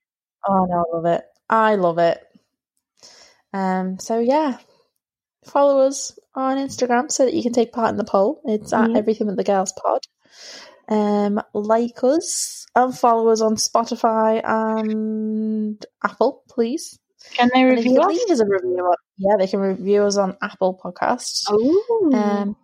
Oh 0.47 0.65
no, 0.69 0.85
I 0.87 0.95
love 0.95 1.05
it. 1.05 1.25
I 1.49 1.75
love 1.75 1.97
it. 1.97 2.23
Um, 3.53 3.97
so 3.99 4.19
yeah, 4.19 4.59
follow 5.45 5.79
us 5.87 6.17
on 6.35 6.57
Instagram 6.57 7.11
so 7.11 7.25
that 7.25 7.33
you 7.33 7.41
can 7.41 7.53
take 7.53 7.73
part 7.73 7.89
in 7.89 7.97
the 7.97 8.03
poll. 8.03 8.39
It's 8.45 8.71
at 8.71 8.89
Mhm. 8.91 8.97
Everything 8.97 9.27
with 9.27 9.35
the 9.37 9.43
Girls 9.43 9.73
Pod. 9.73 10.01
Um, 10.89 11.41
like 11.53 12.03
us 12.03 12.65
and 12.75 12.95
follow 12.97 13.29
us 13.29 13.41
on 13.41 13.55
Spotify 13.55 14.41
and 14.43 15.83
Apple, 16.03 16.43
please. 16.49 16.99
Can 17.33 17.49
they 17.53 17.61
And 17.61 17.77
if 17.79 17.85
you 17.85 17.91
review 17.91 18.01
us? 18.01 18.17
leave 18.17 18.29
us 18.31 18.39
a 18.39 18.45
review, 18.45 18.79
on, 18.79 18.95
yeah, 19.17 19.35
they 19.37 19.47
can 19.47 19.59
review 19.59 20.03
us 20.03 20.17
on 20.17 20.37
Apple 20.41 20.79
Podcasts. 20.83 21.43
Oh, 21.49 22.11
Um, 22.13 22.55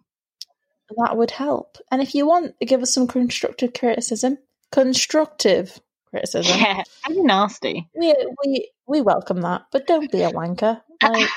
that 0.97 1.17
would 1.17 1.31
help. 1.31 1.77
And 1.91 2.01
if 2.01 2.13
you 2.15 2.27
want, 2.27 2.59
to 2.59 2.65
give 2.65 2.81
us 2.81 2.93
some 2.93 3.07
constructive 3.07 3.73
criticism. 3.73 4.37
Constructive 4.71 5.79
criticism. 6.09 6.57
yeah, 6.59 6.83
I'm 7.05 7.25
nasty. 7.25 7.87
we 7.95 8.13
we 8.45 8.71
we 8.87 9.01
welcome 9.01 9.41
that, 9.41 9.63
but 9.71 9.87
don't 9.87 10.11
be 10.11 10.23
a 10.23 10.31
wanker. 10.31 10.81
Like, 11.01 11.29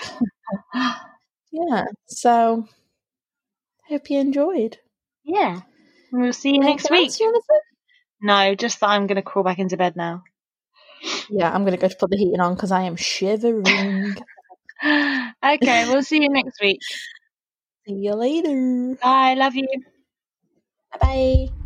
yeah. 1.53 1.85
So, 2.07 2.67
hope 3.89 4.11
you 4.11 4.19
enjoyed. 4.21 4.79
yeah, 5.25 5.61
we'll 6.13 6.33
see 6.33 6.55
you 6.55 6.61
next 6.61 6.91
week. 6.91 7.19
you? 7.21 7.41
No, 8.23 8.55
just 8.55 8.81
that 8.81 8.89
I'm 8.91 9.07
gonna 9.07 9.23
crawl 9.23 9.45
back 9.45 9.59
into 9.59 9.77
bed 9.77 9.97
now. 9.97 10.23
Yeah, 11.31 11.53
I'm 11.53 11.65
gonna 11.65 11.77
go 11.77 11.89
to 11.89 11.97
put 11.97 12.11
the 12.11 12.17
heating 12.17 12.41
on 12.41 12.55
because 12.55 12.73
I 12.73 12.83
am 12.83 12.97
shivering. 12.97 14.17
okay, 14.85 15.87
we'll 15.89 16.03
see 16.03 16.23
you 16.23 16.29
next 16.31 16.61
week. 16.61 16.81
See 17.87 17.95
you 17.95 18.15
later. 18.15 18.97
Bye. 19.03 19.35
Love 19.35 19.55
you. 19.55 19.69
Bye 20.93 20.99
bye. 21.01 21.62